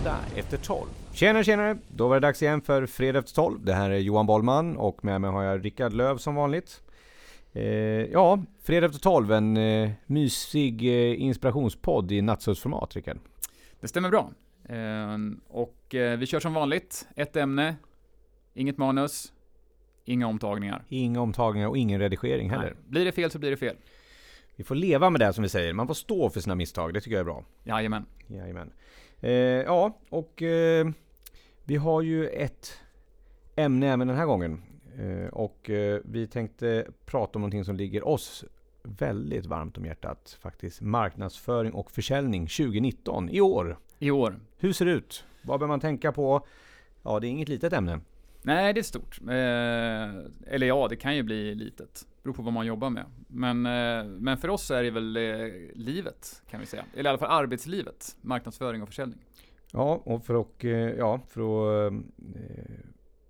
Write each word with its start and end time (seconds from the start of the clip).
Fredag 0.00 0.18
efter 0.36 0.56
12. 0.56 0.86
Tjena 1.12 1.44
tjenare! 1.44 1.78
Då 1.88 2.08
var 2.08 2.16
det 2.16 2.26
dags 2.26 2.42
igen 2.42 2.60
för 2.60 2.86
Fredag 2.86 3.18
efter 3.18 3.34
12. 3.34 3.64
Det 3.64 3.72
här 3.72 3.90
är 3.90 3.98
Johan 3.98 4.26
Bollman 4.26 4.76
och 4.76 5.04
med 5.04 5.20
mig 5.20 5.30
har 5.30 5.42
jag 5.42 5.64
Rickard 5.64 5.92
Löv 5.92 6.16
som 6.16 6.34
vanligt. 6.34 6.82
Eh, 7.52 7.62
ja, 7.62 8.42
Fredag 8.62 8.86
efter 8.86 9.00
12, 9.00 9.32
en 9.32 9.56
eh, 9.56 9.90
mysig 10.06 10.82
eh, 10.82 11.22
inspirationspodd 11.22 12.12
i 12.12 12.22
nattsudsformat, 12.22 12.96
Rickard. 12.96 13.18
Det 13.80 13.88
stämmer 13.88 14.10
bra. 14.10 14.30
Eh, 14.68 15.16
och 15.48 15.94
eh, 15.94 16.18
vi 16.18 16.26
kör 16.26 16.40
som 16.40 16.54
vanligt, 16.54 17.08
ett 17.16 17.36
ämne, 17.36 17.76
inget 18.54 18.78
manus, 18.78 19.32
inga 20.04 20.26
omtagningar. 20.26 20.84
Inga 20.88 21.20
omtagningar 21.20 21.68
och 21.68 21.78
ingen 21.78 22.00
redigering 22.00 22.50
heller. 22.50 22.64
Nej. 22.64 22.84
Blir 22.88 23.04
det 23.04 23.12
fel 23.12 23.30
så 23.30 23.38
blir 23.38 23.50
det 23.50 23.56
fel. 23.56 23.76
Vi 24.56 24.64
får 24.64 24.74
leva 24.74 25.10
med 25.10 25.20
det 25.20 25.32
som 25.32 25.42
vi 25.42 25.48
säger. 25.48 25.72
Man 25.72 25.86
får 25.86 25.94
stå 25.94 26.30
för 26.30 26.40
sina 26.40 26.54
misstag. 26.54 26.94
Det 26.94 27.00
tycker 27.00 27.16
jag 27.16 27.20
är 27.20 27.24
bra. 27.24 27.44
Jajamän. 27.64 28.06
Jajamän. 28.26 28.72
Eh, 29.20 29.32
ja, 29.32 29.98
och 30.08 30.42
eh, 30.42 30.86
vi 31.64 31.76
har 31.76 32.02
ju 32.02 32.28
ett 32.28 32.72
ämne 33.56 33.92
även 33.92 34.08
den 34.08 34.16
här 34.16 34.26
gången. 34.26 34.62
Eh, 34.98 35.28
och 35.28 35.70
eh, 35.70 36.00
vi 36.04 36.26
tänkte 36.26 36.86
prata 37.06 37.38
om 37.38 37.40
någonting 37.40 37.64
som 37.64 37.76
ligger 37.76 38.08
oss 38.08 38.44
väldigt 38.82 39.46
varmt 39.46 39.78
om 39.78 39.84
hjärtat. 39.84 40.38
Faktiskt 40.40 40.80
marknadsföring 40.80 41.72
och 41.72 41.90
försäljning 41.90 42.46
2019, 42.46 43.28
i 43.30 43.40
år. 43.40 43.78
I 43.98 44.10
år. 44.10 44.40
Hur 44.58 44.72
ser 44.72 44.84
det 44.84 44.92
ut? 44.92 45.24
Vad 45.42 45.60
bör 45.60 45.66
man 45.66 45.80
tänka 45.80 46.12
på? 46.12 46.46
Ja, 47.02 47.20
det 47.20 47.26
är 47.26 47.28
inget 47.28 47.48
litet 47.48 47.72
ämne. 47.72 48.00
Nej, 48.42 48.72
det 48.72 48.80
är 48.80 48.82
stort. 48.82 49.18
Eh, 49.22 50.54
eller 50.54 50.66
ja, 50.66 50.88
det 50.88 50.96
kan 50.96 51.16
ju 51.16 51.22
bli 51.22 51.54
litet. 51.54 52.06
Beror 52.22 52.34
på 52.34 52.42
vad 52.42 52.52
man 52.52 52.66
jobbar 52.66 52.90
med. 52.90 53.04
Men, 53.28 53.66
eh, 53.66 54.04
men 54.04 54.38
för 54.38 54.48
oss 54.48 54.70
är 54.70 54.82
det 54.82 54.90
väl 54.90 55.16
eh, 55.16 55.22
livet, 55.74 56.42
kan 56.50 56.60
vi 56.60 56.66
säga. 56.66 56.84
Eller 56.94 57.04
i 57.04 57.08
alla 57.08 57.18
fall 57.18 57.44
arbetslivet. 57.44 58.16
Marknadsföring 58.20 58.82
och 58.82 58.88
försäljning. 58.88 59.18
Ja, 59.72 60.02
och 60.04 60.24
för 60.24 60.40
att, 60.40 60.64
eh, 60.64 60.70
ja, 60.70 61.20
för 61.28 61.40
att 61.40 61.92
eh, 61.92 61.98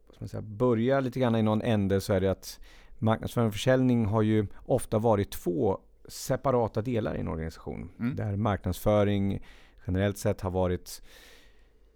vad 0.06 0.14
ska 0.14 0.20
man 0.20 0.28
säga, 0.28 0.42
börja 0.42 1.00
lite 1.00 1.20
grann 1.20 1.36
i 1.36 1.42
någon 1.42 1.62
ände 1.62 2.00
så 2.00 2.12
är 2.12 2.20
det 2.20 2.30
att 2.30 2.60
marknadsföring 2.98 3.48
och 3.48 3.54
försäljning 3.54 4.06
har 4.06 4.22
ju 4.22 4.46
ofta 4.66 4.98
varit 4.98 5.30
två 5.30 5.78
separata 6.08 6.82
delar 6.82 7.14
i 7.14 7.20
en 7.20 7.28
organisation. 7.28 7.90
Mm. 7.98 8.16
Där 8.16 8.36
marknadsföring 8.36 9.42
generellt 9.86 10.18
sett 10.18 10.40
har 10.40 10.50
varit 10.50 11.02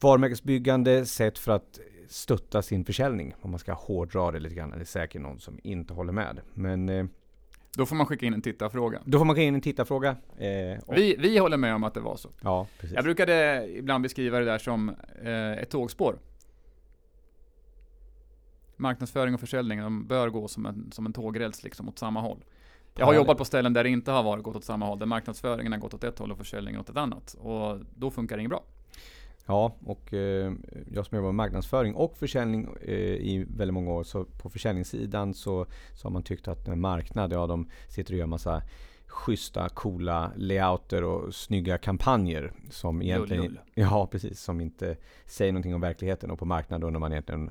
varumärkesbyggande 0.00 1.06
sätt 1.06 1.38
för 1.38 1.52
att 1.52 1.78
stötta 2.08 2.62
sin 2.62 2.84
försäljning. 2.84 3.34
Om 3.40 3.50
man 3.50 3.58
ska 3.60 3.72
hårdra 3.72 4.30
det 4.30 4.38
lite 4.40 4.54
grann. 4.54 4.70
Det 4.70 4.76
är 4.80 4.84
säkert 4.84 5.22
någon 5.22 5.40
som 5.40 5.58
inte 5.62 5.94
håller 5.94 6.12
med. 6.12 6.40
Men 6.54 6.88
eh, 6.88 7.04
Då 7.76 7.86
får 7.86 7.96
man 7.96 8.06
skicka 8.06 8.26
in 8.26 8.34
en 8.34 8.42
tittarfråga. 8.42 9.00
då 9.04 9.18
får 9.18 9.24
man 9.24 9.36
gå 9.36 9.42
in 9.42 9.54
en 9.54 9.60
tittarfråga. 9.60 10.16
Eh, 10.38 10.82
och, 10.86 10.96
Vi, 10.96 11.16
vi 11.18 11.38
håller 11.38 11.56
med 11.56 11.74
om 11.74 11.84
att 11.84 11.94
det 11.94 12.00
var 12.00 12.16
så. 12.16 12.28
ja, 12.42 12.66
precis. 12.80 12.94
Jag 12.94 13.04
brukade 13.04 13.66
ibland 13.78 14.02
beskriva 14.02 14.38
det 14.38 14.44
där 14.44 14.58
som 14.58 14.88
eh, 15.22 15.52
ett 15.52 15.70
tågspår. 15.70 16.18
Marknadsföring 18.76 19.34
och 19.34 19.40
försäljning, 19.40 19.80
de 19.80 20.06
bör 20.06 20.28
gå 20.30 20.48
som 20.48 20.66
en, 20.66 20.92
som 20.92 21.06
en 21.06 21.12
tågräls 21.12 21.62
liksom 21.64 21.88
åt 21.88 21.98
samma 21.98 22.20
håll. 22.20 22.44
Jag 22.96 23.06
har 23.06 23.14
jobbat 23.14 23.38
på 23.38 23.44
ställen 23.44 23.72
där 23.72 23.84
det 23.84 23.90
inte 23.90 24.10
har 24.10 24.22
varit 24.22 24.44
gått 24.44 24.56
åt 24.56 24.64
samma 24.64 24.86
håll, 24.86 24.98
där 24.98 25.06
marknadsföringen 25.06 25.72
har 25.72 25.78
gått 25.80 25.94
åt 25.94 26.04
ett 26.04 26.18
håll 26.18 26.32
och 26.32 26.38
försäljningen 26.38 26.80
åt 26.80 26.88
ett 26.90 26.96
annat. 26.96 27.34
Och 27.40 27.78
då 27.96 28.10
funkar 28.10 28.36
det 28.36 28.40
inget 28.40 28.50
bra. 28.50 28.62
Ja, 29.46 29.76
och 29.84 30.14
eh, 30.14 30.52
jag 30.92 31.06
som 31.06 31.16
jobbar 31.16 31.28
med 31.28 31.34
marknadsföring 31.34 31.94
och 31.94 32.16
försäljning 32.16 32.68
eh, 32.82 32.94
i 32.98 33.46
väldigt 33.48 33.74
många 33.74 33.90
år, 33.90 34.04
så 34.04 34.24
på 34.24 34.50
försäljningssidan 34.50 35.34
så, 35.34 35.66
så 35.94 36.06
har 36.06 36.12
man 36.12 36.22
tyckt 36.22 36.48
att 36.48 36.68
en 36.68 36.80
marknad, 36.80 37.32
ja 37.32 37.46
de 37.46 37.68
sitter 37.88 38.12
och 38.14 38.18
gör 38.18 38.26
massa 38.26 38.62
schyssta, 39.06 39.68
coola 39.68 40.32
layouter 40.36 41.04
och 41.04 41.34
snygga 41.34 41.78
kampanjer 41.78 42.52
som 42.70 43.02
egentligen, 43.02 43.42
lull. 43.44 43.60
ja 43.74 44.06
precis, 44.06 44.40
som 44.40 44.60
inte 44.60 44.96
säger 45.26 45.52
någonting 45.52 45.74
om 45.74 45.80
verkligheten 45.80 46.30
och 46.30 46.38
på 46.38 46.44
marknaden 46.44 46.86
undrar 46.86 47.00
man 47.00 47.12
egentligen 47.12 47.50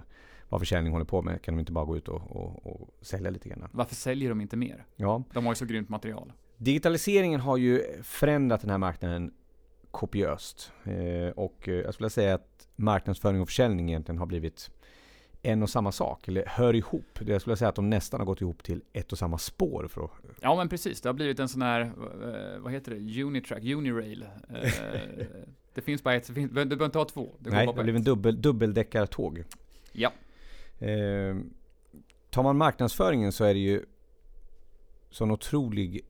vad 0.49 0.61
försäljning 0.61 0.93
håller 0.93 1.05
på 1.05 1.21
med. 1.21 1.41
Kan 1.41 1.53
de 1.53 1.59
inte 1.59 1.71
bara 1.71 1.85
gå 1.85 1.97
ut 1.97 2.07
och, 2.07 2.21
och, 2.35 2.65
och 2.65 2.89
sälja 3.01 3.29
lite 3.29 3.49
grann? 3.49 3.69
Varför 3.71 3.95
säljer 3.95 4.29
de 4.29 4.41
inte 4.41 4.57
mer? 4.57 4.85
Ja, 4.95 5.23
De 5.33 5.45
har 5.45 5.51
ju 5.51 5.55
så 5.55 5.65
grymt 5.65 5.89
material. 5.89 6.33
Digitaliseringen 6.57 7.39
har 7.39 7.57
ju 7.57 7.83
förändrat 8.03 8.61
den 8.61 8.69
här 8.69 8.77
marknaden 8.77 9.33
kopiöst. 9.93 10.71
Eh, 10.83 11.29
och 11.35 11.69
eh, 11.69 11.73
jag 11.73 11.93
skulle 11.93 12.09
säga 12.09 12.33
att 12.33 12.67
marknadsföring 12.75 13.41
och 13.41 13.47
försäljning 13.47 13.89
egentligen 13.89 14.19
har 14.19 14.25
blivit 14.25 14.71
en 15.41 15.63
och 15.63 15.69
samma 15.69 15.91
sak, 15.91 16.27
eller 16.27 16.45
hör 16.47 16.75
ihop. 16.75 17.19
Jag 17.25 17.41
skulle 17.41 17.55
säga 17.55 17.69
att 17.69 17.75
de 17.75 17.89
nästan 17.89 18.19
har 18.19 18.25
gått 18.25 18.41
ihop 18.41 18.63
till 18.63 18.81
ett 18.93 19.11
och 19.11 19.17
samma 19.17 19.37
spår. 19.37 19.87
För 19.87 20.03
att, 20.03 20.11
Ja 20.41 20.55
men 20.55 20.69
precis, 20.69 21.01
det 21.01 21.09
har 21.09 21.13
blivit 21.13 21.39
en 21.39 21.49
sån 21.49 21.61
här, 21.61 21.81
eh, 21.81 22.59
vad 22.59 22.71
heter 22.71 22.91
det, 22.91 23.23
Unitrack, 23.23 23.63
Unirail. 23.63 24.25
Det 25.73 25.81
finns 25.81 26.03
bara 26.03 26.15
ett, 26.15 26.35
du 26.35 26.47
behöver 26.47 26.85
inte 26.85 26.97
ha 26.97 27.05
två. 27.05 27.35
Det 27.39 27.49
nej, 27.49 27.65
bara 27.65 27.75
det 27.75 27.83
blev 27.83 27.95
en 27.95 28.03
dubbel, 28.03 28.41
dubbeldäckartåg. 28.41 29.43
Ja. 29.91 30.11
Eh, 30.79 31.35
tar 32.29 32.43
man 32.43 32.57
marknadsföringen 32.57 33.31
så 33.31 33.43
är 33.43 33.53
det 33.53 33.59
ju 33.59 33.85
sån 35.09 35.31
otrolig 35.31 36.01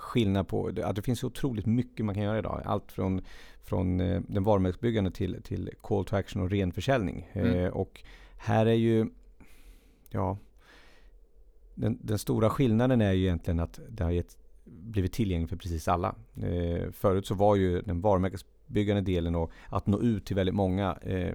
skillnad 0.00 0.48
på 0.48 0.70
att 0.84 0.96
det 0.96 1.02
finns 1.02 1.24
otroligt 1.24 1.66
mycket 1.66 2.06
man 2.06 2.14
kan 2.14 2.24
göra 2.24 2.38
idag. 2.38 2.62
Allt 2.64 2.92
från, 2.92 3.20
från 3.62 4.00
eh, 4.00 4.20
den 4.28 4.44
varumärkesbyggande 4.44 5.10
till, 5.10 5.42
till 5.42 5.70
call 5.82 6.04
to 6.04 6.16
action 6.16 6.42
och 6.42 6.50
ren 6.50 6.72
försäljning. 6.72 7.30
Mm. 7.32 7.54
Eh, 7.64 7.68
och 7.70 8.02
här 8.36 8.66
är 8.66 8.74
ju, 8.74 9.06
ja, 10.10 10.38
den, 11.74 11.98
den 12.02 12.18
stora 12.18 12.50
skillnaden 12.50 13.00
är 13.00 13.12
ju 13.12 13.22
egentligen 13.24 13.60
att 13.60 13.80
det 13.88 14.04
har 14.04 14.10
gett, 14.10 14.36
blivit 14.64 15.12
tillgängligt 15.12 15.50
för 15.50 15.56
precis 15.56 15.88
alla. 15.88 16.14
Eh, 16.42 16.90
förut 16.92 17.26
så 17.26 17.34
var 17.34 17.56
ju 17.56 17.80
den 17.82 18.00
varumärkesbyggande 18.00 19.02
delen 19.02 19.34
och 19.34 19.50
att 19.68 19.86
nå 19.86 20.00
ut 20.00 20.26
till 20.26 20.36
väldigt 20.36 20.54
många 20.54 20.98
eh, 21.02 21.34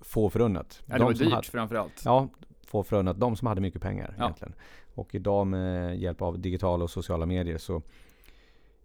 få 0.00 0.30
förunnat. 0.30 0.82
Ja, 0.86 0.98
det 0.98 1.04
var 1.04 1.12
som 1.12 1.24
dyrt 1.24 1.34
hade- 1.34 1.46
framförallt. 1.48 2.02
Ja, 2.04 2.28
få 2.66 2.82
förunnat 2.82 3.20
de 3.20 3.36
som 3.36 3.48
hade 3.48 3.60
mycket 3.60 3.82
pengar 3.82 4.14
Ja. 4.18 4.24
egentligen. 4.24 4.54
Och 4.98 5.14
idag 5.14 5.46
med 5.46 5.98
hjälp 5.98 6.22
av 6.22 6.38
digitala 6.38 6.84
och 6.84 6.90
sociala 6.90 7.26
medier 7.26 7.58
så 7.58 7.82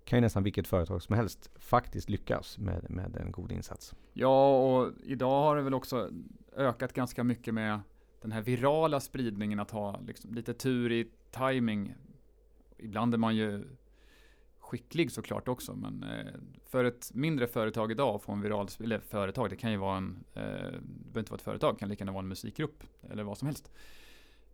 kan 0.06 0.18
ju 0.18 0.22
nästan 0.22 0.44
vilket 0.44 0.68
företag 0.68 1.02
som 1.02 1.16
helst 1.16 1.52
faktiskt 1.56 2.10
lyckas 2.10 2.58
med, 2.58 2.90
med 2.90 3.16
en 3.16 3.32
god 3.32 3.52
insats. 3.52 3.96
Ja, 4.14 4.58
och 4.58 4.92
idag 5.04 5.42
har 5.42 5.56
det 5.56 5.62
väl 5.62 5.74
också 5.74 6.10
ökat 6.56 6.94
ganska 6.94 7.24
mycket 7.24 7.54
med 7.54 7.80
den 8.22 8.32
här 8.32 8.42
virala 8.42 9.00
spridningen 9.00 9.60
att 9.60 9.72
ha 9.72 10.00
liksom 10.08 10.34
lite 10.34 10.54
tur 10.54 10.92
i 10.92 11.08
timing. 11.32 11.96
Ibland 12.78 13.14
är 13.14 13.18
man 13.18 13.36
ju 13.36 13.64
skicklig 14.60 15.12
såklart 15.12 15.48
också, 15.48 15.76
men 15.76 16.04
eh, 16.04 16.34
för 16.66 16.84
ett 16.84 17.12
mindre 17.14 17.48
företag 17.48 17.92
idag 17.92 18.16
att 18.16 18.24
få 18.24 18.32
en 18.32 18.42
viral, 18.42 18.68
eller 18.80 19.00
företag, 19.00 19.50
det 19.50 19.56
kan 19.56 19.72
ju 19.72 19.78
vara 19.78 19.98
en, 19.98 20.24
eh, 20.34 20.42
det 20.42 20.82
behöver 20.82 21.20
inte 21.20 21.32
vara 21.32 21.38
ett 21.38 21.42
företag, 21.42 21.76
det 21.76 21.80
kan 21.80 21.90
lika 21.90 22.02
gärna 22.02 22.12
vara 22.12 22.24
en 22.24 22.28
musikgrupp 22.28 22.84
eller 23.10 23.24
vad 23.24 23.38
som 23.38 23.46
helst. 23.46 23.72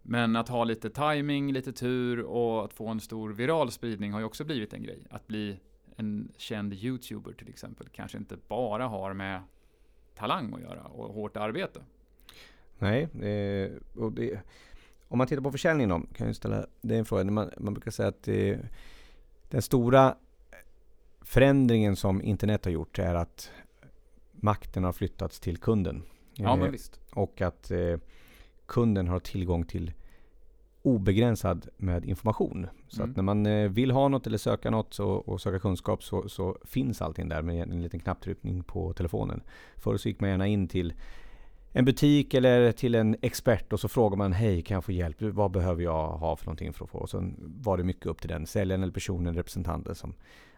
Men 0.02 0.36
att 0.36 0.50
ha 0.50 0.64
lite 0.64 0.90
timing, 0.90 1.52
lite 1.54 1.74
tur 1.74 2.20
och 2.22 2.66
att 2.66 2.74
få 2.74 2.88
en 2.88 3.00
stor 3.00 3.30
viral 3.34 3.72
spridning 3.72 4.12
har 4.12 4.20
ju 4.20 4.26
också 4.26 4.44
blivit 4.46 4.74
en 4.74 4.84
grej. 4.84 5.08
Att 5.10 5.28
bli 5.28 5.60
en 5.96 6.32
känd 6.38 6.74
YouTuber 6.74 7.34
till 7.34 7.50
exempel 7.50 7.88
kanske 7.90 8.18
inte 8.18 8.38
bara 8.48 8.88
har 8.88 9.14
med 9.14 9.42
talang 10.16 10.54
att 10.54 10.62
göra 10.62 10.82
och 10.84 11.14
hårt 11.14 11.38
arbete. 11.38 11.82
Nej, 12.78 13.04
eh, 13.04 13.72
och 13.96 14.12
det, 14.12 14.40
om 15.08 15.18
man 15.18 15.28
tittar 15.28 15.42
på 15.44 15.52
försäljning 15.52 15.90
då, 15.90 16.02
kan 16.16 16.28
jag 16.28 16.36
ställa 16.36 16.66
det 16.82 16.96
är 16.96 17.00
en 17.00 17.06
fråga. 17.06 17.24
Man, 17.24 17.50
man 17.58 17.74
brukar 17.74 17.92
säga 17.92 18.10
att 18.10 18.24
det, 18.24 18.60
den 19.50 19.62
stora 19.62 20.16
förändringen 21.22 21.96
som 21.96 22.22
internet 22.22 22.66
har 22.66 22.72
gjort 22.72 23.00
är 23.00 23.16
att 23.16 23.52
makten 24.32 24.84
har 24.84 24.94
flyttats 24.94 25.40
till 25.40 25.58
kunden. 25.58 26.04
Ja, 26.34 26.54
Eh, 26.54 26.58
men 26.58 26.72
visst. 26.72 27.00
och 27.14 27.42
att 27.42 27.72
eh, 27.72 27.98
kunden 28.66 29.08
har 29.08 29.20
tillgång 29.20 29.66
till 29.66 29.94
obegränsad 30.90 31.68
med 31.78 32.06
information. 32.06 32.68
Så 32.88 33.02
Mm. 33.02 33.10
att 33.12 33.16
när 33.16 33.24
man 33.24 33.46
eh, 33.46 33.70
vill 33.70 33.92
ha 33.92 34.08
något 34.08 34.28
eller 34.28 34.38
söka 34.38 34.70
något 34.72 34.94
så, 34.94 35.10
och 35.10 35.42
söka 35.42 35.60
kunskap 35.60 36.04
så, 36.04 36.30
så 36.30 36.58
finns 36.64 37.02
allting 37.02 37.30
där 37.30 37.42
med 37.42 37.64
en 37.72 37.82
liten 37.82 38.00
knapptryckning 38.00 38.64
på 38.64 38.94
telefonen. 38.94 39.42
Förr 39.78 39.98
så 39.98 40.10
gick 40.10 40.20
man 40.20 40.30
gärna 40.30 40.48
in 40.48 40.68
till 40.68 40.94
en 41.74 41.86
butik 41.86 42.34
eller 42.34 42.72
till 42.72 42.96
en 42.96 43.16
expert 43.22 43.74
och 43.74 43.80
så 43.80 43.88
frågar 43.88 44.18
man 44.18 44.34
Hej, 44.34 44.62
kan 44.62 44.76
jag 44.76 44.84
få 44.86 44.92
hjälp? 44.92 45.22
Vad 45.22 45.52
behöver 45.52 45.84
jag 45.84 46.08
ha 46.08 46.36
för 46.36 46.46
någonting 46.46 46.74
för 46.74 46.86
att 46.86 46.92
få? 46.92 46.98
Och 46.98 47.10
sen 47.10 47.36
var 47.64 47.78
det 47.78 47.84
mycket 47.84 48.06
upp 48.06 48.22
till 48.22 48.30
den 48.30 48.46
säljaren 48.46 48.84
eller 48.84 48.94
personen, 48.94 49.36
representanten 49.36 49.96
som 49.96 50.14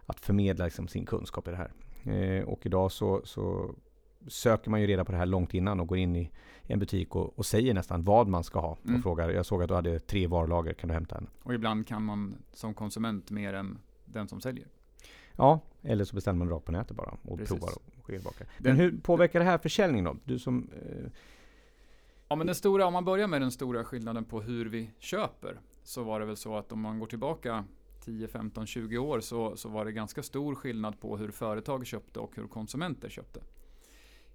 att 0.06 0.20
förmedla 0.20 0.66
liksom 0.66 0.88
sin 0.88 1.06
kunskap 1.06 1.48
i 1.48 1.52
det 1.52 1.58
här. 1.58 1.72
Eh, 2.14 2.44
och 2.44 2.66
idag 2.66 2.92
så, 2.92 3.22
så 3.24 3.76
söker 4.28 4.70
man 4.70 4.82
ju 4.82 4.88
reda 4.88 5.06
på 5.06 5.12
det 5.12 5.18
här 5.18 5.26
långt 5.26 5.54
innan 5.54 5.80
och 5.80 5.88
går 5.88 5.98
in 5.98 6.16
i 6.16 6.32
en 6.72 6.80
butik 6.80 7.16
och, 7.16 7.40
och 7.40 7.46
säger 7.46 7.74
nästan 7.74 8.04
vad 8.04 8.28
man 8.28 8.44
ska 8.44 8.60
ha. 8.60 8.78
Mm. 8.84 8.96
Och 8.96 9.04
frågar, 9.04 9.30
jag 9.30 9.46
såg 9.46 9.64
att 9.64 9.68
du 9.68 9.74
hade 9.76 10.00
tre 10.00 10.28
varulager, 10.28 10.74
kan 10.74 10.88
du 10.88 10.94
hämta 10.94 11.18
en? 11.18 11.28
Och 11.44 11.54
ibland 11.54 11.88
kan 11.88 12.04
man 12.04 12.36
som 12.54 12.74
konsument 12.74 13.32
mer 13.32 13.54
än 13.54 13.78
den 14.06 14.28
som 14.28 14.42
säljer. 14.42 14.68
Ja, 15.36 15.60
eller 15.82 16.06
så 16.06 16.16
beställer 16.16 16.38
man 16.38 16.50
rakt 16.50 16.66
på 16.66 16.72
nätet 16.72 16.98
bara 16.98 17.18
och 17.24 17.38
Precis. 17.38 17.60
provar 17.60 17.74
och 18.00 18.06
tillbaka. 18.06 18.46
Men 18.58 18.76
hur 18.76 18.98
påverkar 18.98 19.40
det 19.40 19.46
här 19.46 19.58
försäljningen 19.58 20.06
då? 20.06 20.18
Du 20.24 20.40
som... 20.40 20.70
Eh, 20.86 21.12
Ja 22.32 22.36
men 22.36 22.48
den 22.48 22.56
stora, 22.56 22.86
om 22.86 22.94
man 22.94 23.06
börjar 23.06 23.28
med 23.28 23.42
den 23.42 23.52
stora 23.52 23.84
skillnaden 23.84 24.26
på 24.26 24.42
hur 24.42 24.66
vi 24.66 24.90
köper. 25.00 25.60
Så 25.84 26.04
var 26.04 26.20
det 26.20 26.26
väl 26.26 26.38
så 26.38 26.58
att 26.58 26.72
om 26.72 26.82
man 26.82 27.00
går 27.00 27.08
tillbaka 27.08 27.66
10, 28.06 28.28
15, 28.28 28.66
20 28.68 28.98
år 28.98 29.20
så, 29.20 29.56
så 29.56 29.70
var 29.70 29.86
det 29.86 29.92
ganska 29.92 30.24
stor 30.24 30.56
skillnad 30.56 31.00
på 31.00 31.18
hur 31.18 31.32
företag 31.32 31.86
köpte 31.86 32.20
och 32.20 32.36
hur 32.36 32.48
konsumenter 32.48 33.10
köpte 33.10 33.40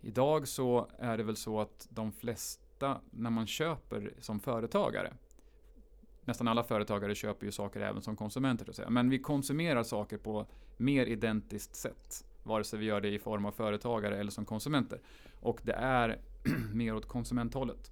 idag 0.06 0.48
så 0.48 0.88
är 0.98 1.16
det 1.16 1.22
väl 1.22 1.36
så 1.36 1.60
att 1.60 1.88
de 1.90 2.12
flesta, 2.12 3.00
när 3.10 3.30
man 3.30 3.46
köper 3.46 4.12
som 4.20 4.40
företagare, 4.40 5.12
nästan 6.24 6.48
alla 6.48 6.64
företagare 6.64 7.14
köper 7.14 7.46
ju 7.46 7.52
saker 7.52 7.80
även 7.80 8.02
som 8.02 8.16
konsumenter, 8.16 8.72
säga. 8.72 8.90
men 8.90 9.10
vi 9.10 9.18
konsumerar 9.18 9.82
saker 9.82 10.18
på 10.18 10.46
mer 10.76 11.06
identiskt 11.06 11.76
sätt, 11.76 12.24
vare 12.42 12.64
sig 12.64 12.78
vi 12.78 12.84
gör 12.84 13.00
det 13.00 13.08
i 13.08 13.18
form 13.18 13.44
av 13.44 13.52
företagare 13.52 14.16
eller 14.16 14.30
som 14.30 14.44
konsumenter. 14.44 15.00
Och 15.40 15.60
det 15.62 15.72
är 15.72 16.18
mer 16.72 16.94
åt 16.94 17.06
konsumenthållet. 17.06 17.90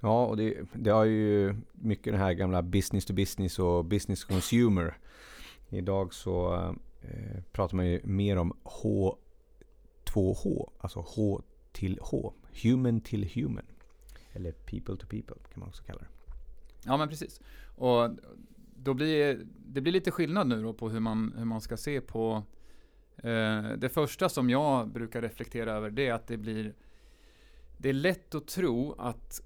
Ja, 0.00 0.26
och 0.26 0.36
det, 0.36 0.58
det 0.72 0.90
har 0.90 1.04
ju 1.04 1.54
mycket 1.72 2.12
den 2.12 2.20
här 2.20 2.32
gamla 2.32 2.62
business 2.62 3.04
to 3.04 3.12
business 3.12 3.58
och 3.58 3.84
business 3.84 4.24
consumer. 4.24 4.98
Idag 5.68 6.14
så 6.14 6.54
eh, 7.02 7.42
pratar 7.52 7.76
man 7.76 7.86
ju 7.86 8.00
mer 8.04 8.36
om 8.36 8.56
H2H, 10.14 10.70
alltså 10.78 11.04
H 11.06 11.42
till 11.72 11.98
H. 12.02 12.32
Human 12.62 13.00
till 13.00 13.30
human. 13.34 13.66
Eller 14.32 14.52
people 14.52 14.96
to 14.96 15.06
people 15.06 15.36
kan 15.52 15.60
man 15.60 15.68
också 15.68 15.82
kalla 15.82 16.00
det. 16.00 16.08
Ja, 16.84 16.96
men 16.96 17.08
precis. 17.08 17.40
Och 17.76 18.10
då 18.76 18.94
blir 18.94 19.46
det 19.66 19.80
blir 19.80 19.92
lite 19.92 20.10
skillnad 20.10 20.46
nu 20.46 20.62
då 20.62 20.72
på 20.72 20.88
hur 20.88 21.00
man, 21.00 21.34
hur 21.36 21.44
man 21.44 21.60
ska 21.60 21.76
se 21.76 22.00
på 22.00 22.42
eh, 23.16 23.62
det 23.78 23.88
första 23.92 24.28
som 24.28 24.50
jag 24.50 24.88
brukar 24.88 25.22
reflektera 25.22 25.72
över 25.72 25.90
det 25.90 26.06
är 26.06 26.12
att 26.12 26.26
det 26.26 26.36
blir 26.36 26.74
det 27.78 27.88
är 27.88 27.92
lätt 27.92 28.34
att 28.34 28.46
tro 28.46 28.94
att 28.98 29.40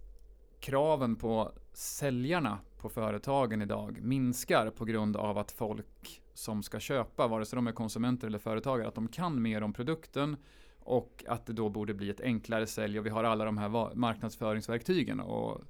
kraven 0.61 1.17
på 1.17 1.53
säljarna 1.73 2.59
på 2.79 2.89
företagen 2.89 3.63
idag 3.63 3.99
minskar 4.03 4.71
på 4.71 4.85
grund 4.85 5.17
av 5.17 5.39
att 5.39 5.53
folk 5.53 6.22
som 6.35 6.63
ska 6.63 6.81
köpa, 6.81 7.29
vare 7.29 7.45
sig 7.45 7.57
de 7.57 7.67
är 7.67 7.73
konsumenter 7.73 8.27
eller 8.27 8.39
företagare, 8.39 8.89
att 8.89 8.95
de 8.95 9.09
kan 9.09 9.43
mer 9.43 9.63
om 9.63 9.73
produkten 9.73 10.37
och 10.79 11.25
att 11.29 11.47
det 11.47 11.53
då 11.53 11.69
borde 11.69 11.95
bli 11.95 12.11
ett 12.11 12.21
enklare 12.21 12.67
sälj 12.67 12.99
och 12.99 13.07
vi 13.07 13.11
har 13.11 13.25
alla 13.25 13.45
de 13.45 13.59
här 13.59 13.95
marknadsföringsverktygen 13.95 15.21
att, 15.21 15.61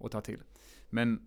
att 0.00 0.12
ta 0.12 0.20
till. 0.20 0.42
Men 0.90 1.26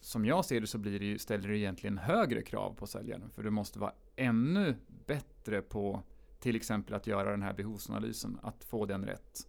som 0.00 0.24
jag 0.24 0.44
ser 0.44 0.60
det 0.60 0.66
så 0.66 0.78
blir 0.78 0.98
det 0.98 1.06
ju, 1.06 1.18
ställer 1.18 1.48
det 1.48 1.58
egentligen 1.58 1.98
högre 1.98 2.42
krav 2.42 2.74
på 2.74 2.86
säljaren. 2.86 3.30
För 3.34 3.42
du 3.42 3.50
måste 3.50 3.78
vara 3.78 3.92
ännu 4.16 4.76
bättre 5.06 5.62
på 5.62 6.02
till 6.40 6.56
exempel 6.56 6.94
att 6.94 7.06
göra 7.06 7.30
den 7.30 7.42
här 7.42 7.52
behovsanalysen, 7.52 8.38
att 8.42 8.64
få 8.64 8.86
den 8.86 9.04
rätt. 9.04 9.48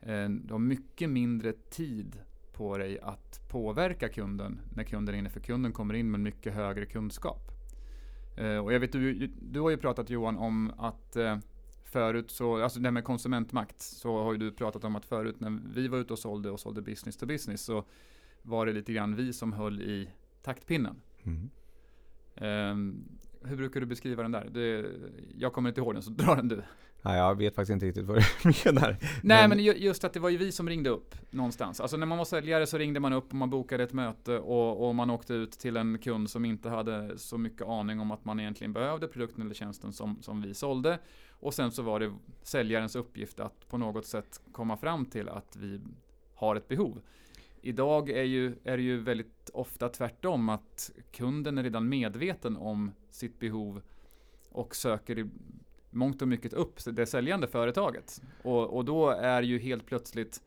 Eh, 0.00 0.28
du 0.28 0.52
har 0.52 0.58
mycket 0.58 1.10
mindre 1.10 1.52
tid 1.52 2.18
på 2.52 2.78
dig 2.78 3.00
att 3.00 3.48
påverka 3.48 4.08
kunden 4.08 4.60
när 4.74 4.84
kunden 4.84 5.14
är 5.14 5.18
inne, 5.18 5.30
för 5.30 5.40
kunden 5.40 5.72
kommer 5.72 5.94
in 5.94 6.10
med 6.10 6.20
mycket 6.20 6.54
högre 6.54 6.86
kunskap. 6.86 7.53
Eh, 8.36 8.58
och 8.58 8.72
jag 8.72 8.80
vet, 8.80 8.92
du, 8.92 9.26
du 9.26 9.60
har 9.60 9.70
ju 9.70 9.76
pratat 9.76 10.10
Johan 10.10 10.38
om 10.38 10.72
att 10.78 11.16
eh, 11.16 11.38
förut 11.84 12.30
så, 12.30 12.62
alltså 12.62 12.80
det 12.80 12.86
här 12.86 12.92
med 12.92 13.04
konsumentmakt, 13.04 13.82
så 13.82 14.22
har 14.22 14.32
ju 14.32 14.38
du 14.38 14.52
pratat 14.52 14.84
om 14.84 14.96
att 14.96 15.06
förut 15.06 15.40
när 15.40 15.60
vi 15.74 15.88
var 15.88 15.98
ute 15.98 16.12
och 16.12 16.18
sålde 16.18 16.50
och 16.50 16.60
sålde 16.60 16.82
business 16.82 17.16
to 17.16 17.26
business 17.26 17.62
så 17.62 17.84
var 18.42 18.66
det 18.66 18.72
lite 18.72 18.92
grann 18.92 19.16
vi 19.16 19.32
som 19.32 19.52
höll 19.52 19.80
i 19.80 20.08
taktpinnen. 20.42 20.96
Mm. 21.22 21.50
Um, 22.70 23.04
hur 23.44 23.56
brukar 23.56 23.80
du 23.80 23.86
beskriva 23.86 24.22
den 24.22 24.32
där? 24.32 24.48
Det, 24.50 24.84
jag 25.38 25.52
kommer 25.52 25.68
inte 25.68 25.80
ihåg 25.80 25.94
den, 25.94 26.02
så 26.02 26.10
dra 26.16 26.34
den 26.34 26.48
du. 26.48 26.62
Nej, 27.02 27.18
jag 27.18 27.38
vet 27.38 27.54
faktiskt 27.54 27.72
inte 27.72 27.86
riktigt 27.86 28.04
vad 28.04 28.16
du 28.16 28.52
menar. 28.64 28.96
Nej, 29.22 29.48
men, 29.48 29.64
men 29.64 29.64
just 29.64 30.04
att 30.04 30.12
det 30.12 30.20
var 30.20 30.28
ju 30.28 30.36
vi 30.36 30.52
som 30.52 30.68
ringde 30.68 30.90
upp 30.90 31.14
någonstans. 31.30 31.80
Alltså 31.80 31.96
när 31.96 32.06
man 32.06 32.18
var 32.18 32.24
säljare 32.24 32.66
så 32.66 32.78
ringde 32.78 33.00
man 33.00 33.12
upp 33.12 33.28
och 33.28 33.34
man 33.34 33.50
bokade 33.50 33.82
ett 33.82 33.92
möte 33.92 34.38
och, 34.38 34.88
och 34.88 34.94
man 34.94 35.10
åkte 35.10 35.34
ut 35.34 35.52
till 35.52 35.76
en 35.76 35.98
kund 35.98 36.30
som 36.30 36.44
inte 36.44 36.68
hade 36.68 37.18
så 37.18 37.38
mycket 37.38 37.66
aning 37.66 38.00
om 38.00 38.10
att 38.10 38.24
man 38.24 38.40
egentligen 38.40 38.72
behövde 38.72 39.08
produkten 39.08 39.42
eller 39.42 39.54
tjänsten 39.54 39.92
som, 39.92 40.22
som 40.22 40.42
vi 40.42 40.54
sålde. 40.54 40.98
Och 41.30 41.54
sen 41.54 41.70
så 41.70 41.82
var 41.82 42.00
det 42.00 42.12
säljarens 42.42 42.96
uppgift 42.96 43.40
att 43.40 43.68
på 43.68 43.78
något 43.78 44.06
sätt 44.06 44.40
komma 44.52 44.76
fram 44.76 45.06
till 45.06 45.28
att 45.28 45.56
vi 45.56 45.80
har 46.34 46.56
ett 46.56 46.68
behov. 46.68 47.00
Idag 47.66 48.10
är, 48.10 48.22
ju, 48.22 48.54
är 48.64 48.76
det 48.76 48.82
ju 48.82 49.00
väldigt 49.00 49.50
ofta 49.52 49.88
tvärtom 49.88 50.48
att 50.48 50.90
kunden 51.10 51.58
är 51.58 51.62
redan 51.62 51.88
medveten 51.88 52.56
om 52.56 52.92
sitt 53.10 53.38
behov 53.38 53.82
och 54.50 54.76
söker 54.76 55.18
i 55.18 55.30
mångt 55.90 56.22
och 56.22 56.28
mycket 56.28 56.52
upp 56.52 56.78
det 56.86 57.06
säljande 57.06 57.46
företaget. 57.46 58.22
Och, 58.42 58.76
och 58.76 58.84
då 58.84 59.10
är 59.10 59.42
ju 59.42 59.58
helt 59.58 59.86
plötsligt, 59.86 60.42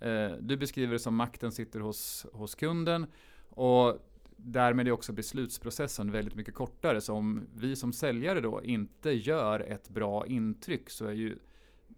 eh, 0.00 0.30
du 0.40 0.56
beskriver 0.56 0.92
det 0.92 0.98
som 0.98 1.16
makten 1.16 1.52
sitter 1.52 1.80
hos, 1.80 2.26
hos 2.32 2.54
kunden 2.54 3.06
och 3.48 3.98
därmed 4.36 4.88
är 4.88 4.92
också 4.92 5.12
beslutsprocessen 5.12 6.12
väldigt 6.12 6.34
mycket 6.34 6.54
kortare. 6.54 7.00
Så 7.00 7.14
om 7.14 7.46
vi 7.54 7.76
som 7.76 7.92
säljare 7.92 8.40
då 8.40 8.62
inte 8.62 9.10
gör 9.10 9.60
ett 9.60 9.88
bra 9.88 10.26
intryck 10.26 10.90
så 10.90 11.06
är 11.06 11.12
ju 11.12 11.38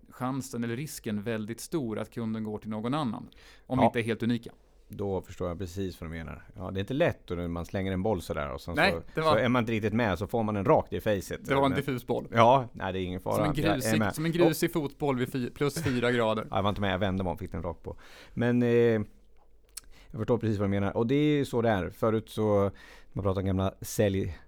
chansen 0.09 0.65
eller 0.65 0.77
risken 0.77 1.23
väldigt 1.23 1.61
stor 1.61 1.99
att 1.99 2.11
kunden 2.11 2.45
går 2.45 2.59
till 2.59 2.71
någon 2.71 2.95
annan. 2.95 3.29
Om 3.67 3.79
ja. 3.79 3.83
vi 3.83 3.87
inte 3.87 4.01
är 4.01 4.03
helt 4.03 4.23
unika. 4.23 4.53
Då 4.97 5.23
förstår 5.23 5.49
jag 5.49 5.59
precis 5.59 6.01
vad 6.01 6.11
du 6.11 6.15
menar. 6.15 6.45
Ja, 6.57 6.71
det 6.71 6.79
är 6.79 6.81
inte 6.81 6.95
lätt 6.95 7.31
när 7.31 7.49
man 7.49 7.67
slänger 7.67 7.93
en 7.93 8.03
boll 8.03 8.23
sådär 8.23 8.53
och 8.53 8.61
sen 8.61 8.75
nej, 8.75 8.95
så, 9.15 9.21
var... 9.21 9.33
så 9.33 9.39
är 9.39 9.49
man 9.49 9.63
inte 9.63 9.73
riktigt 9.73 9.93
med 9.93 10.19
så 10.19 10.27
får 10.27 10.43
man 10.43 10.57
en 10.57 10.65
rakt 10.65 10.93
i 10.93 11.01
facet. 11.01 11.41
Det 11.45 11.55
var 11.55 11.67
en 11.67 11.75
diffus 11.75 12.07
boll. 12.07 12.29
Ja, 12.31 12.69
nej 12.73 12.93
det 12.93 13.01
är 13.01 13.05
ingen 13.05 13.21
fara. 13.21 13.37
Som 13.37 13.45
en 13.45 13.53
grusig, 13.53 14.15
som 14.15 14.25
en 14.25 14.33
grusig 14.33 14.71
oh. 14.71 14.73
fotboll 14.73 15.19
vid 15.19 15.55
plus 15.55 15.83
fyra 15.83 16.13
grader. 16.13 16.47
Ja, 16.51 16.57
jag 16.57 16.63
var 16.63 16.69
inte 16.69 16.81
med, 16.81 16.93
jag 16.93 16.99
vände 16.99 17.25
mig 17.25 17.31
om, 17.31 17.39
fick 17.39 17.53
den 17.53 17.63
rakt 17.63 17.83
på. 17.83 17.97
Men 18.35 18.63
eh, 18.63 18.69
jag 18.69 20.19
förstår 20.19 20.39
precis 20.39 20.59
vad 20.59 20.69
du 20.69 20.71
menar. 20.71 20.97
Och 20.97 21.07
det 21.07 21.15
är 21.15 21.37
ju 21.37 21.45
så 21.45 21.63
det 21.63 21.69
är. 21.69 21.91
Förut 21.91 22.29
så, 22.29 22.71
man 23.13 23.25
pratar 23.25 23.41
om 23.41 23.47
gamla 23.47 23.75
sälj 23.81 24.39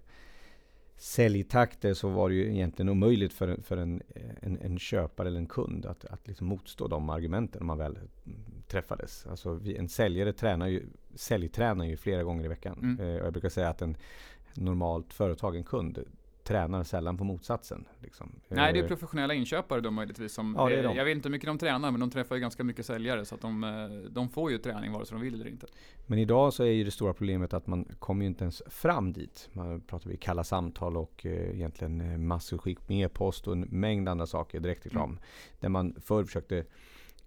säljtakter 0.97 1.93
så 1.93 2.09
var 2.09 2.29
det 2.29 2.35
ju 2.35 2.53
egentligen 2.53 2.89
omöjligt 2.89 3.33
för, 3.33 3.61
för 3.63 3.77
en, 3.77 4.01
en, 4.41 4.57
en 4.61 4.79
köpare 4.79 5.27
eller 5.27 5.39
en 5.39 5.47
kund 5.47 5.85
att, 5.85 6.05
att 6.05 6.27
liksom 6.27 6.47
motstå 6.47 6.87
de 6.87 7.09
argumenten 7.09 7.61
om 7.61 7.67
man 7.67 7.77
väl 7.77 7.97
träffades. 8.67 9.27
Alltså 9.27 9.53
vi, 9.53 9.77
en 9.77 9.89
säljare 9.89 10.33
tränar 10.33 10.67
ju, 10.67 10.85
säljtränar 11.15 11.85
ju 11.85 11.97
flera 11.97 12.23
gånger 12.23 12.45
i 12.45 12.47
veckan. 12.47 12.79
Mm. 12.81 12.99
Eh, 12.99 13.19
och 13.19 13.25
jag 13.25 13.33
brukar 13.33 13.49
säga 13.49 13.69
att 13.69 13.81
en 13.81 13.97
normalt 14.53 15.13
företag, 15.13 15.55
en 15.55 15.63
kund, 15.63 15.99
tränar 16.45 16.83
sällan 16.83 17.17
på 17.17 17.23
motsatsen. 17.23 17.85
Liksom. 18.01 18.31
Nej, 18.47 18.73
det 18.73 18.79
är 18.79 18.83
eh, 18.83 18.87
professionella 18.87 19.33
inköpare 19.33 19.81
då 19.81 19.91
möjligtvis. 19.91 20.33
Som, 20.33 20.55
ja, 20.57 20.71
eh, 20.71 20.97
jag 20.97 21.05
vet 21.05 21.15
inte 21.15 21.29
hur 21.29 21.31
mycket 21.31 21.47
de 21.47 21.57
tränar, 21.57 21.91
men 21.91 21.99
de 21.99 22.11
träffar 22.11 22.35
ju 22.35 22.41
ganska 22.41 22.63
mycket 22.63 22.85
säljare. 22.85 23.25
Så 23.25 23.35
att 23.35 23.41
de, 23.41 23.63
eh, 23.63 24.11
de 24.11 24.29
får 24.29 24.51
ju 24.51 24.57
träning 24.57 24.91
vare 24.91 25.05
sig 25.05 25.15
de 25.15 25.21
vill 25.21 25.33
eller 25.33 25.47
inte. 25.47 25.67
Men 26.05 26.19
idag 26.19 26.53
så 26.53 26.63
är 26.63 26.71
ju 26.71 26.83
det 26.83 26.91
stora 26.91 27.13
problemet 27.13 27.53
att 27.53 27.67
man 27.67 27.85
kommer 27.99 28.21
ju 28.21 28.27
inte 28.27 28.43
ens 28.43 28.63
fram 28.67 29.13
dit. 29.13 29.49
Man 29.53 29.81
pratar 29.81 30.09
vi 30.09 30.17
kalla 30.17 30.43
samtal 30.43 30.97
och 30.97 31.25
eh, 31.25 31.55
egentligen 31.55 32.27
massutskick 32.27 32.89
med 32.89 33.05
e-post 33.05 33.47
och 33.47 33.53
en 33.53 33.61
mängd 33.61 34.09
andra 34.09 34.25
saker, 34.25 34.59
direktreklam. 34.59 35.09
Mm. 35.09 35.21
Där 35.59 35.69
man 35.69 35.95
förr 36.01 36.23
försökte 36.23 36.65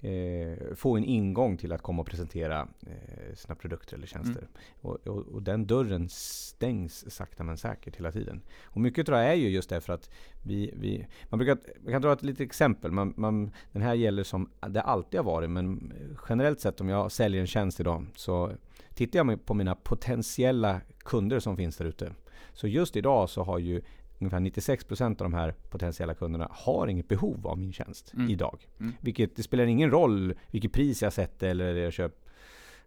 eh, 0.00 0.74
få 0.74 0.96
en 0.96 1.04
ingång 1.04 1.56
till 1.56 1.72
att 1.72 1.82
komma 1.82 2.02
och 2.02 2.08
presentera 2.08 2.68
eh, 2.86 3.34
sina 3.34 3.54
produkter 3.54 3.96
eller 3.96 4.06
tjänster. 4.06 4.40
Mm. 4.40 4.50
Och, 4.80 5.06
och, 5.06 5.26
och, 5.26 5.42
den 5.42 5.66
dörren 5.66 6.08
stängs 6.08 7.14
sakta 7.14 7.44
men 7.44 7.56
säkert 7.56 7.96
hela 7.96 8.12
tiden. 8.12 8.42
Och 8.64 8.80
mycket 8.80 9.06
tror 9.06 9.18
jag 9.18 9.30
är 9.30 9.34
ju 9.34 9.48
just 9.48 9.70
därför 9.70 9.92
att 9.92 10.10
vi, 10.42 10.74
vi 10.76 11.06
man, 11.28 11.38
brukar, 11.38 11.58
man 11.80 11.92
kan 11.92 12.02
dra 12.02 12.12
ett 12.12 12.22
litet 12.22 12.40
exempel. 12.40 12.90
Man, 12.90 13.14
man, 13.16 13.50
den 13.72 13.82
här 13.82 13.94
gäller 13.94 14.22
som 14.22 14.50
det 14.68 14.82
alltid 14.82 15.20
har 15.20 15.24
varit, 15.24 15.50
men 15.50 15.92
generellt 16.28 16.60
sett 16.60 16.80
om 16.80 16.88
jag 16.88 17.12
säljer 17.12 17.40
en 17.40 17.46
tjänst 17.46 17.80
idag 17.80 18.06
så 18.14 18.52
tittar 18.94 19.18
jag 19.18 19.46
på 19.46 19.54
mina 19.54 19.74
potentiella 19.74 20.80
kunder 20.98 21.40
som 21.40 21.56
finns 21.56 21.76
där 21.76 21.84
ute. 21.84 22.12
Så 22.52 22.68
just 22.68 22.96
idag 22.96 23.30
så 23.30 23.42
har 23.42 23.58
ju 23.58 23.82
ungefär 24.18 24.40
96% 24.40 25.04
av 25.04 25.16
de 25.16 25.34
här 25.34 25.54
potentiella 25.70 26.14
kunderna 26.14 26.48
har 26.50 26.86
inget 26.86 27.08
behov 27.08 27.46
av 27.46 27.58
min 27.58 27.72
tjänst 27.72 28.14
mm. 28.14 28.30
idag. 28.30 28.66
Mm. 28.80 28.92
Vilket, 29.00 29.36
det 29.36 29.42
spelar 29.42 29.64
ingen 29.64 29.90
roll 29.90 30.34
vilket 30.50 30.72
pris 30.72 31.02
jag 31.02 31.12
sätter 31.12 31.48
eller 31.48 31.74
jag 31.74 31.92
köper 31.92 32.28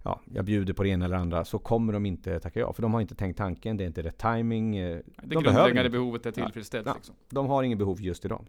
ja, 0.04 0.22
jag 0.34 0.46
bjuder 0.46 0.74
på 0.74 0.84
det 0.84 0.90
ena 0.90 1.06
eller 1.06 1.16
andra 1.16 1.46
så 1.46 1.60
kommer 1.60 1.94
de 1.94 2.06
inte 2.06 2.40
tacka 2.40 2.60
ja. 2.60 2.74
För 2.74 2.82
de 2.82 2.94
har 2.94 3.02
inte 3.02 3.16
tänkt 3.16 3.38
tanken, 3.38 3.78
det 3.78 3.84
är 3.84 3.86
inte 3.86 4.02
rätt 4.02 4.18
timing. 4.18 4.78
Eh, 4.78 4.98
det 5.24 5.36
de 5.36 5.44
grundläggande 5.44 5.90
behovet 5.90 6.26
är 6.26 6.32
tillfredsställt. 6.32 6.88
Ja, 6.88 6.94
liksom. 6.96 7.16
De 7.30 7.48
har 7.48 7.64
inget 7.64 7.78
behov 7.78 8.02
just 8.02 8.26
idag. 8.26 8.46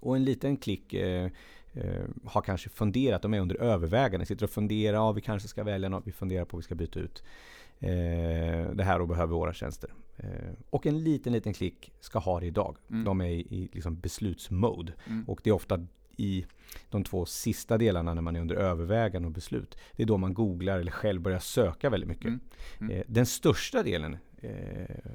Och 0.00 0.16
en 0.16 0.24
liten 0.24 0.56
klick 0.56 0.94
eh, 0.94 1.30
eh, 1.72 2.04
har 2.24 2.42
kanske 2.42 2.68
funderat, 2.68 3.22
de 3.22 3.34
är 3.34 3.40
under 3.40 3.56
övervägande, 3.56 4.26
sitter 4.26 4.44
och 4.44 4.50
funderar, 4.50 4.96
ja, 4.96 5.12
vi 5.12 5.20
kanske 5.20 5.48
ska 5.48 5.64
välja 5.64 5.88
något, 5.88 6.06
vi 6.06 6.12
funderar 6.12 6.44
på 6.44 6.56
att 6.56 6.58
vi 6.58 6.64
ska 6.64 6.74
byta 6.74 7.00
ut 7.00 7.22
det 8.74 8.84
här 8.84 9.00
och 9.00 9.08
behöver 9.08 9.34
våra 9.34 9.52
tjänster. 9.52 9.90
Eh, 10.22 10.52
och 10.70 10.86
en 10.86 11.04
liten, 11.04 11.32
liten 11.32 11.52
klick 11.52 11.92
ska 12.00 12.18
ha 12.18 12.40
det 12.40 12.46
idag. 12.46 12.76
Mm. 12.90 13.04
De 13.04 13.20
är 13.20 13.28
i, 13.28 13.40
i 13.40 13.70
liksom 13.72 14.00
beslutsmode. 14.00 14.92
Mm. 15.06 15.24
Och 15.28 15.40
det 15.44 15.50
är 15.50 15.54
ofta 15.54 15.86
i 16.16 16.46
de 16.90 17.04
två 17.04 17.26
sista 17.26 17.78
delarna 17.78 18.14
när 18.14 18.22
man 18.22 18.36
är 18.36 18.40
under 18.40 18.54
övervägande 18.54 19.26
och 19.26 19.32
beslut. 19.32 19.78
Det 19.96 20.02
är 20.02 20.06
då 20.06 20.16
man 20.16 20.34
googlar 20.34 20.78
eller 20.78 20.92
själv 20.92 21.20
börjar 21.20 21.38
söka 21.38 21.90
väldigt 21.90 22.08
mycket. 22.08 22.26
Mm. 22.26 22.40
mm. 22.80 22.96
Eh, 22.96 23.04
den 23.06 23.26
största 23.26 23.82
delen, 23.82 24.16
eh, 24.36 25.10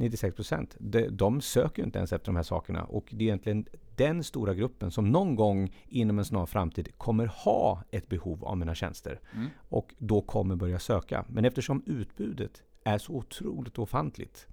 96 0.00 0.36
procent, 0.36 0.76
de, 1.10 1.40
söker 1.40 1.82
inte 1.82 1.98
ens 1.98 2.12
efter 2.12 2.26
de 2.26 2.36
här 2.36 2.42
sakerna. 2.42 2.84
Och 2.84 3.06
det 3.10 3.24
är 3.24 3.26
egentligen 3.26 3.66
den 3.96 4.24
stora 4.24 4.54
gruppen 4.54 4.90
som 4.90 5.10
någon 5.10 5.34
gång 5.34 5.76
inom 5.88 6.18
en 6.18 6.24
snar 6.24 6.46
framtid 6.46 6.88
kommer 6.98 7.26
ha 7.26 7.82
ett 7.90 8.08
behov 8.08 8.44
av 8.44 8.58
mina 8.58 8.74
tjänster. 8.74 9.20
Mm. 9.34 9.48
Och 9.68 9.94
då 9.98 10.20
kommer 10.20 10.56
börja 10.56 10.78
söka. 10.78 11.24
Men 11.28 11.44
eftersom 11.44 11.82
utbudet 11.86 12.62
är 12.84 12.98
så 12.98 13.12
otroligt 13.12 13.78
ofantligt 13.78 14.46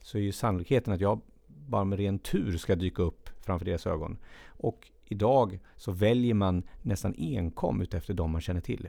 så 0.00 0.18
är 0.18 0.22
ju 0.22 0.32
sannolikheten 0.32 0.92
att 0.92 1.00
jag 1.00 1.20
bara 1.46 1.84
med 1.84 1.98
ren 1.98 2.18
tur 2.18 2.56
ska 2.56 2.74
dyka 2.74 3.02
upp 3.02 3.30
framför 3.40 3.66
deras 3.66 3.86
ögon. 3.86 4.18
Och 4.46 4.90
idag 5.04 5.60
så 5.76 5.92
väljer 5.92 6.34
man 6.34 6.62
nästan 6.82 7.14
enkom 7.18 7.82
utefter 7.82 8.14
de 8.14 8.30
man 8.30 8.40
känner 8.40 8.60
till. 8.60 8.88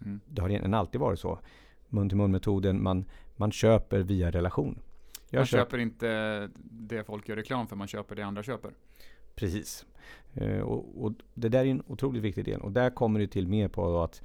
Mm. 0.00 0.20
Det 0.26 0.42
har 0.42 0.48
egentligen 0.48 0.74
alltid 0.74 1.00
varit 1.00 1.20
så. 1.20 1.38
Mun-till-mun-metoden, 1.88 2.82
man, 2.82 3.04
man 3.36 3.52
köper 3.52 4.00
via 4.00 4.30
relation. 4.30 4.78
Jag 5.32 5.40
man 5.40 5.46
köper 5.46 5.78
inte 5.78 6.48
det 6.54 7.04
folk 7.04 7.28
gör 7.28 7.36
reklam 7.36 7.66
för, 7.66 7.76
man 7.76 7.88
köper 7.88 8.16
det 8.16 8.22
andra 8.22 8.42
köper. 8.42 8.72
Precis. 9.34 9.86
Eh, 10.34 10.60
och, 10.60 11.04
och, 11.04 11.12
det 11.34 11.48
där 11.48 11.64
är 11.64 11.70
en 11.70 11.82
otroligt 11.86 12.22
viktig 12.22 12.44
del. 12.44 12.60
Och 12.60 12.72
där 12.72 12.90
kommer 12.90 13.20
det 13.20 13.26
till 13.26 13.48
mer 13.48 13.68
på 13.68 14.02
att 14.02 14.22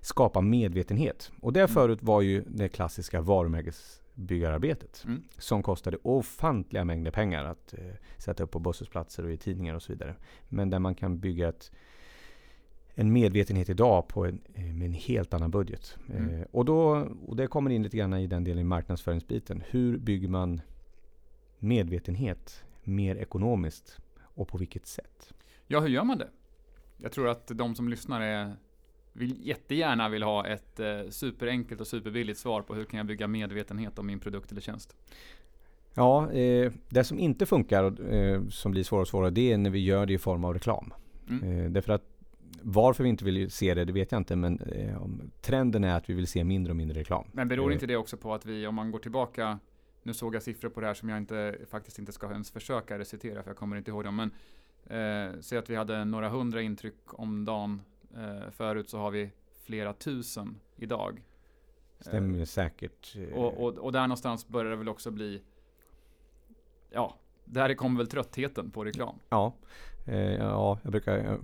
skapa 0.00 0.40
medvetenhet. 0.40 1.32
Och 1.40 1.52
det 1.52 1.60
mm. 1.60 1.68
förut 1.68 2.02
var 2.02 2.20
ju 2.20 2.44
det 2.46 2.68
klassiska 2.68 3.20
varumärkesbyggararbetet. 3.20 5.04
Mm. 5.06 5.22
Som 5.38 5.62
kostade 5.62 5.98
ofantliga 6.02 6.84
mängder 6.84 7.10
pengar 7.10 7.44
att 7.44 7.74
eh, 7.74 7.94
sätta 8.16 8.42
upp 8.42 8.50
på 8.50 8.58
busshållplatser 8.58 9.24
och 9.24 9.32
i 9.32 9.36
tidningar 9.36 9.74
och 9.74 9.82
så 9.82 9.92
vidare. 9.92 10.14
Men 10.48 10.70
där 10.70 10.78
man 10.78 10.94
kan 10.94 11.18
bygga 11.18 11.48
ett, 11.48 11.72
en 13.00 13.12
medvetenhet 13.12 13.68
idag 13.68 14.08
på 14.08 14.24
en, 14.24 14.40
eh, 14.54 14.64
med 14.64 14.86
en 14.86 14.92
helt 14.92 15.34
annan 15.34 15.50
budget. 15.50 15.96
Mm. 16.10 16.34
Eh, 16.34 16.46
och, 16.50 16.64
då, 16.64 17.08
och 17.26 17.36
det 17.36 17.46
kommer 17.46 17.70
in 17.70 17.82
lite 17.82 17.96
grann 17.96 18.14
i 18.14 18.26
den 18.26 18.44
delen 18.44 18.60
i 18.60 18.64
marknadsföringsbiten. 18.64 19.62
Hur 19.70 19.98
bygger 19.98 20.28
man 20.28 20.60
medvetenhet 21.58 22.64
mer 22.84 23.16
ekonomiskt 23.16 23.98
och 24.20 24.48
på 24.48 24.58
vilket 24.58 24.86
sätt? 24.86 25.32
Ja, 25.66 25.80
hur 25.80 25.88
gör 25.88 26.04
man 26.04 26.18
det? 26.18 26.28
Jag 26.96 27.12
tror 27.12 27.28
att 27.28 27.46
de 27.46 27.74
som 27.74 27.88
lyssnar 27.88 28.20
är 28.20 28.56
vill 29.12 29.46
jättegärna 29.46 30.08
vill 30.08 30.22
ha 30.22 30.46
ett 30.46 30.80
eh, 30.80 31.00
superenkelt 31.10 31.80
och 31.80 31.86
superbilligt 31.86 32.38
svar 32.38 32.62
på 32.62 32.74
hur 32.74 32.84
kan 32.84 32.98
jag 32.98 33.06
bygga 33.06 33.26
medvetenhet 33.26 33.98
om 33.98 34.06
min 34.06 34.20
produkt 34.20 34.52
eller 34.52 34.60
tjänst. 34.60 34.96
Ja, 35.94 36.32
eh, 36.32 36.72
det 36.88 37.04
som 37.04 37.18
inte 37.18 37.46
funkar, 37.46 38.12
eh, 38.14 38.48
som 38.48 38.72
blir 38.72 38.82
svårare 38.82 39.02
och 39.02 39.08
svårare, 39.08 39.30
det 39.30 39.52
är 39.52 39.58
när 39.58 39.70
vi 39.70 39.78
gör 39.78 40.06
det 40.06 40.12
i 40.12 40.18
form 40.18 40.44
av 40.44 40.54
reklam. 40.54 40.92
Mm. 41.28 41.64
Eh, 41.64 41.70
därför 41.70 41.92
att 41.92 42.17
varför 42.62 43.04
vi 43.04 43.10
inte 43.10 43.24
vill 43.24 43.50
se 43.50 43.74
det, 43.74 43.84
det 43.84 43.92
vet 43.92 44.12
jag 44.12 44.20
inte. 44.20 44.36
Men 44.36 44.60
eh, 44.60 45.00
trenden 45.40 45.84
är 45.84 45.96
att 45.96 46.10
vi 46.10 46.14
vill 46.14 46.26
se 46.26 46.44
mindre 46.44 46.70
och 46.70 46.76
mindre 46.76 47.00
reklam. 47.00 47.24
Men 47.32 47.48
beror 47.48 47.70
eh. 47.70 47.74
inte 47.74 47.86
det 47.86 47.96
också 47.96 48.16
på 48.16 48.34
att 48.34 48.46
vi, 48.46 48.66
om 48.66 48.74
man 48.74 48.90
går 48.90 48.98
tillbaka, 48.98 49.58
nu 50.02 50.14
såg 50.14 50.34
jag 50.34 50.42
siffror 50.42 50.68
på 50.68 50.80
det 50.80 50.86
här 50.86 50.94
som 50.94 51.08
jag 51.08 51.18
inte, 51.18 51.56
faktiskt 51.70 51.98
inte 51.98 52.12
ska 52.12 52.30
ens 52.30 52.50
försöka 52.50 52.98
recitera, 52.98 53.42
för 53.42 53.50
jag 53.50 53.56
kommer 53.56 53.76
inte 53.76 53.90
ihåg 53.90 54.04
dem. 54.04 54.16
Men 54.16 54.30
eh, 54.86 55.40
säg 55.40 55.58
att 55.58 55.70
vi 55.70 55.76
hade 55.76 56.04
några 56.04 56.28
hundra 56.28 56.62
intryck 56.62 56.94
om 57.06 57.44
dagen 57.44 57.80
Eh, 58.16 58.50
förut 58.50 58.88
så 58.88 58.98
har 58.98 59.10
vi 59.10 59.30
flera 59.62 59.92
tusen 59.92 60.60
idag. 60.76 61.22
Stämmer 62.00 62.38
eh, 62.38 62.44
säkert. 62.44 63.16
Och, 63.34 63.64
och, 63.64 63.78
och, 63.78 63.92
där 63.92 64.02
någonstans 64.02 64.48
börjar 64.48 64.70
det 64.70 64.76
väl 64.76 64.88
också 64.88 65.10
bli 65.10 65.42
Ja, 66.90 67.14
där 67.44 67.74
kommer 67.74 67.98
väl 67.98 68.06
tröttheten 68.06 68.70
på 68.70 68.84
reklam. 68.84 69.18
Ja, 69.28 69.52
eh, 70.06 70.34
ja 70.34 70.78
jag 70.82 70.92
brukar 70.92 71.38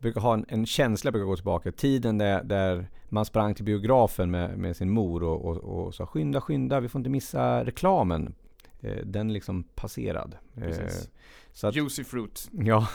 jag, 0.00 0.02
brukar 0.02 0.20
ha 0.20 0.34
en, 0.34 0.44
en, 0.48 0.66
känsla, 0.66 1.08
jag 1.08 1.12
brukar 1.12 1.26
gå 1.26 1.36
tillbaka. 1.36 1.72
Tiden 1.72 2.18
där, 2.18 2.44
där 2.44 2.88
man 3.08 3.24
sprang 3.24 3.54
till 3.54 3.64
biografen 3.64 4.30
med, 4.30 4.58
med 4.58 4.76
sin 4.76 4.90
mor 4.90 5.22
och, 5.22 5.44
och, 5.44 5.56
och 5.56 5.94
sa 5.94 6.06
skynda, 6.06 6.40
skynda, 6.40 6.80
vi 6.80 6.88
får 6.88 6.98
inte 6.98 7.10
missa 7.10 7.64
reklamen. 7.64 8.34
Eh, 8.80 8.96
den 9.04 9.32
liksom 9.32 9.62
passerad. 9.62 10.36
Precis. 10.54 11.04
Eh, 11.04 11.10
så 11.52 11.66
att, 11.66 11.76
Juicy 11.76 12.04
fruit. 12.04 12.48
Ja, 12.52 12.88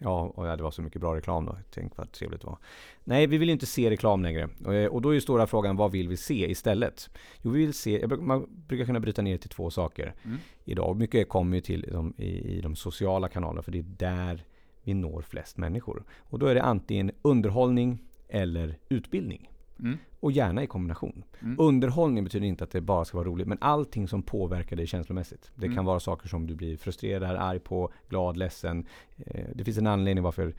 Ja, 0.00 0.32
och 0.34 0.56
det 0.56 0.62
var 0.62 0.70
så 0.70 0.82
mycket 0.82 1.00
bra 1.00 1.16
reklam 1.16 1.46
då. 1.46 1.58
Tänk 1.70 1.96
vad 1.96 2.12
trevligt 2.12 2.40
det 2.40 2.46
var. 2.46 2.58
Nej, 3.04 3.26
vi 3.26 3.38
vill 3.38 3.50
inte 3.50 3.66
se 3.66 3.90
reklam 3.90 4.22
längre. 4.22 4.48
Eh, 4.66 4.86
och 4.86 5.02
då 5.02 5.10
är 5.10 5.14
ju 5.14 5.20
stora 5.20 5.46
frågan, 5.46 5.76
vad 5.76 5.92
vill 5.92 6.08
vi 6.08 6.16
se 6.16 6.50
istället? 6.50 7.10
Jo, 7.42 7.50
vi 7.50 7.58
vill 7.58 7.74
se, 7.74 8.06
man 8.06 8.46
brukar 8.66 8.84
kunna 8.84 9.00
bryta 9.00 9.22
ner 9.22 9.38
till 9.38 9.50
två 9.50 9.70
saker 9.70 10.14
mm. 10.24 10.38
idag. 10.64 10.96
Mycket 10.96 11.28
kommer 11.28 11.56
ju 11.56 11.60
till 11.60 11.88
de, 11.92 12.14
i, 12.16 12.56
i 12.56 12.60
de 12.60 12.76
sociala 12.76 13.28
kanalerna, 13.28 13.62
för 13.62 13.72
det 13.72 13.78
är 13.78 13.82
där 13.98 14.44
vi 14.88 14.94
når 14.94 15.22
flest 15.22 15.56
människor. 15.56 16.04
Och 16.18 16.38
då 16.38 16.46
är 16.46 16.54
det 16.54 16.62
antingen 16.62 17.10
underhållning 17.22 17.98
eller 18.28 18.78
utbildning. 18.88 19.50
Mm. 19.80 19.98
Och 20.20 20.32
gärna 20.32 20.62
i 20.62 20.66
kombination. 20.66 21.24
Mm. 21.40 21.56
Underhållning 21.58 22.24
betyder 22.24 22.46
inte 22.46 22.64
att 22.64 22.70
det 22.70 22.80
bara 22.80 23.04
ska 23.04 23.18
vara 23.18 23.28
roligt, 23.28 23.48
men 23.48 23.58
allting 23.60 24.08
som 24.08 24.22
påverkar 24.22 24.76
dig 24.76 24.86
känslomässigt. 24.86 25.50
Det 25.54 25.66
mm. 25.66 25.76
kan 25.76 25.84
vara 25.84 26.00
saker 26.00 26.28
som 26.28 26.46
du 26.46 26.54
blir 26.54 26.76
frustrerad, 26.76 27.36
arg 27.36 27.58
på, 27.58 27.92
glad, 28.08 28.36
ledsen. 28.36 28.86
Eh, 29.16 29.44
det 29.54 29.64
finns 29.64 29.78
en 29.78 29.86
anledning 29.86 30.24
varför 30.24 30.54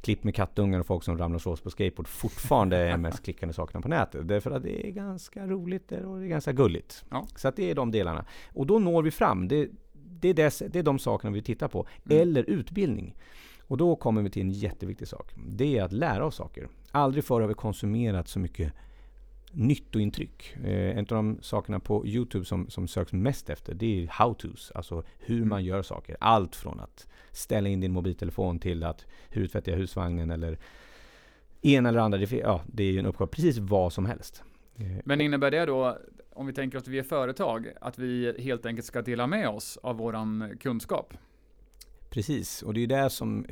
klipp 0.00 0.24
med 0.24 0.34
kattungar 0.34 0.80
och 0.80 0.86
folk 0.86 1.04
som 1.04 1.18
ramlar 1.18 1.34
och 1.36 1.42
slås 1.42 1.60
på 1.60 1.70
skateboard 1.70 2.08
fortfarande 2.08 2.76
är 2.76 2.96
mest 2.96 3.22
klickande 3.24 3.52
sakerna 3.52 3.82
på 3.82 3.88
nätet. 3.88 4.28
Därför 4.28 4.50
att 4.50 4.62
det 4.62 4.86
är 4.86 4.90
ganska 4.90 5.46
roligt 5.46 5.92
och 5.92 6.18
det 6.18 6.24
är 6.24 6.28
ganska 6.28 6.52
gulligt. 6.52 7.04
Ja. 7.10 7.26
Så 7.36 7.48
att 7.48 7.56
det 7.56 7.70
är 7.70 7.74
de 7.74 7.90
delarna. 7.90 8.24
Och 8.52 8.66
då 8.66 8.78
når 8.78 9.02
vi 9.02 9.10
fram. 9.10 9.48
Det, 9.48 9.68
det, 9.92 10.28
är, 10.28 10.34
dess, 10.34 10.62
det 10.68 10.78
är 10.78 10.82
de 10.82 10.98
sakerna 10.98 11.34
vi 11.34 11.42
tittar 11.42 11.68
på. 11.68 11.86
Mm. 12.04 12.22
Eller 12.22 12.42
utbildning. 12.42 13.14
Och 13.72 13.78
då 13.78 13.96
kommer 13.96 14.22
vi 14.22 14.30
till 14.30 14.42
en 14.42 14.50
jätteviktig 14.50 15.08
sak. 15.08 15.32
Det 15.36 15.78
är 15.78 15.82
att 15.82 15.92
lära 15.92 16.26
oss 16.26 16.36
saker. 16.36 16.68
Aldrig 16.90 17.24
förr 17.24 17.40
har 17.40 17.48
vi 17.48 17.54
konsumerat 17.54 18.28
så 18.28 18.38
mycket 18.38 18.72
nyttointryck. 19.52 20.56
Eh, 20.64 20.98
en 20.98 20.98
av 20.98 21.04
de 21.04 21.38
sakerna 21.42 21.80
på 21.80 22.06
Youtube 22.06 22.44
som, 22.44 22.70
som 22.70 22.88
söks 22.88 23.12
mest 23.12 23.50
efter 23.50 23.74
det 23.74 24.02
är 24.02 24.06
how-tos. 24.06 24.72
Alltså 24.74 25.02
hur 25.18 25.36
mm. 25.36 25.48
man 25.48 25.64
gör 25.64 25.82
saker. 25.82 26.16
Allt 26.20 26.56
från 26.56 26.80
att 26.80 27.08
ställa 27.30 27.68
in 27.68 27.80
din 27.80 27.92
mobiltelefon 27.92 28.58
till 28.58 28.84
att 28.84 29.06
hur 29.28 29.46
tvättar 29.46 29.72
jag 29.72 29.78
husvagnen 29.78 30.30
eller 30.30 30.58
en 31.62 31.86
eller 31.86 32.00
andra. 32.00 32.18
Det, 32.18 32.32
ja, 32.32 32.62
det 32.66 32.84
är 32.84 32.92
ju 32.92 32.98
en 32.98 33.06
uppgave. 33.06 33.30
Precis 33.30 33.58
vad 33.58 33.92
som 33.92 34.06
helst. 34.06 34.42
Eh, 34.76 34.86
Men 35.04 35.20
innebär 35.20 35.50
det 35.50 35.66
då, 35.66 35.98
om 36.30 36.46
vi 36.46 36.52
tänker 36.52 36.78
att 36.78 36.88
vi 36.88 36.98
är 36.98 37.02
företag, 37.02 37.68
att 37.80 37.98
vi 37.98 38.42
helt 38.42 38.66
enkelt 38.66 38.86
ska 38.86 39.02
dela 39.02 39.26
med 39.26 39.48
oss 39.48 39.78
av 39.82 39.96
våran 39.96 40.58
kunskap? 40.60 41.14
Precis, 42.12 42.62
och 42.62 42.74
det 42.74 42.82
är 42.82 42.86
det 42.86 43.10
som 43.10 43.46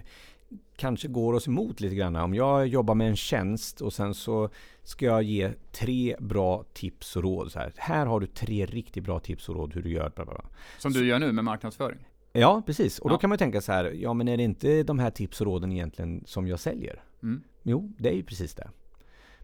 kanske 0.76 1.08
går 1.08 1.32
oss 1.32 1.48
emot 1.48 1.80
lite 1.80 1.94
grann. 1.94 2.16
Om 2.16 2.34
jag 2.34 2.66
jobbar 2.66 2.94
med 2.94 3.08
en 3.08 3.16
tjänst 3.16 3.80
och 3.80 3.92
sen 3.92 4.14
så 4.14 4.50
ska 4.82 5.06
jag 5.06 5.22
ge 5.22 5.52
tre 5.72 6.16
bra 6.20 6.64
tips 6.72 7.16
och 7.16 7.22
råd. 7.22 7.52
Så 7.52 7.58
här, 7.58 7.72
här 7.76 8.06
har 8.06 8.20
du 8.20 8.26
tre 8.26 8.66
riktigt 8.66 9.04
bra 9.04 9.20
tips 9.20 9.48
och 9.48 9.54
råd 9.54 9.74
hur 9.74 9.82
du 9.82 9.90
gör. 9.90 10.12
Bla 10.14 10.24
bla 10.24 10.34
bla. 10.34 10.44
Som 10.78 10.92
du 10.92 11.06
gör 11.06 11.18
nu 11.18 11.32
med 11.32 11.44
marknadsföring? 11.44 11.98
Ja, 12.32 12.62
precis. 12.66 12.98
Och 12.98 13.10
ja. 13.10 13.14
då 13.14 13.18
kan 13.18 13.30
man 13.30 13.38
tänka 13.38 13.60
så 13.60 13.72
här, 13.72 13.84
ja 13.84 14.14
men 14.14 14.28
är 14.28 14.36
det 14.36 14.42
inte 14.42 14.82
de 14.82 14.98
här 14.98 15.10
tips 15.10 15.40
och 15.40 15.46
råden 15.46 15.72
egentligen 15.72 16.22
som 16.26 16.48
jag 16.48 16.60
säljer? 16.60 17.02
Mm. 17.22 17.42
Jo, 17.62 17.92
det 17.98 18.08
är 18.08 18.14
ju 18.14 18.22
precis 18.22 18.54
det. 18.54 18.70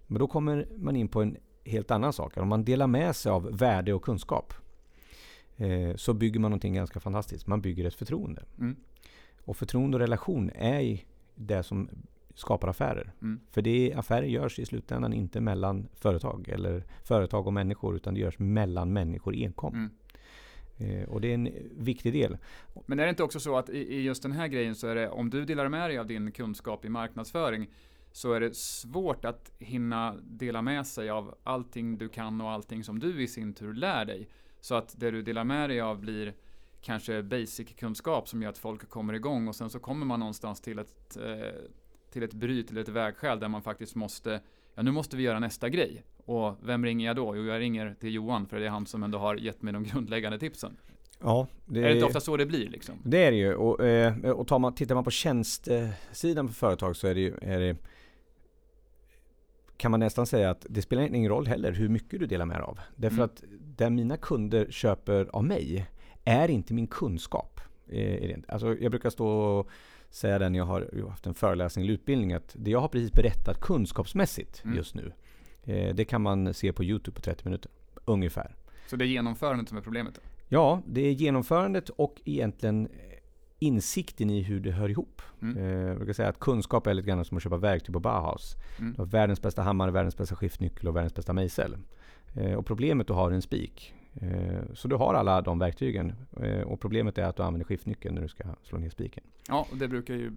Men 0.06 0.18
då 0.18 0.26
kommer 0.26 0.68
man 0.76 0.96
in 0.96 1.08
på 1.08 1.22
en 1.22 1.36
helt 1.64 1.90
annan 1.90 2.12
sak. 2.12 2.36
Om 2.36 2.48
man 2.48 2.64
delar 2.64 2.86
med 2.86 3.16
sig 3.16 3.32
av 3.32 3.58
värde 3.58 3.92
och 3.92 4.02
kunskap 4.02 4.54
eh, 5.56 5.96
så 5.96 6.14
bygger 6.14 6.40
man 6.40 6.50
någonting 6.50 6.74
ganska 6.74 7.00
fantastiskt. 7.00 7.46
Man 7.46 7.60
bygger 7.60 7.84
ett 7.84 7.94
förtroende. 7.94 8.42
Mm. 8.58 8.76
Och 9.46 9.56
förtroende 9.56 9.96
och 9.96 10.00
relation 10.00 10.50
är 10.54 11.00
det 11.34 11.62
som 11.62 11.88
skapar 12.34 12.68
affärer. 12.68 13.12
Mm. 13.22 13.40
För 13.50 13.62
det 13.62 13.94
affärer 13.96 14.26
görs 14.26 14.58
i 14.58 14.66
slutändan 14.66 15.12
inte 15.12 15.40
mellan 15.40 15.88
företag 15.94 16.48
eller 16.48 16.84
företag 17.04 17.46
och 17.46 17.52
människor 17.52 17.96
utan 17.96 18.14
det 18.14 18.20
görs 18.20 18.38
mellan 18.38 18.92
människor 18.92 19.34
enkom. 19.34 19.74
Mm. 19.74 19.90
Eh, 20.78 21.08
och 21.08 21.20
det 21.20 21.30
är 21.30 21.34
en 21.34 21.48
viktig 21.76 22.12
del. 22.12 22.38
Men 22.86 22.98
är 22.98 23.04
det 23.04 23.10
inte 23.10 23.22
också 23.22 23.40
så 23.40 23.56
att 23.56 23.68
i, 23.68 23.78
i, 23.78 24.02
just 24.02 24.22
den 24.22 24.32
här 24.32 24.48
grejen 24.48 24.74
så 24.74 24.86
är 24.86 24.94
det 24.94 25.08
om 25.08 25.30
du 25.30 25.44
delar 25.44 25.68
med 25.68 25.90
dig 25.90 25.98
av 25.98 26.06
din 26.06 26.32
kunskap 26.32 26.84
i 26.84 26.88
marknadsföring 26.88 27.66
så 28.12 28.32
är 28.32 28.40
det 28.40 28.56
svårt 28.56 29.24
att 29.24 29.52
hinna 29.58 30.16
dela 30.22 30.62
med 30.62 30.86
sig 30.86 31.10
av 31.10 31.34
allting 31.42 31.98
du 31.98 32.08
kan 32.08 32.40
och 32.40 32.50
allting 32.50 32.84
som 32.84 32.98
du 32.98 33.22
i 33.22 33.28
sin 33.28 33.54
tur 33.54 33.74
lär 33.74 34.04
dig. 34.04 34.28
Så 34.60 34.74
att 34.74 34.94
det 35.00 35.10
du 35.10 35.22
delar 35.22 35.44
med 35.44 35.70
dig 35.70 35.80
av 35.80 36.00
blir 36.00 36.34
kanske 36.86 37.22
basic-kunskap 37.22 38.28
som 38.28 38.42
gör 38.42 38.50
att 38.50 38.58
folk 38.58 38.88
kommer 38.88 39.12
igång 39.14 39.48
och 39.48 39.56
sen 39.56 39.70
så 39.70 39.78
kommer 39.78 40.06
man 40.06 40.20
någonstans 40.20 40.60
till 40.60 40.78
ett, 40.78 41.16
eh, 41.16 41.48
till 42.12 42.22
ett 42.22 42.34
bryt, 42.34 42.68
till 42.68 42.78
ett 42.78 42.88
vägskäl 42.88 43.40
där 43.40 43.48
man 43.48 43.62
faktiskt 43.62 43.94
måste, 43.94 44.40
ja 44.74 44.82
nu 44.82 44.90
måste 44.90 45.16
vi 45.16 45.22
göra 45.22 45.38
nästa 45.38 45.68
grej. 45.68 46.02
Och 46.24 46.56
vem 46.62 46.84
ringer 46.84 47.06
jag 47.06 47.16
då? 47.16 47.36
Jo, 47.36 47.44
jag 47.44 47.60
ringer 47.60 47.96
till 48.00 48.14
Johan 48.14 48.46
för 48.46 48.60
det 48.60 48.66
är 48.66 48.70
han 48.70 48.86
som 48.86 49.02
ändå 49.02 49.18
har 49.18 49.36
gett 49.36 49.62
mig 49.62 49.72
de 49.72 49.84
grundläggande 49.84 50.38
tipsen. 50.38 50.76
Ja, 51.20 51.46
det 51.64 51.80
är 51.80 51.84
det 51.84 51.92
inte 51.92 52.06
ofta 52.06 52.20
så 52.20 52.36
det 52.36 52.46
blir 52.46 52.68
liksom? 52.68 52.94
Det 53.04 53.24
är 53.24 53.30
det 53.30 53.36
ju. 53.36 53.54
Och, 53.54 53.84
eh, 53.84 54.30
och 54.30 54.46
tar 54.46 54.58
man, 54.58 54.74
tittar 54.74 54.94
man 54.94 55.04
på 55.04 55.10
tjänstsidan 55.10 56.48
för 56.48 56.54
företag 56.54 56.96
så 56.96 57.06
är 57.06 57.14
det 57.14 57.20
ju 57.20 57.34
är 57.42 57.60
det, 57.60 57.76
kan 59.76 59.90
man 59.90 60.00
nästan 60.00 60.26
säga 60.26 60.50
att 60.50 60.66
det 60.70 60.82
spelar 60.82 61.02
ingen 61.02 61.30
roll 61.30 61.46
heller 61.46 61.72
hur 61.72 61.88
mycket 61.88 62.20
du 62.20 62.26
delar 62.26 62.46
med 62.46 62.56
dig 62.56 62.64
av. 62.64 62.80
Därför 62.96 63.16
mm. 63.16 63.24
att 63.24 63.44
det 63.76 63.90
mina 63.90 64.16
kunder 64.16 64.66
köper 64.70 65.28
av 65.32 65.44
mig 65.44 65.86
är 66.26 66.50
inte 66.50 66.74
min 66.74 66.86
kunskap. 66.86 67.60
Eh, 67.88 68.38
alltså 68.48 68.76
jag 68.76 68.90
brukar 68.90 69.10
stå 69.10 69.28
och 69.28 69.68
säga 70.10 70.38
det 70.38 70.48
när 70.48 70.58
jag 70.58 70.66
har 70.66 71.08
haft 71.08 71.26
en 71.26 71.34
föreläsning 71.34 71.84
eller 71.84 71.94
utbildning 71.94 72.32
att 72.32 72.56
det 72.58 72.70
jag 72.70 72.80
har 72.80 72.88
precis 72.88 73.12
berättat 73.12 73.60
kunskapsmässigt 73.60 74.64
mm. 74.64 74.76
just 74.76 74.94
nu 74.94 75.12
eh, 75.62 75.94
det 75.94 76.04
kan 76.04 76.22
man 76.22 76.54
se 76.54 76.72
på 76.72 76.84
Youtube 76.84 77.14
på 77.14 77.20
30 77.20 77.44
minuter. 77.44 77.70
Ungefär. 78.04 78.54
Så 78.86 78.96
det 78.96 79.04
är 79.04 79.06
genomförandet 79.06 79.68
som 79.68 79.78
är 79.78 79.82
problemet? 79.82 80.20
Ja, 80.48 80.82
det 80.86 81.00
är 81.00 81.12
genomförandet 81.12 81.88
och 81.88 82.20
egentligen 82.24 82.88
insikten 83.58 84.30
i 84.30 84.42
hur 84.42 84.60
det 84.60 84.70
hör 84.70 84.88
ihop. 84.88 85.22
Mm. 85.42 85.56
Eh, 85.56 85.88
jag 85.88 85.96
brukar 85.96 86.12
säga 86.12 86.28
att 86.28 86.38
kunskap 86.38 86.86
är 86.86 86.94
lite 86.94 87.08
grann 87.08 87.24
som 87.24 87.36
att 87.36 87.42
köpa 87.42 87.56
verktyg 87.56 87.92
på 87.92 88.00
Bauhaus. 88.00 88.56
Mm. 88.78 88.92
Du 88.92 88.98
har 88.98 89.06
världens 89.06 89.42
bästa 89.42 89.62
hammare, 89.62 89.90
världens 89.90 90.16
bästa 90.16 90.36
skiftnyckel 90.36 90.88
och 90.88 90.96
världens 90.96 91.14
bästa 91.14 91.32
mejsel. 91.32 91.76
Och 92.56 92.66
problemet 92.66 93.06
du 93.06 93.12
har 93.12 93.30
en 93.30 93.42
spik 93.42 93.94
Eh, 94.05 94.05
så 94.74 94.88
du 94.88 94.96
har 94.96 95.14
alla 95.14 95.40
de 95.40 95.58
verktygen. 95.58 96.12
Eh, 96.42 96.60
och 96.60 96.80
problemet 96.80 97.18
är 97.18 97.24
att 97.24 97.36
du 97.36 97.42
använder 97.42 97.64
skiftnyckeln 97.64 98.14
när 98.14 98.22
du 98.22 98.28
ska 98.28 98.44
slå 98.62 98.78
ner 98.78 98.90
spiken. 98.90 99.24
Ja, 99.48 99.66
och 99.70 99.76
det 99.76 99.88
brukar 99.88 100.14
ju 100.14 100.32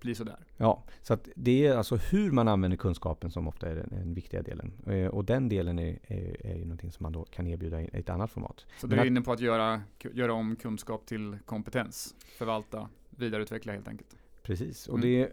bli 0.00 0.14
sådär. 0.14 0.36
Ja, 0.56 0.82
så 1.02 1.18
det 1.34 1.66
är 1.66 1.76
alltså 1.76 1.96
hur 1.96 2.30
man 2.30 2.48
använder 2.48 2.78
kunskapen 2.78 3.30
som 3.30 3.48
ofta 3.48 3.70
är 3.70 3.74
den, 3.74 3.88
den 3.90 4.14
viktiga 4.14 4.42
delen. 4.42 4.72
Eh, 4.86 5.06
och 5.06 5.24
den 5.24 5.48
delen 5.48 5.78
är, 5.78 5.98
är, 6.02 6.46
är 6.46 6.56
ju 6.56 6.64
någonting 6.64 6.92
som 6.92 7.02
man 7.02 7.12
då 7.12 7.24
kan 7.24 7.46
erbjuda 7.46 7.80
i 7.80 7.90
ett 7.92 8.08
annat 8.10 8.30
format. 8.30 8.66
Så 8.78 8.86
du 8.86 8.96
är 8.96 9.04
inne 9.04 9.20
på 9.20 9.32
att 9.32 9.40
göra, 9.40 9.82
göra 10.12 10.32
om 10.32 10.56
kunskap 10.56 11.06
till 11.06 11.38
kompetens, 11.46 12.14
förvalta, 12.38 12.88
vidareutveckla 13.10 13.72
helt 13.72 13.88
enkelt. 13.88 14.16
Precis, 14.42 14.88
och 14.88 14.98
mm. 14.98 15.10
det, 15.10 15.32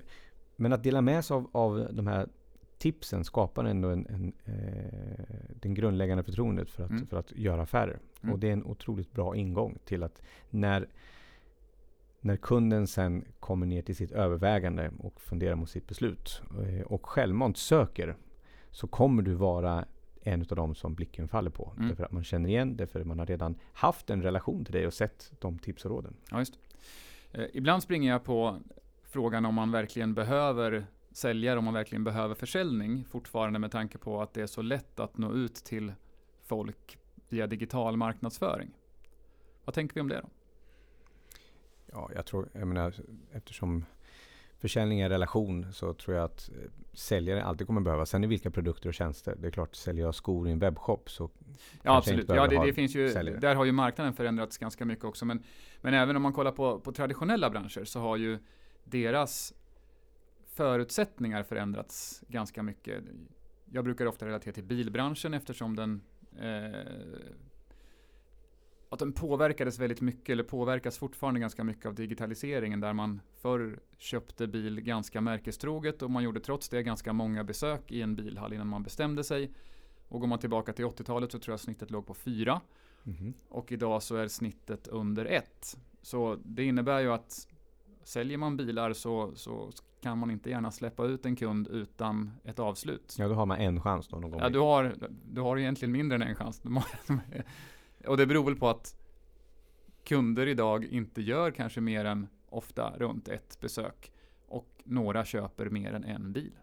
men 0.56 0.74
att 0.74 0.84
dela 0.84 1.02
med 1.02 1.26
sig 1.26 1.36
av, 1.36 1.50
av 1.52 1.88
de 1.92 2.08
här 2.08 2.28
tipsen 2.78 3.24
skapar 3.24 3.66
ändå 3.66 3.90
en, 3.90 4.08
en 4.10 4.34
eh, 4.46 5.48
den 5.50 5.74
grundläggande 5.74 6.24
förtroendet 6.24 6.70
för 6.70 6.84
att, 6.84 6.90
mm. 6.90 7.08
för 7.08 7.18
att 7.18 7.32
göra 7.32 7.62
affärer. 7.62 8.00
Mm. 8.22 8.34
Och 8.34 8.40
det 8.40 8.48
är 8.50 8.54
en 8.54 8.66
otroligt 8.66 9.12
bra 9.12 9.36
ingång 9.36 9.78
till 9.86 10.04
att 10.04 10.22
när, 10.50 10.88
när 12.20 12.36
kunden 12.36 12.88
sen 12.88 13.26
kommer 13.40 13.66
ner 13.66 13.82
till 13.82 13.96
sitt 13.96 14.12
övervägande 14.12 14.92
och 15.00 15.22
funderar 15.22 15.56
mot 15.56 15.70
sitt 15.70 15.88
beslut 15.88 16.42
eh, 16.64 16.82
och 16.82 17.06
självmant 17.06 17.58
söker 17.58 18.16
så 18.72 18.88
kommer 18.88 19.24
du 19.24 19.34
vara 19.34 19.86
en 20.22 20.42
av 20.42 20.56
dem 20.56 20.76
som 20.76 20.96
blicken 20.96 21.28
faller 21.28 21.50
på. 21.50 21.74
Mm. 21.78 21.90
Därför 21.90 22.04
att 22.04 22.12
man 22.12 22.24
känner 22.24 22.50
igen 22.50 22.78
det, 22.78 22.88
för 22.88 23.04
man 23.04 23.20
har 23.20 23.26
redan 23.26 23.56
haft 23.74 24.10
en 24.10 24.22
relation 24.22 24.66
till 24.66 24.74
dig 24.74 24.88
och 24.88 24.94
sett 24.94 25.32
de 25.40 25.60
tips 25.60 25.86
och 25.86 25.92
råden. 25.92 26.16
Ja, 26.32 26.40
just. 26.40 26.60
Eh, 27.32 27.46
ibland 27.54 27.84
springer 27.84 28.12
jag 28.12 28.24
på 28.24 28.58
frågan 29.04 29.46
om 29.46 29.56
man 29.56 29.72
verkligen 29.72 30.14
behöver 30.14 30.86
säljare, 31.18 31.60
om 31.60 31.66
man 31.66 31.74
verkligen 31.74 32.04
behöver 32.04 32.36
försäljning, 32.36 33.06
fortfarande 33.06 33.60
med 33.60 33.72
tanke 33.72 33.98
på 33.98 34.22
att 34.22 34.34
det 34.34 34.42
är 34.42 34.48
så 34.48 34.62
lätt 34.62 35.00
att 35.00 35.18
nå 35.18 35.34
ut 35.34 35.56
till 35.56 35.94
folk 36.44 36.98
via 37.30 37.48
digital 37.48 37.98
marknadsföring. 37.98 38.70
Vad 39.66 39.76
tänker 39.76 39.96
vi 39.96 40.02
om 40.02 40.08
det 40.08 40.22
då? 40.22 40.30
Ja, 41.86 42.10
jag 42.16 42.26
tror, 42.26 42.50
jag 42.54 42.68
menar, 42.68 42.94
eftersom 43.32 43.86
försäljning 44.60 45.00
är 45.00 45.10
relation 45.10 45.74
så 45.74 45.94
tror 45.94 46.16
jag 46.16 46.26
att 46.26 46.50
eh, 46.50 46.72
säljare 46.94 47.44
alltid 47.44 47.68
kommer 47.68 47.82
behöva. 47.82 48.06
Sen 48.06 48.24
i 48.24 48.28
vilka 48.28 48.52
produkter 48.52 48.90
och 48.90 48.94
tjänster. 48.94 49.36
Det 49.40 49.48
är 49.48 49.52
klart, 49.52 49.76
säljer 49.76 50.06
jag 50.06 50.16
skor 50.16 50.48
i 50.48 50.52
en 50.52 50.60
webbshop 50.60 51.10
så 51.10 51.30
Ja 51.84 51.98
absolut. 51.98 52.30
Ja, 52.30 52.48
det, 52.48 52.66
det 52.66 52.74
finns 52.74 52.96
ju, 52.96 53.10
där 53.14 53.56
har 53.56 53.66
ju 53.66 53.72
marknaden 53.72 54.14
förändrats 54.14 54.58
ganska 54.58 54.86
mycket 54.86 55.06
också. 55.06 55.26
Men, 55.26 55.44
men 55.82 55.94
även 55.94 56.16
om 56.16 56.22
man 56.22 56.34
kollar 56.34 56.52
på, 56.52 56.80
på 56.80 56.92
traditionella 56.92 57.50
branscher 57.50 57.86
så 57.86 58.00
har 58.00 58.18
ju 58.18 58.40
deras 58.84 59.54
förutsättningar 60.58 61.44
förändrats 61.44 62.24
ganska 62.28 62.64
mycket. 62.64 63.04
Jag 63.72 63.84
brukar 63.84 64.06
ofta 64.06 64.26
relatera 64.26 64.54
till 64.54 64.64
bilbranschen 64.64 65.34
eftersom 65.34 65.76
den 65.76 66.02
eh, 66.40 67.32
att 68.90 69.00
den 69.00 69.14
påverkades 69.14 69.80
väldigt 69.80 70.02
mycket, 70.02 70.30
eller 70.30 70.44
påverkas 70.44 70.98
fortfarande 70.98 71.40
ganska 71.40 71.64
mycket 71.64 71.86
av 71.86 71.96
digitaliseringen, 71.96 72.80
där 72.80 72.94
man 72.94 73.22
förr 73.42 73.80
köpte 73.98 74.48
bil 74.48 74.82
ganska 74.82 75.22
märkestroget 75.22 76.02
och 76.02 76.12
man 76.12 76.24
gjorde 76.24 76.40
trots 76.40 76.70
det 76.70 76.84
ganska 76.84 77.14
många 77.14 77.44
besök 77.44 77.92
i 77.92 78.02
en 78.02 78.16
bilhall 78.16 78.54
innan 78.54 78.68
man 78.68 78.84
bestämde 78.84 79.24
sig. 79.24 79.52
Och 80.08 80.20
går 80.20 80.28
man 80.28 80.40
tillbaka 80.40 80.74
till 80.74 80.86
80-talet 80.86 81.32
så 81.32 81.40
tror 81.40 81.54
jag 81.54 81.60
snittet 81.60 81.92
låg 81.92 82.06
på 82.06 82.14
fyra. 82.14 82.62
Mm. 83.06 83.34
Och 83.50 83.72
idag 83.72 84.04
så 84.04 84.16
är 84.16 84.28
snittet 84.28 84.88
under 84.88 85.26
ett. 85.26 85.78
Så 86.02 86.38
det 86.46 86.64
innebär 86.64 87.00
ju 87.00 87.12
att 87.12 87.48
säljer 88.04 88.38
man 88.38 88.58
bilar 88.58 88.94
så, 88.94 89.32
så 89.36 89.72
kan 90.02 90.18
man 90.18 90.32
inte 90.32 90.50
gärna 90.50 90.72
släppa 90.72 91.06
ut 91.06 91.26
en 91.26 91.36
kund 91.36 91.68
utan 91.68 92.32
ett 92.44 92.60
avslut. 92.60 93.16
Ja, 93.20 93.28
då 93.28 93.34
har 93.34 93.46
man 93.46 93.58
en 93.58 93.82
chans 93.82 94.08
då 94.08 94.18
någon 94.18 94.32
gång. 94.32 94.40
Ja, 94.40 94.50
du 94.50 94.60
har, 94.60 94.96
du 95.26 95.42
har 95.42 95.58
egentligen 95.58 95.92
mindre 95.92 96.16
än 96.16 96.22
en 96.22 96.36
chans. 96.36 96.62
Och 98.08 98.18
det 98.18 98.26
beror 98.26 98.44
väl 98.44 98.56
på 98.56 98.70
att 98.70 98.98
kunder 100.04 100.48
idag 100.48 100.86
inte 100.86 101.22
gör 101.22 101.52
kanske 101.52 101.82
mer 101.82 102.06
än 102.06 102.28
ofta 102.50 102.94
runt 102.98 103.28
ett 103.28 103.58
besök. 103.62 104.12
Och 104.48 104.68
några 104.84 105.26
köper 105.26 105.70
mer 105.70 105.94
än 105.94 106.04
en 106.04 106.34
bil. 106.34 106.54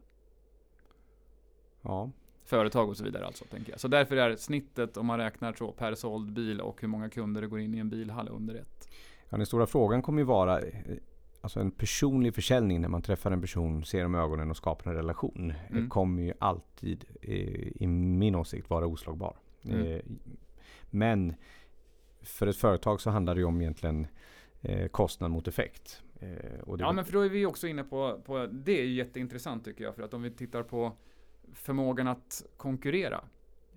Ja. 1.83 2.11
Företag 2.45 2.89
och 2.89 2.97
så 2.97 3.05
vidare 3.05 3.27
alltså, 3.27 3.45
tänker 3.45 3.71
jag. 3.71 3.81
Så 3.81 3.89
därför 3.89 4.17
är 4.17 4.37
snittet, 4.37 4.97
om 4.97 5.07
man 5.07 5.19
räknar 5.19 5.53
så, 5.53 5.73
per 5.73 5.95
såld 5.95 6.33
bil 6.33 6.61
och 6.61 6.81
hur 6.81 6.89
många 6.89 7.09
kunder 7.09 7.41
det 7.41 7.47
går 7.47 7.61
in 7.61 7.75
i 7.75 7.79
en 7.79 7.89
bilhall 7.89 8.29
under 8.29 8.55
ett. 8.55 8.89
Ja, 9.29 9.37
den 9.37 9.47
stora 9.47 9.67
frågan 9.67 10.03
kommer 10.03 10.21
ju 10.21 10.25
vara 10.25 10.61
alltså 11.45 11.61
en 11.61 11.71
personlig 11.71 12.35
försäljning 12.35 12.81
när 12.81 12.89
man 12.89 13.03
träffar 13.03 13.31
en 13.31 13.41
person, 13.41 13.85
ser 13.85 14.03
dem 14.03 14.15
i 14.15 14.19
ögonen 14.19 14.51
och 14.51 14.57
skapar 14.57 14.91
en 14.91 14.97
relation. 14.97 15.53
Mm. 15.71 15.89
kommer 15.89 16.23
ju 16.23 16.33
alltid, 16.39 17.05
eh, 17.23 17.83
i 17.83 17.87
min 17.87 18.35
åsikt, 18.35 18.71
vara 18.71 18.87
oslagbar. 18.87 19.37
Mm. 19.65 19.87
Eh, 19.87 20.01
men 20.91 21.35
för 22.23 22.47
ett 22.47 22.57
företag 22.57 23.01
så 23.01 23.11
handlar 23.11 23.35
det 23.35 23.41
ju 23.41 23.45
om 23.45 23.61
egentligen 23.61 24.07
eh, 24.61 24.89
kostnad 24.89 25.31
mot 25.31 25.49
effekt. 25.49 26.03
ja, 26.79 26.93
men 26.93 27.05
för 27.05 27.13
då 27.13 27.21
är 27.21 27.29
vi 27.29 27.47
också 27.47 27.67
inne 27.67 27.85
på, 27.85 28.21
på, 28.27 28.47
det 28.47 28.81
är 28.81 28.85
jätteintressant 28.85 29.65
tycker 29.65 29.85
jag. 29.85 29.95
För 29.95 30.03
att 30.03 30.15
om 30.15 30.23
vi 30.23 30.31
tittar 30.31 30.63
på 30.63 30.93
förmågan 31.53 32.09
att 32.09 32.45
konkurrera 32.57 33.25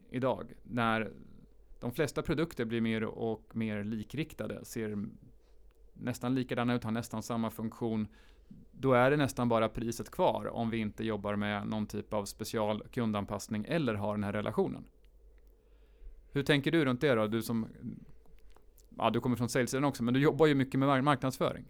idag, 0.09 0.53
när 0.63 1.11
de 1.79 1.91
flesta 1.91 2.21
produkter 2.21 2.65
blir 2.65 2.81
mer 2.81 3.03
och 3.03 3.55
mer 3.55 3.83
likriktade, 3.83 4.65
ser 4.65 5.05
nästan 6.01 6.35
likadana 6.35 6.75
ut, 6.75 6.83
har 6.83 6.91
nästan 6.91 7.23
samma 7.23 7.49
funktion. 7.49 8.07
Då 8.71 8.93
är 8.93 9.11
det 9.11 9.17
nästan 9.17 9.49
bara 9.49 9.69
priset 9.69 10.11
kvar 10.11 10.47
om 10.47 10.69
vi 10.69 10.77
inte 10.77 11.03
jobbar 11.03 11.35
med 11.35 11.67
någon 11.67 11.85
typ 11.85 12.13
av 12.13 12.25
special 12.25 12.83
kundanpassning 12.93 13.65
eller 13.67 13.93
har 13.93 14.15
den 14.15 14.23
här 14.23 14.33
relationen. 14.33 14.83
Hur 16.31 16.43
tänker 16.43 16.71
du 16.71 16.85
runt 16.85 17.01
det 17.01 17.15
då? 17.15 17.27
Du 17.27 17.41
som 17.41 17.67
Ja, 18.97 19.09
du 19.09 19.21
kommer 19.21 19.35
från 19.35 19.49
säljsidan 19.49 19.83
också, 19.83 20.03
men 20.03 20.13
du 20.13 20.19
jobbar 20.19 20.45
ju 20.45 20.55
mycket 20.55 20.79
med 20.79 21.03
marknadsföring. 21.03 21.65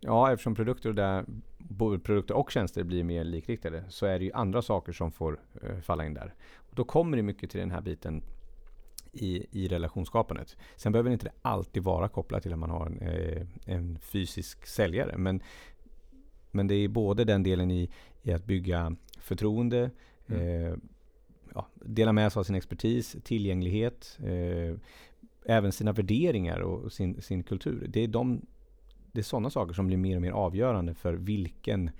Ja, 0.00 0.32
eftersom 0.32 0.54
produkter, 0.54 0.92
där, 0.92 1.24
både 1.58 1.98
produkter 1.98 2.36
och 2.36 2.50
tjänster 2.50 2.84
blir 2.84 3.04
mer 3.04 3.24
likriktade 3.24 3.84
så 3.88 4.06
är 4.06 4.18
det 4.18 4.24
ju 4.24 4.32
andra 4.32 4.62
saker 4.62 4.92
som 4.92 5.12
får 5.12 5.40
eh, 5.62 5.80
falla 5.80 6.06
in 6.06 6.14
där. 6.14 6.34
Och 6.56 6.74
då 6.74 6.84
kommer 6.84 7.16
det 7.16 7.22
mycket 7.22 7.50
till 7.50 7.60
den 7.60 7.70
här 7.70 7.80
biten 7.80 8.22
i, 9.12 9.46
i 9.50 9.68
relationsskapandet. 9.68 10.56
Sen 10.76 10.92
behöver 10.92 11.10
det 11.10 11.12
inte 11.12 11.32
alltid 11.42 11.82
vara 11.82 12.08
kopplat 12.08 12.42
till 12.42 12.52
att 12.52 12.58
man 12.58 12.70
har 12.70 12.86
en, 12.86 13.00
eh, 13.00 13.46
en 13.64 13.98
fysisk 13.98 14.66
säljare. 14.66 15.18
Men, 15.18 15.42
men 16.50 16.66
det 16.66 16.74
är 16.74 16.88
både 16.88 17.24
den 17.24 17.42
delen 17.42 17.70
i, 17.70 17.90
i 18.22 18.32
att 18.32 18.44
bygga 18.44 18.96
förtroende, 19.18 19.90
mm. 20.26 20.66
eh, 20.66 20.76
ja, 21.54 21.66
dela 21.74 22.12
med 22.12 22.32
sig 22.32 22.40
av 22.40 22.44
sin 22.44 22.54
expertis, 22.54 23.16
tillgänglighet, 23.24 24.18
eh, 24.24 24.76
även 25.46 25.72
sina 25.72 25.92
värderingar 25.92 26.60
och 26.60 26.92
sin, 26.92 27.22
sin 27.22 27.42
kultur. 27.42 27.86
Det 27.88 28.00
är, 28.00 28.08
de, 28.08 28.46
det 29.12 29.20
är 29.20 29.24
sådana 29.24 29.50
saker 29.50 29.74
som 29.74 29.86
blir 29.86 29.96
mer 29.96 30.16
och 30.16 30.22
mer 30.22 30.32
avgörande 30.32 30.94
för 30.94 31.12
vilken 31.14 31.90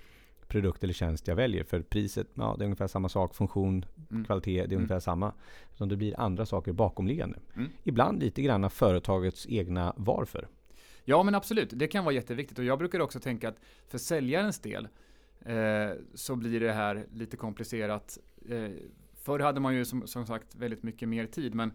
produkt 0.49 0.85
eller 0.85 0.95
tjänst 0.95 1.29
jag 1.29 1.37
väljer. 1.37 1.65
För 1.65 1.83
priset, 1.83 2.27
ja 2.35 2.55
det 2.59 2.63
är 2.63 2.67
ungefär 2.67 2.87
samma 2.87 3.09
sak. 3.09 3.35
Funktion, 3.35 3.85
mm. 4.11 4.25
kvalitet, 4.25 4.53
det 4.53 4.61
är 4.61 4.65
mm. 4.65 4.79
ungefär 4.79 5.01
samma. 5.01 5.33
Utan 5.75 5.89
det 5.89 5.97
blir 5.97 6.21
andra 6.21 6.47
saker 6.47 6.73
bakomliggande. 6.73 7.39
Mm. 7.57 7.71
Ibland 7.85 8.21
lite 8.21 8.43
grann 8.43 8.71
företagets 8.71 9.47
egna 9.49 9.95
varför. 9.97 10.49
Ja 11.05 11.23
men 11.23 11.35
absolut, 11.35 11.71
det 11.73 11.87
kan 11.87 12.05
vara 12.05 12.15
jätteviktigt. 12.15 12.59
Och 12.59 12.65
jag 12.65 12.79
brukar 12.79 13.01
också 13.01 13.21
tänka 13.21 13.49
att 13.49 13.61
för 13.89 13.99
säljarens 13.99 14.59
del 14.61 14.89
eh, 15.41 15.91
så 16.15 16.37
blir 16.37 16.61
det 16.61 16.73
här 16.73 17.07
lite 17.13 17.37
komplicerat. 17.37 18.19
Eh, 18.49 18.71
förr 19.15 19.39
hade 19.39 19.61
man 19.61 19.75
ju 19.75 19.85
som, 19.85 20.07
som 20.07 20.27
sagt 20.27 20.55
väldigt 20.55 20.83
mycket 20.83 21.09
mer 21.09 21.27
tid. 21.27 21.55
Men 21.55 21.73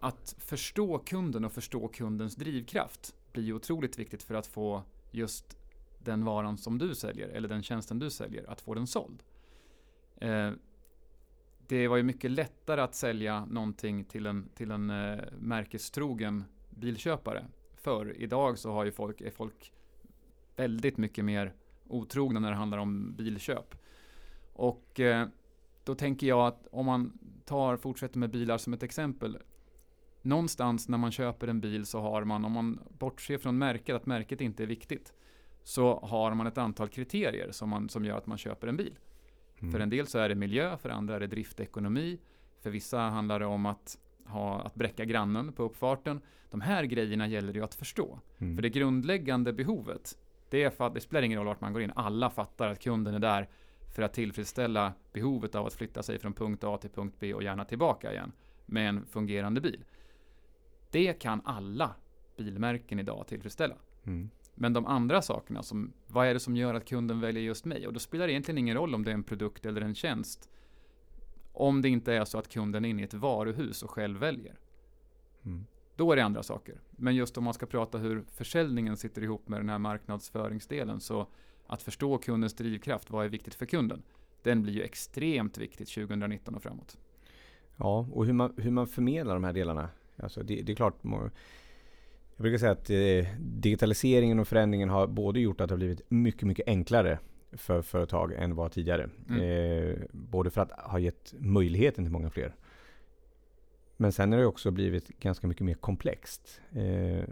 att 0.00 0.34
förstå 0.38 0.98
kunden 0.98 1.44
och 1.44 1.52
förstå 1.52 1.88
kundens 1.88 2.36
drivkraft 2.36 3.14
blir 3.32 3.52
otroligt 3.52 3.98
viktigt 3.98 4.22
för 4.22 4.34
att 4.34 4.46
få 4.46 4.82
just 5.10 5.56
den 6.04 6.24
varan 6.24 6.58
som 6.58 6.78
du 6.78 6.94
säljer 6.94 7.28
eller 7.28 7.48
den 7.48 7.62
tjänsten 7.62 7.98
du 7.98 8.10
säljer, 8.10 8.50
att 8.50 8.60
få 8.60 8.74
den 8.74 8.86
såld. 8.86 9.22
Eh, 10.16 10.50
det 11.66 11.88
var 11.88 11.96
ju 11.96 12.02
mycket 12.02 12.30
lättare 12.30 12.80
att 12.80 12.94
sälja 12.94 13.44
någonting 13.44 14.04
till 14.04 14.26
en, 14.26 14.48
till 14.54 14.70
en 14.70 14.90
eh, 14.90 15.18
märkestrogen 15.38 16.44
bilköpare. 16.70 17.44
För 17.74 18.20
idag 18.20 18.58
så 18.58 18.72
har 18.72 18.84
ju 18.84 18.92
folk, 18.92 19.20
är 19.20 19.30
folk 19.30 19.72
väldigt 20.56 20.96
mycket 20.96 21.24
mer 21.24 21.54
otrogna 21.88 22.40
när 22.40 22.50
det 22.50 22.56
handlar 22.56 22.78
om 22.78 23.14
bilköp. 23.16 23.74
Och 24.52 25.00
eh, 25.00 25.28
då 25.84 25.94
tänker 25.94 26.26
jag 26.26 26.46
att 26.46 26.66
om 26.70 26.86
man 26.86 27.18
tar, 27.44 27.76
fortsätter 27.76 28.18
med 28.18 28.30
bilar 28.30 28.58
som 28.58 28.72
ett 28.72 28.82
exempel. 28.82 29.38
Någonstans 30.22 30.88
när 30.88 30.98
man 30.98 31.12
köper 31.12 31.48
en 31.48 31.60
bil 31.60 31.86
så 31.86 32.00
har 32.00 32.24
man, 32.24 32.44
om 32.44 32.52
man 32.52 32.80
bortser 32.98 33.38
från 33.38 33.58
märket, 33.58 33.96
att 33.96 34.06
märket 34.06 34.40
inte 34.40 34.62
är 34.62 34.66
viktigt 34.66 35.12
så 35.64 36.00
har 36.02 36.34
man 36.34 36.46
ett 36.46 36.58
antal 36.58 36.88
kriterier 36.88 37.50
som, 37.50 37.68
man, 37.68 37.88
som 37.88 38.04
gör 38.04 38.18
att 38.18 38.26
man 38.26 38.38
köper 38.38 38.66
en 38.66 38.76
bil. 38.76 38.98
Mm. 39.58 39.72
För 39.72 39.80
en 39.80 39.90
del 39.90 40.06
så 40.06 40.18
är 40.18 40.28
det 40.28 40.34
miljö, 40.34 40.76
för 40.76 40.88
andra 40.88 41.16
är 41.16 41.20
det 41.20 41.26
driftekonomi. 41.26 42.18
För 42.60 42.70
vissa 42.70 42.98
handlar 42.98 43.40
det 43.40 43.46
om 43.46 43.66
att, 43.66 43.98
ha, 44.26 44.60
att 44.60 44.74
bräcka 44.74 45.04
grannen 45.04 45.52
på 45.52 45.62
uppfarten. 45.62 46.20
De 46.50 46.60
här 46.60 46.84
grejerna 46.84 47.26
gäller 47.26 47.54
ju 47.54 47.64
att 47.64 47.74
förstå. 47.74 48.18
Mm. 48.38 48.56
För 48.56 48.62
det 48.62 48.68
grundläggande 48.68 49.52
behovet, 49.52 50.18
det, 50.48 50.62
är 50.62 50.70
för, 50.70 50.90
det 50.90 51.00
spelar 51.00 51.22
ingen 51.22 51.38
roll 51.38 51.46
vart 51.46 51.60
man 51.60 51.72
går 51.72 51.82
in. 51.82 51.92
Alla 51.96 52.30
fattar 52.30 52.68
att 52.68 52.80
kunden 52.80 53.14
är 53.14 53.18
där 53.18 53.48
för 53.94 54.02
att 54.02 54.12
tillfredsställa 54.12 54.92
behovet 55.12 55.54
av 55.54 55.66
att 55.66 55.74
flytta 55.74 56.02
sig 56.02 56.18
från 56.18 56.32
punkt 56.32 56.64
A 56.64 56.76
till 56.76 56.90
punkt 56.90 57.16
B 57.18 57.34
och 57.34 57.42
gärna 57.42 57.64
tillbaka 57.64 58.12
igen 58.12 58.32
med 58.66 58.88
en 58.88 59.06
fungerande 59.06 59.60
bil. 59.60 59.84
Det 60.90 61.12
kan 61.12 61.40
alla 61.44 61.90
bilmärken 62.36 62.98
idag 62.98 63.26
tillfredsställa. 63.26 63.74
Mm. 64.04 64.30
Men 64.54 64.72
de 64.72 64.86
andra 64.86 65.22
sakerna, 65.22 65.62
som, 65.62 65.92
vad 66.06 66.26
är 66.26 66.34
det 66.34 66.40
som 66.40 66.56
gör 66.56 66.74
att 66.74 66.84
kunden 66.84 67.20
väljer 67.20 67.42
just 67.42 67.64
mig? 67.64 67.86
Och 67.86 67.92
då 67.92 68.00
spelar 68.00 68.26
det 68.26 68.32
egentligen 68.32 68.58
ingen 68.58 68.76
roll 68.76 68.94
om 68.94 69.04
det 69.04 69.10
är 69.10 69.14
en 69.14 69.22
produkt 69.22 69.66
eller 69.66 69.80
en 69.80 69.94
tjänst. 69.94 70.50
Om 71.52 71.82
det 71.82 71.88
inte 71.88 72.14
är 72.14 72.24
så 72.24 72.38
att 72.38 72.48
kunden 72.48 72.84
är 72.84 72.88
inne 72.88 73.02
i 73.02 73.04
ett 73.04 73.14
varuhus 73.14 73.82
och 73.82 73.90
själv 73.90 74.18
väljer. 74.18 74.58
Mm. 75.44 75.66
Då 75.96 76.12
är 76.12 76.16
det 76.16 76.24
andra 76.24 76.42
saker. 76.42 76.80
Men 76.90 77.14
just 77.14 77.38
om 77.38 77.44
man 77.44 77.54
ska 77.54 77.66
prata 77.66 77.98
hur 77.98 78.24
försäljningen 78.32 78.96
sitter 78.96 79.22
ihop 79.22 79.48
med 79.48 79.60
den 79.60 79.68
här 79.68 79.78
marknadsföringsdelen. 79.78 81.00
Så 81.00 81.26
att 81.66 81.82
förstå 81.82 82.18
kundens 82.18 82.54
drivkraft, 82.54 83.10
vad 83.10 83.24
är 83.24 83.28
viktigt 83.28 83.54
för 83.54 83.66
kunden? 83.66 84.02
Den 84.42 84.62
blir 84.62 84.72
ju 84.72 84.82
extremt 84.82 85.58
viktigt 85.58 85.88
2019 85.94 86.54
och 86.54 86.62
framåt. 86.62 86.98
Ja, 87.76 88.06
och 88.12 88.26
hur 88.26 88.32
man, 88.32 88.54
hur 88.56 88.70
man 88.70 88.86
förmedlar 88.86 89.34
de 89.34 89.44
här 89.44 89.52
delarna. 89.52 89.88
Alltså 90.16 90.42
det, 90.42 90.62
det 90.62 90.72
är 90.72 90.76
klart, 90.76 91.04
jag 92.36 92.42
brukar 92.42 92.58
säga 92.58 92.72
att 92.72 92.90
eh, 92.90 93.36
digitaliseringen 93.38 94.38
och 94.38 94.48
förändringen 94.48 94.88
har 94.88 95.06
både 95.06 95.40
gjort 95.40 95.60
att 95.60 95.68
det 95.68 95.72
har 95.72 95.78
blivit 95.78 96.02
mycket, 96.08 96.42
mycket 96.42 96.68
enklare 96.68 97.18
för 97.52 97.82
företag 97.82 98.32
än 98.32 98.54
vad 98.54 98.72
tidigare. 98.72 99.10
Mm. 99.28 99.40
Eh, 99.40 99.96
både 100.12 100.50
för 100.50 100.60
att 100.60 100.70
ha 100.70 100.98
gett 100.98 101.34
möjligheten 101.38 102.04
till 102.04 102.12
många 102.12 102.30
fler. 102.30 102.54
Men 103.96 104.12
sen 104.12 104.32
har 104.32 104.38
det 104.38 104.46
också 104.46 104.70
blivit 104.70 105.08
ganska 105.08 105.46
mycket 105.46 105.64
mer 105.64 105.74
komplext. 105.74 106.60
Eh, 106.72 107.24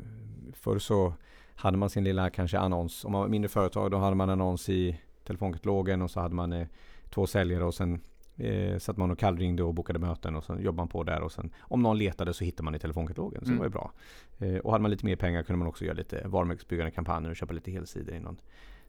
förr 0.53 0.79
så 0.79 1.15
hade 1.55 1.77
man 1.77 1.91
sin 1.91 2.05
lilla 2.05 2.31
kanske 2.31 2.59
annons. 2.59 3.05
Om 3.05 3.13
man 3.13 3.21
var 3.21 3.29
mindre 3.29 3.49
företag 3.49 3.91
då 3.91 3.97
hade 3.97 4.17
man 4.17 4.31
annons 4.31 4.69
i 4.69 5.01
telefonkatalogen 5.25 6.03
och 6.03 6.11
så 6.11 6.21
hade 6.21 6.35
man 6.35 6.53
eh, 6.53 6.67
två 7.11 7.27
säljare 7.27 7.65
och 7.65 7.75
sen 7.75 8.01
eh, 8.43 8.79
satt 8.79 8.97
man 8.97 9.11
och 9.11 9.19
kallringde 9.19 9.63
och 9.63 9.75
bokade 9.75 9.99
möten 9.99 10.37
och 10.37 10.45
sen 10.45 10.57
jobbade 10.63 10.77
man 10.77 10.89
på 10.89 11.03
där 11.03 11.21
och 11.21 11.33
sen 11.33 11.51
om 11.61 11.83
någon 11.83 11.99
letade 11.99 12.35
så 12.35 12.45
hittade 12.45 12.65
man 12.65 12.75
i 12.75 12.79
telefonkatalogen. 12.79 13.41
Så 13.45 13.47
Mm. 13.53 13.55
det 13.55 13.59
var 13.59 13.67
ju 13.67 13.71
bra. 13.71 13.93
Eh, 14.39 14.57
och 14.61 14.73
hade 14.73 14.83
man 14.83 14.91
lite 14.91 15.07
mer 15.07 15.17
pengar 15.17 15.43
kunde 15.43 15.59
man 15.59 15.69
också 15.69 15.85
göra 15.85 15.95
lite 15.97 16.29
varumärkesbyggande 16.29 16.91
kampanjer 16.91 17.31
och 17.31 17.37
köpa 17.37 17.53
lite 17.53 17.71
helsidor 17.71 18.15
i 18.15 18.21
någon 18.21 18.41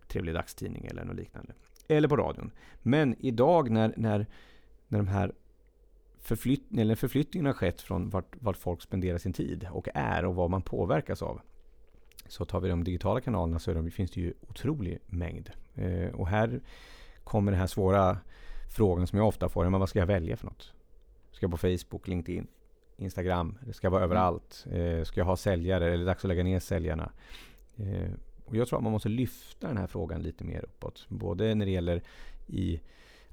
trevlig 0.07 0.33
dagstidning 0.35 0.85
eller 0.85 1.05
något 1.05 1.15
liknande. 1.15 1.53
Eller 1.87 2.07
på 2.07 2.17
radion. 2.17 2.51
Men 2.81 3.15
idag 3.19 3.69
när, 3.69 3.93
när, 3.97 4.25
när 4.87 4.99
de 4.99 5.07
här 5.07 5.31
förflytt, 6.19 6.63
eller 6.77 6.95
förflyttningen 6.95 7.45
har 7.45 7.53
skett 7.53 7.81
från 7.81 8.09
vart, 8.09 8.35
vart 8.39 8.57
folk 8.57 8.81
spenderar 8.81 9.17
sin 9.17 9.33
tid 9.33 9.67
och 9.71 9.87
är 9.93 10.25
och 10.25 10.35
vad 10.35 10.49
man 10.49 10.61
påverkas 10.61 11.21
av. 11.21 11.41
Så 12.27 12.45
tar 12.45 12.59
vi 12.59 12.69
de 12.69 12.83
digitala 12.83 13.21
kanalerna 13.21 13.59
så 13.59 13.71
är 13.71 13.75
de, 13.75 13.91
finns 13.91 14.11
det 14.11 14.21
ju 14.21 14.33
otrolig 14.49 14.99
mängd. 15.07 15.49
Eh, 15.75 16.09
och 16.09 16.27
här 16.27 16.61
kommer 17.23 17.51
den 17.51 17.59
här 17.59 17.67
svåra 17.67 18.17
frågan 18.73 19.07
som 19.07 19.17
jag 19.19 19.27
ofta 19.27 19.49
får. 19.49 19.69
Men 19.69 19.79
vad 19.79 19.89
ska 19.89 19.99
jag 19.99 20.05
välja 20.05 20.37
för 20.37 20.45
något? 20.45 20.73
Ska 21.31 21.43
jag 21.43 21.51
på 21.51 21.57
Facebook, 21.57 22.07
LinkedIn, 22.07 22.47
Instagram? 22.97 23.57
Eller 23.63 23.73
ska 23.73 23.89
vara 23.89 24.03
Mm. 24.03 24.11
överallt? 24.11 24.65
Eh, 24.71 25.03
ska 25.03 25.19
jag 25.19 25.25
ha 25.25 25.35
säljare? 25.37 25.85
Eller 25.85 25.93
är 25.93 25.97
det 25.97 26.05
dags 26.05 26.23
att 26.25 26.29
lägga 26.29 26.43
ner 26.43 26.59
säljarna? 26.59 27.11
Eh, 27.77 28.11
och 28.45 28.55
jag 28.55 28.67
tror 28.67 28.79
att 28.79 28.83
man 28.83 28.91
måste 28.91 29.09
lyfta 29.09 29.67
den 29.67 29.77
här 29.77 29.87
frågan 29.87 30.21
lite 30.21 30.43
mer 30.43 30.63
uppåt. 30.63 31.05
Både 31.09 31.55
när 31.55 31.65
det 31.65 31.71
gäller 31.71 32.01
i 32.47 32.79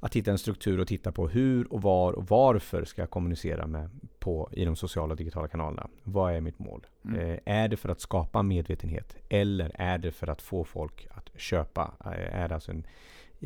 att 0.03 0.17
hitta 0.17 0.31
en 0.31 0.39
struktur 0.39 0.81
och 0.81 0.87
titta 0.89 1.13
på 1.13 1.29
hur 1.29 1.73
och 1.73 1.83
var 1.83 2.13
och 2.13 2.27
varför 2.29 2.85
ska 2.85 3.03
jag 3.03 3.11
kommunicera 3.11 3.67
med 3.67 3.91
på, 4.19 4.49
i 4.53 4.65
de 4.65 4.77
sociala 4.77 5.11
och 5.13 5.17
digitala 5.17 5.49
kanalerna. 5.49 5.89
Vad 6.03 6.33
är 6.35 6.41
mitt 6.41 6.59
mål? 6.59 6.87
Mm. 7.05 7.21
Eh, 7.21 7.39
är 7.45 7.69
det 7.69 7.77
för 7.77 7.89
att 7.89 8.01
skapa 8.01 8.43
medvetenhet? 8.43 9.17
Eller 9.29 9.71
är 9.75 9.99
det 9.99 10.11
för 10.13 10.27
att 10.27 10.43
få 10.43 10.65
folk 10.65 11.07
att 11.11 11.31
köpa? 11.41 11.93
Eh, 12.05 12.41
är 12.41 12.49
det 12.49 12.55
alltså 12.55 12.71
en, 12.71 12.87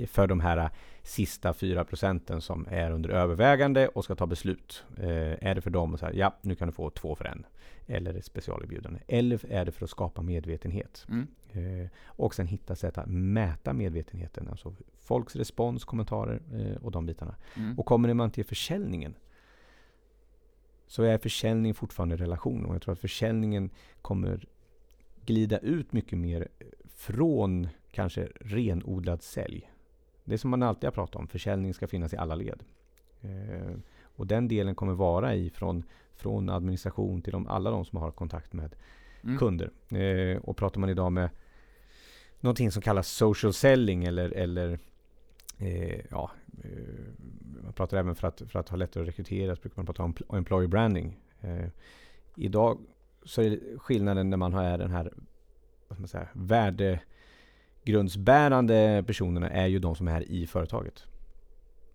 för 0.06 0.26
de 0.26 0.40
här 0.40 0.70
sista 1.02 1.54
4 1.54 1.84
procenten 1.84 2.40
som 2.40 2.66
är 2.70 2.90
under 2.90 3.10
övervägande 3.10 3.88
och 3.88 4.04
ska 4.04 4.14
ta 4.14 4.26
beslut? 4.26 4.84
Eh, 4.96 5.48
är 5.48 5.54
det 5.54 5.60
för 5.60 5.70
dem 5.70 5.94
att 5.94 6.00
säga 6.00 6.12
ja, 6.14 6.34
nu 6.40 6.54
kan 6.54 6.68
du 6.68 6.72
få 6.72 6.90
två 6.90 7.14
för 7.14 7.24
en? 7.24 7.46
Eller 7.86 8.14
ett 8.14 8.24
specialerbjudande? 8.24 9.00
Eller 9.08 9.52
är 9.52 9.64
det 9.64 9.72
för 9.72 9.84
att 9.84 9.90
skapa 9.90 10.22
medvetenhet? 10.22 11.06
Mm. 11.08 11.26
Eh, 11.52 11.88
och 12.04 12.34
sen 12.34 12.46
hitta 12.46 12.76
sätt 12.76 12.98
att 12.98 13.06
mäta 13.06 13.72
medvetenheten. 13.72 14.48
Alltså 14.48 14.74
folks 15.00 15.36
respons, 15.36 15.84
kommentarer 15.84 16.40
eh, 16.54 16.84
och 16.84 16.90
de 16.90 17.06
bitarna. 17.06 17.34
Mm. 17.56 17.78
Och 17.78 17.86
kommer 17.86 18.14
man 18.14 18.30
till 18.30 18.44
försäljningen 18.44 19.14
så 20.86 21.02
är 21.02 21.18
försäljning 21.18 21.74
fortfarande 21.74 22.16
relation. 22.16 22.64
Och 22.64 22.74
jag 22.74 22.82
tror 22.82 22.92
att 22.92 22.98
försäljningen 23.00 23.70
kommer 24.02 24.46
glida 25.24 25.58
ut 25.58 25.92
mycket 25.92 26.18
mer 26.18 26.48
från 26.94 27.68
kanske 27.90 28.28
renodlad 28.40 29.22
sälj. 29.22 29.70
Det 30.24 30.38
som 30.38 30.50
man 30.50 30.62
alltid 30.62 30.84
har 30.84 30.92
pratat 30.92 31.16
om, 31.16 31.28
försäljning 31.28 31.74
ska 31.74 31.86
finnas 31.88 32.12
i 32.12 32.16
alla 32.16 32.34
led. 32.34 32.62
Eh, 33.22 33.76
och 34.16 34.26
den 34.26 34.48
delen 34.48 34.74
kommer 34.74 34.94
vara 34.94 35.34
i 35.34 35.50
från, 35.50 35.82
från 36.16 36.48
administration 36.50 37.22
till 37.22 37.32
de, 37.32 37.46
alla 37.48 37.70
de 37.70 37.84
som 37.84 37.98
har 37.98 38.10
kontakt 38.10 38.52
med 38.52 38.74
Mm. 39.24 39.38
kunder. 39.38 39.70
Eh, 39.88 40.38
och 40.38 40.56
pratar 40.56 40.80
man 40.80 40.90
idag 40.90 41.12
med 41.12 41.30
någonting 42.40 42.70
som 42.70 42.82
kallas 42.82 43.08
social 43.08 43.52
selling 43.52 44.04
eller, 44.04 44.30
eller 44.30 44.78
eh, 45.58 46.00
ja, 46.10 46.30
eh, 46.64 46.70
man 47.64 47.72
pratar 47.72 47.96
även 47.98 48.14
för 48.14 48.28
att, 48.28 48.42
för 48.48 48.58
att 48.58 48.68
ha 48.68 48.76
lättare 48.76 49.02
att 49.02 49.08
rekrytera 49.08 49.56
så 49.56 49.62
brukar 49.62 49.76
man 49.76 49.86
prata 49.86 50.02
om 50.02 50.14
pl- 50.14 50.36
employer 50.36 50.68
branding. 50.68 51.20
Eh, 51.40 51.66
idag 52.36 52.78
så 53.24 53.42
är 53.42 53.78
skillnaden 53.78 54.30
när 54.30 54.36
man 54.36 54.52
har 54.52 54.78
den 54.78 54.90
här 54.90 55.12
vad 55.88 55.98
man 55.98 56.08
säga, 56.08 56.28
värdegrundsbärande 57.84 59.04
personerna 59.06 59.50
är 59.50 59.66
ju 59.66 59.78
de 59.78 59.94
som 59.94 60.08
är 60.08 60.30
i 60.30 60.46
företaget. 60.46 61.06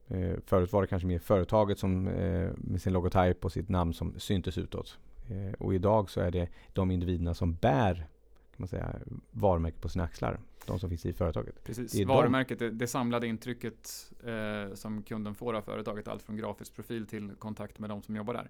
Eh, 0.08 0.36
förut 0.45 0.73
var 0.73 0.82
det 0.82 0.88
kanske 0.88 1.08
mer 1.08 1.19
företaget 1.19 1.80
som 1.80 2.08
eh, 2.08 2.49
med 2.58 2.82
sin 2.82 2.93
logotyp 2.93 3.45
och 3.45 3.52
sitt 3.52 3.69
namn 3.69 3.93
som 3.93 4.19
syntes 4.19 4.58
utåt. 4.58 4.97
Eh, 5.30 5.54
och 5.60 5.73
idag 5.73 6.10
så 6.10 6.21
är 6.21 6.32
det 6.32 6.49
de 6.73 6.91
individerna 6.91 7.34
som 7.34 7.54
bär 7.54 7.95
kan 7.95 8.58
man 8.58 8.67
säga, 8.67 8.95
varumärket 9.32 9.82
på 9.82 9.89
sina 9.89 10.04
axlar. 10.04 10.39
De 10.65 10.80
som 10.80 10.89
finns 10.89 11.06
i 11.06 11.13
företaget. 11.13 11.63
Precis, 11.63 11.91
det 11.91 12.02
är 12.02 12.06
de- 12.06 12.15
varumärket, 12.15 12.60
det, 12.60 12.71
det 12.71 12.88
samlade 12.88 13.28
intrycket 13.28 14.12
eh, 14.23 14.75
som 14.75 15.04
kunden 15.04 15.36
får 15.36 15.54
av 15.54 15.62
företaget, 15.62 16.08
allt 16.08 16.23
från 16.23 16.38
grafisk 16.38 16.75
profil 16.75 17.06
till 17.08 17.32
kontakt 17.39 17.80
med 17.80 17.89
de 17.89 18.02
som 18.02 18.15
jobbar 18.15 18.34
där. 18.34 18.49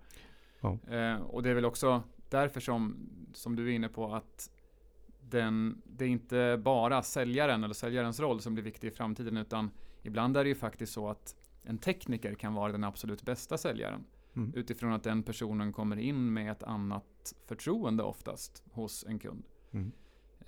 Ja. 0.62 0.78
Eh, 0.96 1.22
och 1.22 1.44
det 1.44 1.50
är 1.50 1.54
väl 1.54 1.66
också 1.66 2.04
därför 2.30 2.60
som, 2.60 2.96
som 3.34 3.56
du 3.56 3.68
är 3.68 3.72
inne 3.72 3.90
på, 3.90 4.14
att 4.14 4.50
den, 5.32 5.82
det 5.86 6.06
är 6.06 6.10
inte 6.10 6.62
bara 6.64 7.04
säljaren 7.04 7.64
eller 7.64 7.74
säljarens 7.74 8.20
roll 8.20 8.42
som 8.42 8.54
blir 8.54 8.64
viktig 8.64 8.88
i 8.88 8.92
framtiden, 8.92 9.38
utan 9.38 9.72
ibland 10.04 10.38
är 10.38 10.44
det 10.44 10.50
ju 10.50 10.56
faktiskt 10.56 10.94
så 10.94 11.10
att 11.10 11.36
en 11.64 11.78
tekniker 11.78 12.34
kan 12.36 12.54
vara 12.54 12.72
den 12.72 12.84
absolut 12.84 13.24
bästa 13.24 13.58
säljaren. 13.58 14.06
Mm. 14.36 14.54
Utifrån 14.56 14.94
att 14.94 15.04
den 15.04 15.24
personen 15.24 15.74
kommer 15.74 15.98
in 15.98 16.34
med 16.34 16.52
ett 16.52 16.64
annat 16.64 17.36
förtroende 17.48 18.04
oftast 18.04 18.64
hos 18.72 19.06
en 19.08 19.20
kund. 19.20 19.44
Mm. 19.72 19.92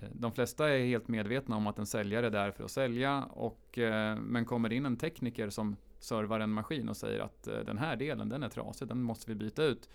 Eh, 0.00 0.08
De 0.12 0.32
flesta 0.32 0.70
är 0.70 0.84
helt 0.84 1.08
medvetna 1.08 1.56
om 1.56 1.66
att 1.66 1.78
en 1.78 1.86
säljare 1.86 2.26
är 2.26 2.30
där 2.30 2.50
för 2.50 2.64
att 2.64 2.70
sälja, 2.70 3.24
och, 3.24 3.78
eh, 3.78 4.16
men 4.16 4.44
kommer 4.44 4.72
in 4.72 4.86
en 4.86 4.96
tekniker 4.96 5.50
som 5.50 5.76
servar 5.98 6.40
en 6.40 6.50
maskin 6.50 6.88
och 6.88 6.96
säger 6.96 7.20
att 7.20 7.46
eh, 7.46 7.58
den 7.58 7.78
här 7.78 7.96
delen 7.96 8.28
den 8.28 8.42
är 8.42 8.48
trasig, 8.48 8.88
den 8.88 9.02
måste 9.02 9.30
vi 9.30 9.34
byta 9.34 9.64
ut. 9.64 9.88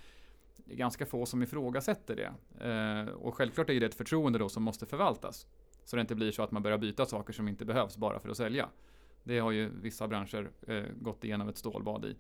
Det 0.68 0.74
är 0.74 0.78
ganska 0.78 1.06
få 1.06 1.26
som 1.26 1.44
ifrågasätter 1.44 2.16
det. 2.16 2.34
Eh, 2.66 3.14
och 3.14 3.36
självklart 3.36 3.70
är 3.70 3.80
det 3.80 3.86
ett 3.86 3.96
förtroende 3.96 4.40
då 4.40 4.50
som 4.50 4.64
måste 4.64 4.86
förvaltas. 4.86 5.48
Så 5.86 5.96
det 5.96 6.02
inte 6.02 6.16
blir 6.16 6.32
så 6.32 6.44
att 6.44 6.52
man 6.52 6.64
börjar 6.64 6.78
byta 6.78 7.06
saker 7.06 7.34
som 7.34 7.48
inte 7.48 7.66
behövs 7.66 7.98
bara 7.98 8.20
för 8.20 8.30
att 8.30 8.38
sälja. 8.38 8.70
Det 9.24 9.40
har 9.40 9.52
ju 9.52 9.70
vissa 9.82 10.08
branscher 10.08 10.52
eh, 10.68 10.84
gått 11.02 11.24
igenom 11.24 11.50
ett 11.50 11.58
stålbad 11.58 12.06
i. 12.06 12.16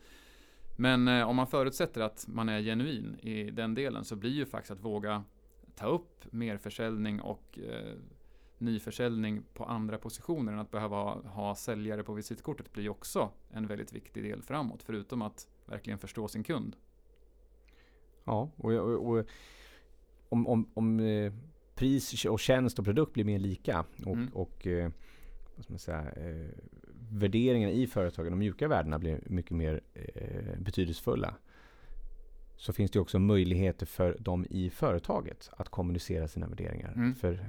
Men 0.75 1.07
eh, 1.07 1.29
om 1.29 1.35
man 1.35 1.47
förutsätter 1.47 2.01
att 2.01 2.25
man 2.27 2.49
är 2.49 2.61
genuin 2.61 3.15
i 3.19 3.51
den 3.51 3.75
delen 3.75 4.05
så 4.05 4.15
blir 4.15 4.31
ju 4.31 4.45
faktiskt 4.45 4.71
att 4.71 4.85
våga 4.85 5.23
ta 5.75 5.85
upp 5.85 6.25
mer 6.31 6.57
försäljning 6.57 7.21
och 7.21 7.59
eh, 7.59 7.95
nyförsäljning 8.57 9.43
på 9.53 9.65
andra 9.65 9.97
positioner 9.97 10.53
än 10.53 10.59
att 10.59 10.71
behöva 10.71 10.95
ha, 10.95 11.21
ha 11.21 11.55
säljare 11.55 12.03
på 12.03 12.13
visitkortet 12.13 12.73
blir 12.73 12.83
ju 12.83 12.89
också 12.89 13.31
en 13.49 13.67
väldigt 13.67 13.93
viktig 13.93 14.23
del 14.23 14.41
framåt. 14.41 14.83
Förutom 14.83 15.21
att 15.21 15.47
verkligen 15.65 15.99
förstå 15.99 16.27
sin 16.27 16.43
kund. 16.43 16.75
Ja, 18.27 18.49
och, 18.57 18.71
och, 18.73 19.17
och 19.17 19.25
om, 20.29 20.47
om, 20.47 20.69
om 20.73 20.99
eh, 20.99 21.33
pris 21.75 22.25
och 22.25 22.39
tjänst 22.39 22.79
och 22.79 22.85
produkt 22.85 23.13
blir 23.13 23.23
mer 23.25 23.39
lika 23.39 23.85
och, 24.05 24.13
Mm. 24.13 24.29
och 24.33 24.67
eh, 24.67 24.91
vad 25.55 25.63
ska 25.63 25.73
man 25.73 25.79
säga, 25.79 26.11
eh, 26.11 26.47
värderingarna 27.11 27.73
i 27.73 27.87
företagen, 27.87 28.31
de 28.31 28.39
mjuka 28.39 28.67
värdena 28.67 28.99
blir 28.99 29.19
mycket 29.25 29.51
mer 29.51 29.81
eh, 29.93 30.59
betydelsefulla. 30.59 31.33
Så 32.55 32.73
finns 32.73 32.91
det 32.91 32.99
också 32.99 33.19
möjligheter 33.19 33.85
för 33.85 34.17
dem 34.19 34.45
i 34.49 34.69
företaget 34.69 35.49
att 35.57 35.69
kommunicera 35.69 36.27
sina 36.27 36.47
värderingar. 36.47 36.93
Mm. 36.93 37.15
För 37.15 37.45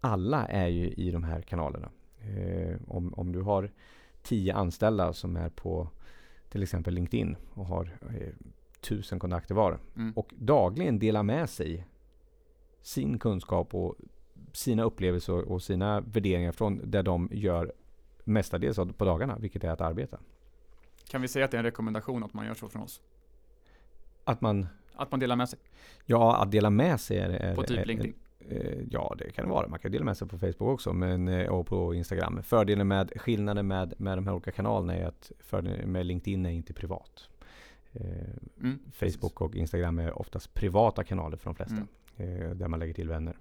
alla 0.00 0.46
är 0.46 0.68
ju 0.68 0.88
i 0.90 1.10
de 1.10 1.24
här 1.24 1.40
kanalerna. 1.42 1.90
Om, 2.86 3.14
om 3.14 3.32
du 3.32 3.40
har 3.40 3.70
tio 4.22 4.54
anställda 4.54 5.12
som 5.12 5.36
är 5.36 5.48
på 5.48 5.88
till 6.48 6.62
exempel 6.62 6.94
LinkedIn 6.94 7.36
och 7.54 7.66
har 7.66 7.98
tusen 8.88 9.18
kontakter 9.18 9.54
var 9.54 9.78
Mm. 9.96 10.12
och 10.16 10.34
dagligen 10.38 10.98
delar 10.98 11.22
med 11.22 11.50
sig 11.50 11.86
sin 12.82 13.18
kunskap 13.18 13.74
och 13.74 13.96
sina 14.52 14.82
upplevelser 14.82 15.52
och 15.52 15.62
sina 15.62 16.00
värderingar 16.00 16.52
från 16.52 16.90
där 16.90 17.02
de 17.02 17.28
gör 17.32 17.72
mestadels 18.24 18.76
på 18.76 19.04
dagarna, 19.04 19.38
vilket 19.38 19.64
är 19.64 19.70
att 19.70 19.80
arbeta. 19.80 20.18
Kan 21.08 21.22
vi 21.22 21.28
säga 21.28 21.44
att 21.44 21.50
det 21.50 21.56
är 21.56 21.58
en 21.58 21.64
rekommendation 21.64 22.24
att 22.24 22.34
man 22.34 22.46
gör 22.46 22.54
så 22.54 22.68
från 22.68 22.82
oss? 22.82 23.00
Att 24.24 24.40
man, 24.40 24.66
Att 24.94 25.10
man 25.10 25.20
delar 25.20 25.36
med 25.36 25.48
sig? 25.48 25.58
Ja, 26.04 26.36
att 26.42 26.50
dela 26.50 26.70
med 26.70 27.00
sig 27.00 27.18
är... 27.18 27.54
på 27.54 27.62
typ 27.62 27.78
är, 27.78 27.84
LinkedIn? 27.84 28.14
Är, 28.48 28.86
ja, 28.90 29.14
det 29.18 29.30
kan 29.30 29.44
det 29.44 29.50
vara. 29.50 29.68
Man 29.68 29.78
kan 29.78 29.92
dela 29.92 30.04
med 30.04 30.16
sig 30.16 30.28
på 30.28 30.38
Facebook 30.38 30.70
också 30.70 30.92
men, 30.92 31.28
eh, 31.28 31.48
och 31.48 31.66
på 31.66 31.94
Instagram. 31.94 32.42
Fördelen 32.42 32.88
med 32.88 33.12
skillnaden 33.16 33.66
med, 33.66 33.94
med 33.98 34.18
de 34.18 34.26
här 34.26 34.34
olika 34.34 34.50
kanalerna 34.50 34.94
är 34.94 35.06
att 35.06 35.32
fördelen 35.40 35.92
med 35.92 36.06
LinkedIn 36.06 36.46
är 36.46 36.50
inte 36.50 36.72
privat. 36.72 37.28
Mm, 38.60 38.78
Facebook 38.92 39.20
precis. 39.20 39.40
och 39.40 39.56
Instagram 39.56 39.98
är 39.98 40.18
oftast 40.18 40.54
privata 40.54 41.04
kanaler 41.04 41.36
för 41.36 41.44
de 41.44 41.54
flesta. 41.54 41.86
Mm. 42.16 42.58
Där 42.58 42.68
man 42.68 42.80
lägger 42.80 42.94
till 42.94 43.08
vänner 43.08 43.36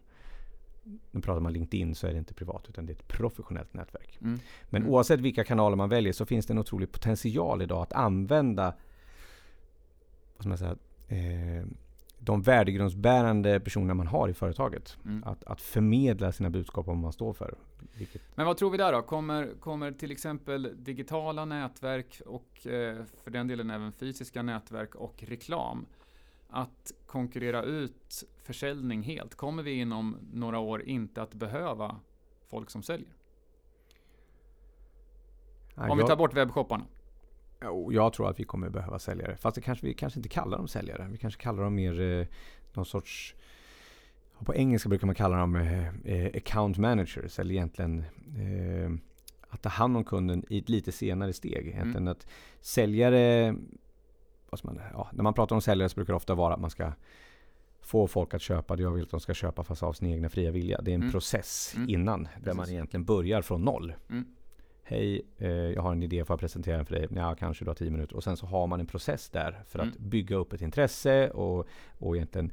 nu 1.11 1.21
pratar 1.21 1.41
man 1.41 1.53
LinkedIn 1.53 1.95
så 1.95 2.07
är 2.07 2.11
det 2.11 2.17
inte 2.17 2.33
privat 2.33 2.65
utan 2.69 2.85
det 2.85 2.91
är 2.91 2.95
ett 2.95 3.07
professionellt 3.07 3.73
nätverk. 3.73 4.17
Mm. 4.21 4.39
Men 4.69 4.81
mm. 4.81 4.93
oavsett 4.93 5.19
vilka 5.19 5.43
kanaler 5.43 5.75
man 5.75 5.89
väljer 5.89 6.13
så 6.13 6.25
finns 6.25 6.45
det 6.45 6.53
en 6.53 6.59
otrolig 6.59 6.91
potential 6.91 7.61
idag 7.61 7.81
att 7.81 7.93
använda 7.93 8.75
vad 10.35 10.41
ska 10.41 10.49
man 10.49 10.57
säga, 10.57 10.75
eh, 11.07 11.65
de 12.19 12.41
värdegrundsbärande 12.41 13.59
personer 13.59 13.93
man 13.93 14.07
har 14.07 14.29
i 14.29 14.33
företaget. 14.33 14.97
Mm. 15.05 15.23
Att, 15.23 15.43
att 15.43 15.61
förmedla 15.61 16.31
sina 16.31 16.49
budskap 16.49 16.87
om 16.87 16.95
vad 16.95 17.01
man 17.01 17.13
står 17.13 17.33
för. 17.33 17.55
Vilket... 17.93 18.21
Men 18.35 18.45
vad 18.45 18.57
tror 18.57 18.69
vi 18.69 18.77
där 18.77 18.91
då? 18.91 19.01
Kommer, 19.01 19.53
kommer 19.59 19.91
till 19.91 20.11
exempel 20.11 20.73
digitala 20.75 21.45
nätverk 21.45 22.21
och 22.25 22.67
eh, 22.67 23.03
för 23.23 23.31
den 23.31 23.47
delen 23.47 23.69
även 23.69 23.91
fysiska 23.91 24.43
nätverk 24.43 24.95
och 24.95 25.23
reklam 25.27 25.85
att 26.49 26.91
konkurrera 27.05 27.63
ut 27.63 28.23
försäljning 28.43 29.03
helt? 29.03 29.35
Kommer 29.35 29.63
vi 29.63 29.71
inom 29.71 30.17
några 30.33 30.59
år 30.59 30.81
inte 30.81 31.21
att 31.21 31.33
behöva 31.33 31.99
folk 32.49 32.69
som 32.69 32.83
säljer? 32.83 33.13
Om 35.75 35.97
vi 35.97 36.03
tar 36.03 36.15
bort 36.15 36.33
webbshopparna. 36.33 36.85
Jag 37.91 38.13
tror 38.13 38.29
att 38.29 38.39
vi 38.39 38.43
kommer 38.43 38.69
behöva 38.69 38.99
säljare. 38.99 39.37
Fast 39.37 39.55
det 39.55 39.61
kanske, 39.61 39.85
vi 39.85 39.93
kanske 39.93 40.19
inte 40.19 40.29
kallar 40.29 40.57
dem 40.57 40.67
säljare. 40.67 41.07
Vi 41.11 41.17
kanske 41.17 41.41
kallar 41.41 41.63
dem 41.63 41.75
mer 41.75 42.01
eh, 42.01 42.27
någon 42.73 42.85
sorts 42.85 43.35
på 44.43 44.55
engelska 44.55 44.89
brukar 44.89 45.05
man 45.05 45.15
kalla 45.15 45.37
dem 45.37 45.55
eh, 45.55 45.87
eh, 46.03 46.31
account 46.35 46.77
managers 46.77 47.39
eller 47.39 47.51
egentligen 47.51 47.99
eh, 48.37 48.91
att 49.49 49.61
ta 49.61 49.69
hand 49.69 49.97
om 49.97 50.03
kunden 50.03 50.43
i 50.49 50.57
ett 50.57 50.69
lite 50.69 50.91
senare 50.91 51.33
steg. 51.33 51.67
Egentligen 51.67 51.95
mm. 51.95 52.11
att 52.11 52.27
säljare 52.61 53.55
man, 54.63 54.79
ja, 54.93 55.09
när 55.13 55.23
man 55.23 55.33
pratar 55.33 55.55
om 55.55 55.61
säljare 55.61 55.89
så 55.89 55.95
brukar 55.95 56.13
det 56.13 56.17
ofta 56.17 56.35
vara 56.35 56.53
att 56.53 56.59
man 56.59 56.69
ska 56.69 56.91
få 57.81 58.07
folk 58.07 58.33
att 58.33 58.41
köpa 58.41 58.75
det 58.75 58.83
jag 58.83 58.91
vill 58.91 59.03
att 59.03 59.09
de 59.09 59.19
ska 59.19 59.33
köpa 59.33 59.63
fast 59.63 59.83
av 59.83 59.93
sin 59.93 60.07
egna 60.07 60.29
fria 60.29 60.51
vilja. 60.51 60.81
Det 60.81 60.91
är 60.91 60.95
en 60.95 61.01
mm. 61.01 61.11
process 61.11 61.73
mm. 61.75 61.89
innan 61.89 62.23
där 62.23 62.29
Precis. 62.43 62.57
man 62.57 62.69
egentligen 62.69 63.05
börjar 63.05 63.41
från 63.41 63.61
noll. 63.61 63.93
Mm. 64.09 64.25
Hej, 64.83 65.21
eh, 65.37 65.49
jag 65.49 65.81
har 65.81 65.91
en 65.91 66.03
idé 66.03 66.25
för 66.25 66.33
att 66.33 66.39
presentera 66.39 66.77
den 66.77 66.85
för 66.85 66.95
dig. 66.95 67.07
Ja, 67.15 67.35
kanske 67.35 67.65
du 67.65 67.69
har 67.69 67.75
tio 67.75 67.91
minuter. 67.91 68.15
Och 68.15 68.23
sen 68.23 68.37
så 68.37 68.45
har 68.45 68.67
man 68.67 68.79
en 68.79 68.87
process 68.87 69.29
där 69.29 69.63
för 69.67 69.79
att 69.79 69.95
mm. 69.95 70.09
bygga 70.09 70.35
upp 70.35 70.53
ett 70.53 70.61
intresse 70.61 71.29
och, 71.29 71.67
och 71.99 72.15
egentligen 72.15 72.51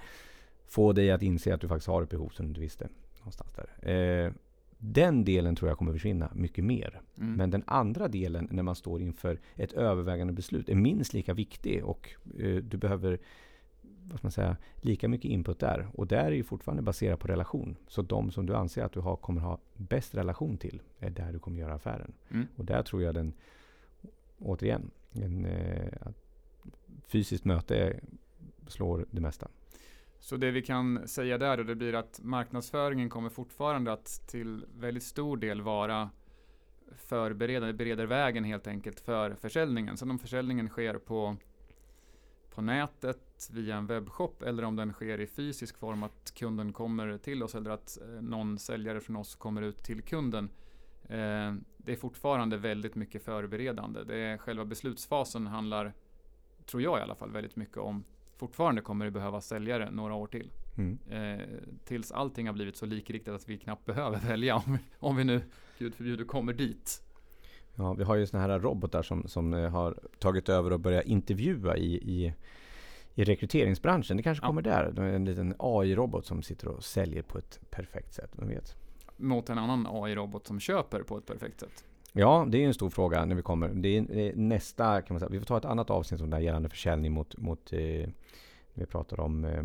få 0.73 0.93
dig 0.93 1.11
att 1.11 1.23
inse 1.23 1.55
att 1.55 1.61
du 1.61 1.69
faktiskt 1.69 1.89
har 1.89 2.03
ett 2.03 2.11
behov 2.11 2.29
som 2.29 2.47
du 2.47 2.49
inte 2.49 2.61
visste. 2.61 2.89
Någonstans 3.19 3.53
där. 3.53 3.91
Eh, 3.91 4.33
den 4.79 5.25
delen 5.25 5.57
tror 5.57 5.71
jag 5.71 5.79
kommer 5.79 5.93
försvinna 5.93 6.31
mycket 6.35 6.65
mer. 6.65 7.01
Mm. 7.19 7.35
Men 7.35 7.51
den 7.51 7.65
andra 7.67 8.09
delen 8.09 8.49
när 8.51 8.63
man 8.63 8.75
står 8.75 9.01
inför 9.01 9.41
ett 9.57 9.73
övervägande 9.73 10.33
beslut 10.33 10.69
är 10.69 10.75
minst 10.75 11.13
lika 11.13 11.35
viktig 11.35 11.85
och 11.85 12.11
eh, 12.39 12.57
du 12.57 12.77
behöver 12.77 13.19
vad 14.03 14.19
ska 14.19 14.27
man 14.27 14.33
säga, 14.33 14.57
lika 14.77 15.09
mycket 15.09 15.31
input 15.31 15.59
där. 15.59 15.89
Och 15.95 16.07
där 16.07 16.25
är 16.25 16.31
ju 16.31 16.45
fortfarande 16.45 16.83
baserat 16.83 17.21
på 17.21 17.29
relation. 17.29 17.77
Så 17.89 18.03
de 18.03 18.31
som 18.31 18.47
du 18.47 18.55
anser 18.55 18.85
att 18.85 18.93
du 18.93 19.01
har, 19.01 19.17
kommer 19.17 19.41
ha 19.41 19.59
bäst 19.75 20.15
relation 20.15 20.57
till 20.57 20.83
är 20.99 21.11
där 21.11 21.33
du 21.33 21.39
kommer 21.39 21.61
göra 21.61 21.75
affären. 21.75 22.13
Mm. 22.31 22.47
Och 22.57 22.65
där 22.65 22.83
tror 22.83 23.03
jag 23.03 23.15
den, 23.15 23.33
återigen, 24.39 24.91
en, 25.13 25.45
eh, 25.45 26.09
fysiskt 27.07 27.45
möte 27.45 28.01
slår 28.67 29.07
det 29.11 29.21
mesta. 29.21 29.49
Så 30.23 30.37
det 30.37 30.51
vi 30.51 30.63
kan 30.63 31.09
säga 31.09 31.39
där 31.39 31.57
då, 31.57 31.63
det 31.63 31.75
blir 31.75 31.95
att 31.95 32.21
marknadsföringen 32.23 33.11
kommer 33.11 33.29
fortfarande 33.29 33.93
att 33.93 34.29
till 34.29 34.67
väldigt 34.75 35.03
stor 35.03 35.37
del 35.37 35.63
vara 35.63 36.11
förberedande, 36.97 37.73
bereder 37.73 38.07
vägen 38.07 38.45
helt 38.45 38.67
enkelt 38.67 39.01
för 39.01 39.35
försäljningen. 39.35 39.97
Sen 39.97 40.11
om 40.11 40.19
försäljningen 40.19 40.69
sker 40.69 40.99
på, 40.99 41.37
på 42.55 42.63
nätet 42.63 43.51
via 43.53 43.77
en 43.77 43.87
webbshop 43.87 44.43
eller 44.43 44.63
om 44.63 44.77
den 44.77 44.93
sker 44.93 45.21
i 45.21 45.27
fysisk 45.27 45.79
form, 45.79 46.03
att 46.03 46.35
kunden 46.35 46.73
kommer 46.73 47.19
till 47.19 47.43
oss 47.43 47.55
eller 47.55 47.71
att 47.71 47.99
eh, 48.03 48.23
någon 48.23 48.59
säljare 48.59 49.01
från 49.01 49.17
oss 49.17 49.35
kommer 49.35 49.63
ut 49.63 49.83
till 49.83 50.03
kunden. 50.03 50.51
Eh, 51.05 51.55
det 51.77 51.93
är 51.93 51.97
fortfarande 51.97 52.57
väldigt 52.57 52.95
mycket 52.95 53.25
förberedande. 53.25 54.05
Det 54.05 54.17
är 54.17 54.39
själva 54.39 54.65
beslutsfasen 54.65 55.47
handlar, 55.47 55.93
tror 56.67 56.83
jag 56.83 56.99
i 56.99 57.03
alla 57.03 57.15
fall, 57.15 57.31
väldigt 57.31 57.57
mycket 57.57 57.77
om 57.77 58.05
fortfarande 58.43 58.81
kommer 58.81 59.05
det 59.05 59.11
behöva 59.11 59.41
säljare 59.41 59.91
några 59.91 60.15
år 60.15 60.27
till. 60.27 60.51
Mm. 60.79 60.99
Eh, 61.11 61.47
tills 61.85 62.13
allting 62.13 62.47
har 62.47 62.55
blivit 62.55 62.77
så 62.77 62.87
likriktat 62.87 63.35
att 63.35 63.49
vi 63.49 63.59
knappt 63.59 63.87
behöver 63.87 64.19
välja 64.29 64.57
om, 64.57 64.79
om 64.99 65.17
vi 65.17 65.25
nu, 65.25 65.41
gud 65.79 65.95
förbjude, 65.95 66.25
kommer 66.25 66.53
dit. 66.53 67.03
Ja, 67.75 67.93
vi 67.93 68.05
har 68.05 68.17
ju 68.17 68.27
sådana 68.27 68.53
här 68.53 68.61
robotar 68.61 69.03
som, 69.03 69.29
som 69.29 69.55
eh, 69.55 69.71
har 69.71 69.99
tagit 70.19 70.49
över 70.49 70.73
och 70.73 70.81
börjat 70.81 71.05
intervjua 71.05 71.77
i, 71.77 71.95
i, 71.95 72.35
i 73.15 73.25
rekryteringsbranschen. 73.25 74.17
Det 74.17 74.23
kanske 74.23 74.47
kommer 74.47 74.63
ja. 74.67 74.93
där. 74.93 75.05
En 75.05 75.25
liten 75.25 75.55
AI-robot 75.59 76.27
som 76.27 76.43
sitter 76.43 76.69
och 76.69 76.85
säljer 76.85 77.23
på 77.23 77.39
ett 77.39 77.61
perfekt 77.71 78.15
sätt. 78.15 78.31
Vem 78.33 78.49
vet? 78.49 78.77
Mot 79.17 79.51
en 79.51 79.59
annan 79.59 79.87
AI-robot 79.91 80.47
som 80.47 80.61
köper 80.61 81.03
på 81.03 81.19
ett 81.19 81.27
perfekt 81.27 81.61
sätt. 81.61 81.85
Ja, 82.13 82.47
det 82.49 82.63
är 82.63 82.67
en 82.67 82.75
stor 82.75 82.91
fråga 82.91 83.25
när 83.25 83.35
vi 83.35 83.43
kommer. 83.43 83.69
Det 83.69 83.89
är, 83.89 84.37
nästa, 84.37 85.03
kan 85.03 85.15
man 85.15 85.21
säga. 85.21 85.31
Vi 85.31 85.39
får 85.39 85.47
ta 85.47 85.59
ett 85.59 85.65
annat 85.65 85.91
avsnitt 85.91 86.21
om 86.21 86.31
det 86.31 86.37
här 86.37 86.43
gällande 86.43 86.69
försäljning 86.69 87.13
mot, 87.13 87.37
mot 87.37 87.73
eh, 87.73 88.09
vi 88.75 88.87
pratar 88.87 89.21
om 89.21 89.45
eh, 89.45 89.65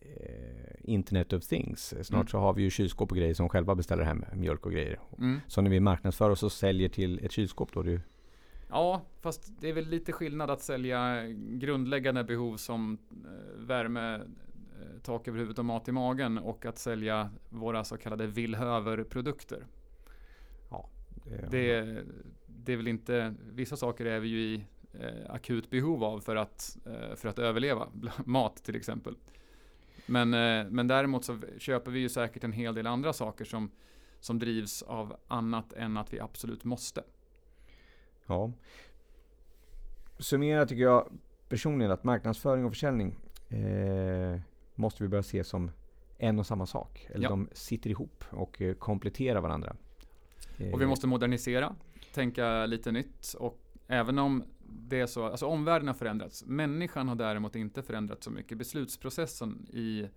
eh, 0.00 0.76
Internet 0.80 1.32
of 1.32 1.46
Things. 1.46 1.88
Snart 1.88 2.10
mm. 2.10 2.26
så 2.26 2.38
har 2.38 2.54
vi 2.54 2.62
ju 2.62 2.70
kylskåp 2.70 3.10
och 3.10 3.16
grejer 3.16 3.34
som 3.34 3.48
själva 3.48 3.74
beställer 3.74 4.04
hem 4.04 4.24
mjölk 4.32 4.66
och 4.66 4.72
grejer. 4.72 5.00
Mm. 5.18 5.40
Så 5.46 5.60
när 5.60 5.70
vi 5.70 5.80
marknadsför 5.80 6.30
oss 6.30 6.42
och 6.42 6.52
säljer 6.52 6.88
till 6.88 7.24
ett 7.24 7.32
kylskåp 7.32 7.72
då? 7.72 7.82
Du... 7.82 8.00
Ja, 8.70 9.02
fast 9.20 9.60
det 9.60 9.68
är 9.68 9.72
väl 9.72 9.88
lite 9.88 10.12
skillnad 10.12 10.50
att 10.50 10.62
sälja 10.62 11.26
grundläggande 11.36 12.24
behov 12.24 12.56
som 12.56 12.98
eh, 13.10 13.60
värme, 13.66 14.14
eh, 14.14 14.22
tak 15.02 15.28
över 15.28 15.38
huvudet 15.38 15.58
och 15.58 15.64
mat 15.64 15.88
i 15.88 15.92
magen 15.92 16.38
och 16.38 16.66
att 16.66 16.78
sälja 16.78 17.30
våra 17.48 17.84
så 17.84 17.96
kallade 17.96 18.26
villhöver-produkter. 18.26 19.66
Det, 21.30 21.48
det, 21.50 22.04
det 22.46 22.72
är 22.72 22.76
väl 22.76 22.88
inte, 22.88 23.34
vissa 23.52 23.76
saker 23.76 24.04
är 24.04 24.20
vi 24.20 24.28
ju 24.28 24.40
i 24.40 24.64
eh, 25.00 25.30
akut 25.30 25.70
behov 25.70 26.04
av 26.04 26.20
för 26.20 26.36
att, 26.36 26.78
eh, 26.86 27.16
för 27.16 27.28
att 27.28 27.38
överleva. 27.38 27.88
Mat 28.24 28.64
till 28.64 28.76
exempel. 28.76 29.16
Men, 30.06 30.34
eh, 30.34 30.70
men 30.70 30.88
däremot 30.88 31.24
så 31.24 31.38
köper 31.58 31.90
vi 31.90 32.00
ju 32.00 32.08
säkert 32.08 32.44
en 32.44 32.52
hel 32.52 32.74
del 32.74 32.86
andra 32.86 33.12
saker 33.12 33.44
som, 33.44 33.70
som 34.20 34.38
drivs 34.38 34.82
av 34.82 35.16
annat 35.28 35.72
än 35.72 35.96
att 35.96 36.12
vi 36.12 36.20
absolut 36.20 36.64
måste. 36.64 37.02
Ja. 38.26 38.52
Summera 40.18 40.66
tycker 40.66 40.82
jag 40.82 41.12
personligen 41.48 41.92
att 41.92 42.04
marknadsföring 42.04 42.64
och 42.64 42.72
försäljning 42.72 43.18
eh, 43.48 44.40
måste 44.74 45.02
vi 45.02 45.08
börja 45.08 45.22
se 45.22 45.44
som 45.44 45.70
en 46.18 46.38
och 46.38 46.46
samma 46.46 46.66
sak. 46.66 47.06
Eller 47.10 47.24
ja. 47.24 47.28
de 47.28 47.48
sitter 47.52 47.90
ihop 47.90 48.24
och 48.30 48.62
eh, 48.62 48.74
kompletterar 48.74 49.40
varandra. 49.40 49.76
Och 50.58 50.80
vi 50.80 50.84
eh. 50.84 50.88
måste 50.88 51.06
modernisera, 51.06 51.74
tänka 52.14 52.66
lite 52.66 52.92
nytt 52.92 53.34
och 53.38 53.60
även 53.86 54.18
om 54.18 54.44
det 54.68 55.00
är 55.00 55.06
så, 55.06 55.24
alltså 55.24 55.46
omvärlden 55.46 55.88
har 55.88 55.94
förändrats. 55.94 56.44
Människan 56.44 57.08
har 57.08 57.16
däremot 57.16 57.56
inte 57.56 57.82
förändrats 57.82 58.24
så 58.24 58.30
mycket. 58.30 58.58
Beslutsprocessen 58.58 59.66
i 59.70 60.08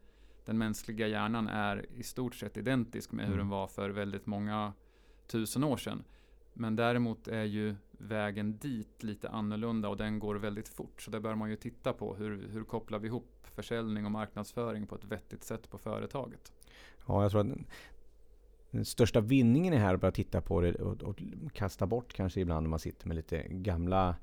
den 0.45 0.57
mänskliga 0.57 1.07
hjärnan 1.07 1.47
är 1.47 1.85
i 1.95 2.03
stort 2.03 2.35
sett 2.35 2.57
identisk 2.57 3.11
med 3.11 3.25
hur 3.25 3.33
mm. 3.33 3.37
den 3.37 3.49
var 3.49 3.67
för 3.67 3.89
väldigt 3.89 4.25
många 4.25 4.73
tusen 5.27 5.63
år 5.63 5.77
sedan. 5.77 6.03
Men 6.53 6.75
däremot 6.75 7.27
är 7.27 7.43
ju 7.43 7.75
vägen 7.91 8.57
dit 8.57 9.03
lite 9.03 9.29
annorlunda 9.29 9.89
och 9.89 9.97
den 9.97 10.19
går 10.19 10.35
väldigt 10.35 10.69
fort. 10.69 11.01
Så 11.01 11.11
där 11.11 11.19
bör 11.19 11.35
man 11.35 11.49
ju 11.49 11.55
titta 11.55 11.93
på 11.93 12.15
hur, 12.15 12.47
hur 12.47 12.63
kopplar 12.63 12.99
vi 12.99 13.07
ihop 13.07 13.47
försäljning 13.55 14.05
och 14.05 14.11
marknadsföring 14.11 14.87
på 14.87 14.95
ett 14.95 15.03
vettigt 15.03 15.43
sätt 15.43 15.69
på 15.69 15.77
företaget. 15.77 16.51
Ja, 17.07 17.21
jag 17.21 17.31
tror 17.31 17.41
att 17.41 17.57
den 18.71 18.85
största 18.85 19.21
vinningen 19.21 19.73
är 19.73 19.77
här 19.77 19.93
att 19.93 20.01
börja 20.01 20.11
titta 20.11 20.41
på 20.41 20.61
det 20.61 20.73
och, 20.73 21.03
och 21.03 21.19
kasta 21.53 21.87
bort 21.87 22.13
kanske 22.13 22.39
ibland 22.41 22.63
när 22.63 22.69
man 22.69 22.79
sitter 22.79 23.07
med 23.07 23.15
lite 23.15 23.43
gamla 23.47 24.15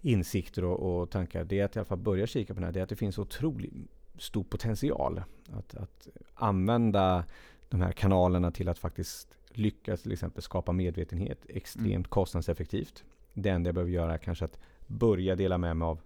insikter 0.00 0.64
och, 0.64 1.00
och, 1.02 1.10
tankar. 1.10 1.44
Det 1.44 1.60
är 1.60 1.64
att 1.64 1.76
i 1.76 1.78
alla 1.78 1.86
fall 1.86 1.98
börja 1.98 2.26
kika 2.26 2.54
på 2.54 2.60
det 2.60 2.66
här. 2.66 2.72
Det 2.72 2.80
är 2.80 2.82
att 2.82 2.88
det 2.88 2.96
finns 2.96 3.18
otroligt 3.18 3.72
stor 4.18 4.44
potential 4.44 5.22
att, 5.52 5.74
att 5.74 6.08
använda 6.34 7.24
de 7.68 7.80
här 7.80 7.92
kanalerna 7.92 8.50
till 8.50 8.68
att 8.68 8.78
faktiskt 8.78 9.36
lyckas 9.48 10.02
till 10.02 10.12
exempel 10.12 10.42
skapa 10.42 10.72
medvetenhet 10.72 11.38
extremt 11.48 11.86
mm. 11.86 12.04
kostnadseffektivt. 12.04 13.04
Det 13.34 13.48
enda 13.48 13.68
jag 13.68 13.74
behöver 13.74 13.92
göra 13.92 14.14
är 14.14 14.18
kanske 14.18 14.44
att 14.44 14.58
börja 14.86 15.36
dela 15.36 15.58
med 15.58 15.76
mig 15.76 15.86
av 15.86 16.00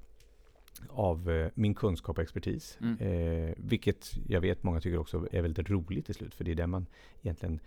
av 0.88 1.31
eh, 1.31 1.51
min 1.55 1.75
kunskap 1.75 2.16
och 2.18 2.23
expertis. 2.23 2.79
Mm. 2.81 2.99
Eh, 2.99 3.55
vilket 3.57 4.12
jag 4.29 4.40
vet 4.40 4.62
många 4.62 4.81
tycker 4.81 4.99
också 4.99 5.29
är 5.33 5.42
väldigt 5.42 5.70
roligt 5.70 6.07
till 6.07 6.14
slut. 6.14 6.35
För 6.35 6.44
det 6.44 6.51
är 6.51 6.55
det 6.55 6.66
man 6.66 6.87
egentligen 7.23 7.61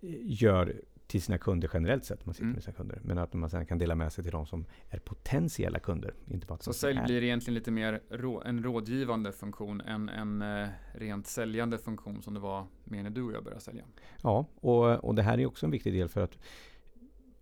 eh, 0.00 0.08
gör 0.22 0.74
till 1.06 1.22
sina 1.22 1.38
kunder 1.38 1.70
generellt 1.72 2.04
sett, 2.04 2.26
man 2.26 2.34
sitter 2.34 2.44
Mm. 2.44 2.54
med 2.54 2.62
sina 2.64 2.74
kunder. 2.76 3.00
Men 3.04 3.18
att 3.18 3.32
man 3.32 3.50
sen 3.50 3.66
kan 3.66 3.78
dela 3.78 3.94
med 3.94 4.12
sig 4.12 4.24
till 4.24 4.32
de 4.32 4.46
som 4.46 4.64
är 4.88 4.98
potentiella 4.98 5.78
kunder. 5.78 6.14
Inte 6.30 6.46
bara 6.46 6.58
Så 6.58 6.72
sälj 6.72 7.00
blir 7.04 7.22
egentligen 7.22 7.54
lite 7.54 7.70
mer 7.70 8.00
rå, 8.10 8.42
en 8.42 8.62
rådgivande 8.62 9.32
funktion 9.32 9.80
än 9.80 10.08
en 10.08 10.42
eh, 10.42 10.68
rent 10.94 11.26
säljande 11.26 11.78
funktion 11.78 12.22
som 12.22 12.34
det 12.34 12.40
var 12.40 12.66
mer 12.84 13.02
när 13.02 13.10
du 13.10 13.22
och 13.22 13.32
jag 13.32 13.44
började 13.44 13.60
sälja. 13.60 13.84
Ja, 14.22 14.46
och, 14.54 15.04
och 15.04 15.14
det 15.14 15.22
här 15.22 15.38
är 15.38 15.46
också 15.46 15.66
en 15.66 15.72
viktig 15.72 15.92
del 15.92 16.08
för 16.08 16.20
att 16.20 16.38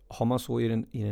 har 0.07 0.25
man 0.25 0.39
så 0.39 0.59
i 0.59 0.67
den, 0.67 0.95
i 0.95 1.03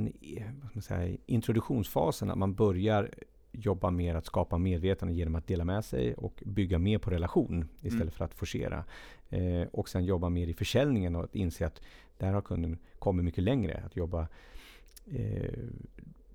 den 0.73 0.82
säga, 0.82 1.17
introduktionsfasen 1.26 2.32
att 2.32 2.38
man 2.38 2.54
börjar 2.54 3.13
jobba 3.60 3.91
mer 3.91 4.15
att 4.15 4.26
skapa 4.26 4.58
medvetande 4.58 5.13
genom 5.13 5.36
att 5.36 5.48
dela 5.48 5.63
med 5.65 5.86
sig 5.86 6.13
och 6.13 6.43
bygga 6.46 6.80
mer 6.80 6.98
på 6.98 7.10
relation 7.10 7.67
istället 7.82 8.02
Mm. 8.02 8.12
för 8.12 8.26
att 8.26 8.34
forcera. 8.34 8.84
Eh, 9.30 9.62
och 9.72 9.89
sen 9.89 10.06
jobba 10.06 10.30
mer 10.30 10.48
i 10.48 10.54
försäljningen 10.54 11.15
och 11.15 11.24
att 11.24 11.36
inse 11.36 11.65
att 11.65 11.82
där 12.17 12.34
har 12.34 12.41
kunden 12.41 12.78
kommit 13.00 13.26
mycket 13.26 13.43
längre. 13.43 13.84
Att 13.86 13.96
jobba 13.96 14.28
eh, 15.12 15.54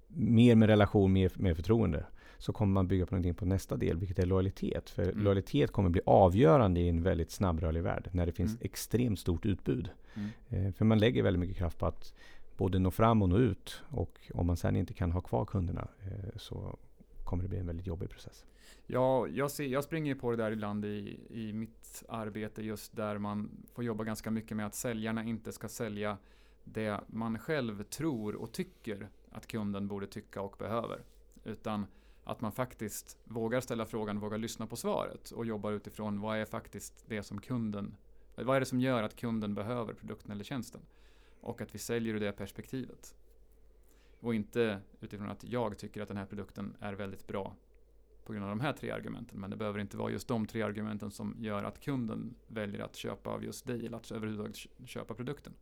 mer 0.09 0.55
med 0.55 0.69
relation, 0.69 1.13
mer 1.13 1.33
med 1.37 1.57
förtroende. 1.57 2.05
Så 2.39 2.53
kommer 2.53 2.73
man 2.73 2.89
bygga 2.89 3.07
på 3.07 3.15
någonting 3.15 3.35
på 3.35 3.45
nästa 3.47 3.77
del, 3.77 3.97
vilket 3.99 4.19
är 4.19 4.27
lojalitet. 4.27 4.91
För 4.91 5.03
Mm. 5.03 5.25
lojalitet 5.25 5.71
kommer 5.73 5.89
bli 5.91 6.01
avgörande 6.07 6.81
i 6.81 6.89
en 6.89 7.03
väldigt 7.03 7.31
snabbrörlig 7.31 7.83
värld, 7.83 8.09
när 8.13 8.27
det 8.27 8.33
finns 8.33 8.51
Mm. 8.53 8.61
extremt 8.65 9.19
stort 9.19 9.47
utbud. 9.47 9.89
Mm. 10.15 10.29
Eh, 10.67 10.73
För 10.73 10.85
man 10.85 10.99
lägger 10.99 11.23
väldigt 11.23 11.41
mycket 11.41 11.57
kraft 11.57 11.79
på 11.79 11.87
att 11.87 12.15
både 12.57 12.79
nå 12.79 12.91
fram 12.91 13.23
och 13.23 13.29
nå 13.29 13.39
ut. 13.39 13.83
Och 13.91 14.19
om 14.35 14.47
man 14.47 14.57
sen 14.57 14.77
inte 14.77 14.95
kan 14.95 15.13
ha 15.13 15.21
kvar 15.21 15.45
kunderna 15.45 15.89
eh, 16.05 16.37
så 16.37 16.79
kommer 17.33 17.43
det 17.43 17.49
bli 17.49 17.59
en 17.59 17.67
väldigt 17.67 17.87
jobbig 17.87 18.11
process. 18.11 18.45
Ja, 18.87 19.27
jag, 19.27 19.51
ser, 19.51 19.65
jag 19.65 19.85
springer 19.85 20.15
på 20.15 20.31
det 20.31 20.37
där 20.37 20.51
ibland 20.51 20.85
i, 20.85 21.21
i 21.31 21.53
mitt 21.53 22.05
arbete 22.09 22.63
just 22.63 22.97
där 22.97 23.19
man 23.19 23.51
får 23.73 23.85
jobba 23.85 24.05
ganska 24.05 24.31
mycket 24.31 24.57
med 24.57 24.67
att 24.67 24.75
säljarna 24.75 25.25
inte 25.25 25.53
ska 25.53 25.69
sälja 25.69 26.19
det 26.65 27.01
man 27.07 27.39
själv 27.39 27.83
tror 27.83 28.35
och 28.35 28.53
tycker 28.53 29.09
att 29.31 29.47
kunden 29.47 29.89
borde 29.89 30.07
tycka 30.07 30.41
och 30.41 30.57
behöver. 30.59 31.01
Utan 31.45 31.87
att 32.25 32.41
man 32.41 32.53
faktiskt 32.53 33.19
vågar 33.25 33.61
ställa 33.61 33.87
frågan, 33.87 34.21
vågar 34.21 34.39
lyssna 34.39 34.67
på 34.67 34.77
svaret 34.77 35.31
och 35.31 35.47
jobbar 35.47 35.73
utifrån 35.73 36.21
vad 36.21 36.39
är 36.39 36.45
faktiskt 36.45 37.05
det 37.09 37.23
som 37.23 37.41
kunden, 37.41 37.97
vad 38.35 38.57
är 38.57 38.61
det 38.61 38.67
som 38.67 38.81
gör 38.81 39.03
att 39.03 39.17
kunden 39.17 39.55
behöver 39.55 39.95
produkten 39.95 40.31
eller 40.31 40.45
tjänsten? 40.45 40.81
Och 41.41 41.61
att 41.61 41.75
vi 41.75 41.79
säljer 41.79 42.15
ur 42.15 42.21
det 42.21 42.33
perspektivet. 42.33 43.15
Och 44.23 44.35
inte 44.35 44.79
utifrån 45.01 45.31
att 45.31 45.45
jag 45.45 45.79
tycker 45.79 46.03
att 46.03 46.09
den 46.09 46.17
här 46.17 46.27
produkten 46.27 46.77
är 46.81 46.93
väldigt 46.93 47.27
bra 47.27 47.55
på 48.25 48.33
grund 48.33 48.45
av 48.45 48.51
de 48.51 48.61
här 48.61 48.73
tre 48.73 48.91
argumenten. 48.91 49.41
Men 49.41 49.51
det 49.51 49.57
behöver 49.57 49.79
inte 49.81 49.97
vara 49.97 50.11
just 50.13 50.29
de 50.29 50.47
tre 50.47 50.63
argumenten 50.63 51.11
som 51.11 51.37
gör 51.41 51.65
att 51.65 51.81
kunden 51.81 52.35
väljer 52.49 52.81
att 52.81 52.97
köpa 52.97 53.31
av 53.31 53.45
just 53.45 53.67
dig 53.67 53.87
eller 53.87 53.97
att 53.97 54.11
överhuvudtaget 54.11 54.57
kö- 54.57 54.69
köpa 54.87 55.15
produkten. 55.15 55.53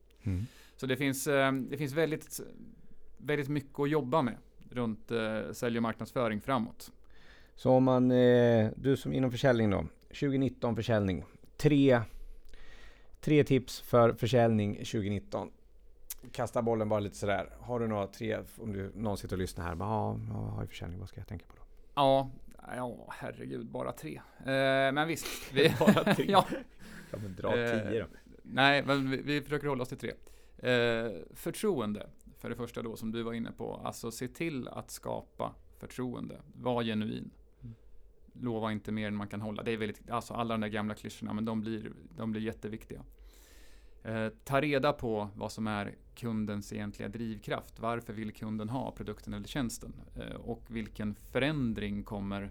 Så 0.77 0.87
det 0.87 0.97
finns, 0.97 1.27
eh, 1.27 1.53
det 1.53 1.77
finns 1.77 1.93
väldigt, 1.93 2.41
väldigt 3.19 3.49
mycket 3.49 3.79
att 3.81 3.91
jobba 3.91 4.23
med 4.23 4.37
runt 4.71 5.11
eh, 5.11 5.53
sälj 5.53 5.77
och 5.79 5.83
marknadsföring 5.83 6.41
framåt. 6.41 6.93
Så 7.55 7.71
om 7.71 7.85
man, 7.85 8.11
eh, 8.11 8.71
du 8.77 8.97
som 8.97 9.13
inom 9.13 9.31
försäljning 9.31 9.71
då, 9.71 9.87
2019 10.09 10.77
försäljning. 10.77 11.25
Tre, 11.57 12.01
tre 13.21 13.45
tips 13.45 13.81
för 13.81 14.13
försäljning 14.13 14.75
2019. 14.75 15.51
Kasta 16.33 16.63
bollen 16.63 16.89
bara 16.89 17.01
lite 17.01 17.17
sådär. 17.17 17.53
Har 17.61 17.81
du 17.81 17.87
några 17.87 18.07
tre, 18.07 18.39
om 18.59 18.73
du 18.73 18.93
någon 18.95 19.17
sitter 19.17 19.37
och 19.37 19.41
lyssnar 19.41 19.65
här. 19.65 19.75
Bara, 19.75 19.89
ja, 19.89 20.19
jag 20.29 20.35
har 20.35 20.63
ju 20.63 20.69
försäljning, 20.69 21.01
vad 21.01 21.09
ska 21.09 21.21
jag 21.21 21.29
tänka 21.29 21.47
på 21.47 21.55
då? 21.57 21.63
Ja, 21.95 22.31
ja 22.77 23.07
herregud, 23.09 23.67
bara 23.71 23.93
tre. 23.93 24.21
Eh, 24.39 24.93
men 24.93 25.09
visst. 25.09 25.27
Vi, 25.53 25.75
Bara 25.79 26.15
tre? 26.15 26.25
ja, 26.29 26.47
Ja 27.11 27.19
men 27.23 27.35
dra 27.37 27.57
Eh, 27.59 27.89
tio 27.89 28.01
då. 28.01 28.07
nej, 28.43 28.83
men 28.87 29.11
vi, 29.11 29.17
vi 29.23 29.41
försöker 29.43 29.69
hålla 29.69 29.83
oss 29.83 29.89
till 29.89 29.99
tre. 29.99 30.13
Eh, 30.71 31.13
förtroende, 31.35 32.07
för 32.39 32.51
det 32.51 32.57
första 32.57 32.83
då, 32.83 32.97
som 32.97 33.13
du 33.13 33.23
var 33.23 33.33
inne 33.33 33.53
på. 33.53 33.75
Alltså 33.85 34.11
se 34.11 34.29
till 34.29 34.69
att 34.69 34.91
skapa 34.91 35.55
förtroende. 35.79 36.41
Var 36.55 36.83
genuin. 36.83 37.31
Mm. 37.63 37.75
Lova 38.33 38.73
inte 38.73 38.93
mer 38.93 39.09
än 39.09 39.15
man 39.17 39.29
kan 39.29 39.41
hålla. 39.41 39.63
Det 39.63 39.73
är 39.73 39.77
väldigt, 39.77 40.11
alltså 40.11 40.35
alla 40.35 40.55
de 40.55 40.61
där 40.61 40.69
gamla 40.69 40.95
klyschorna, 40.95 41.33
men 41.33 41.45
de 41.45 41.61
blir, 41.61 41.93
de 42.17 42.33
blir 42.33 42.43
jätteviktiga. 42.43 43.03
Eh, 44.03 44.29
ta 44.45 44.61
reda 44.61 44.93
på 44.93 45.29
vad 45.35 45.53
som 45.53 45.67
är 45.67 45.95
kundens 46.15 46.73
egentliga 46.73 47.09
drivkraft. 47.09 47.81
Varför 47.81 48.13
vill 48.13 48.33
kunden 48.33 48.69
ha 48.69 48.91
produkten 48.91 49.35
eller 49.35 49.47
tjänsten? 49.47 49.93
Eh, 50.17 50.37
och 50.37 50.63
vilken 50.69 51.15
förändring 51.15 52.03
kommer, 52.03 52.51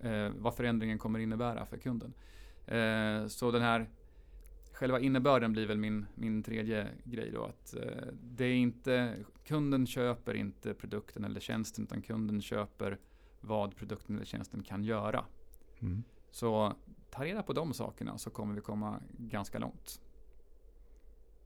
eh, 0.00 0.28
vad 0.38 0.54
förändringen 0.54 0.98
kommer 0.98 1.18
innebära 1.18 1.66
för 1.66 1.76
kunden. 1.76 2.14
Så 3.28 3.50
den 3.50 3.62
här 3.62 3.88
Själva 4.72 5.00
innebörden 5.00 5.52
blir 5.52 5.66
väl 5.66 5.78
min, 5.78 6.06
min 6.14 6.42
tredje 6.42 6.88
grej 7.04 7.30
då. 7.30 7.44
Att 7.44 7.74
det 8.22 8.44
är 8.44 8.54
inte, 8.54 9.16
kunden 9.44 9.86
köper 9.86 10.34
inte 10.34 10.74
produkten 10.74 11.24
eller 11.24 11.40
tjänsten 11.40 11.84
utan 11.84 12.02
kunden 12.02 12.40
köper 12.42 12.98
vad 13.40 13.76
produkten 13.76 14.16
eller 14.16 14.26
tjänsten 14.26 14.62
kan 14.62 14.84
göra. 14.84 15.24
Mm. 15.80 16.02
Så 16.30 16.74
ta 17.10 17.24
reda 17.24 17.42
på 17.42 17.52
de 17.52 17.74
sakerna 17.74 18.18
så 18.18 18.30
kommer 18.30 18.54
vi 18.54 18.60
komma 18.60 19.00
ganska 19.18 19.58
långt. 19.58 20.00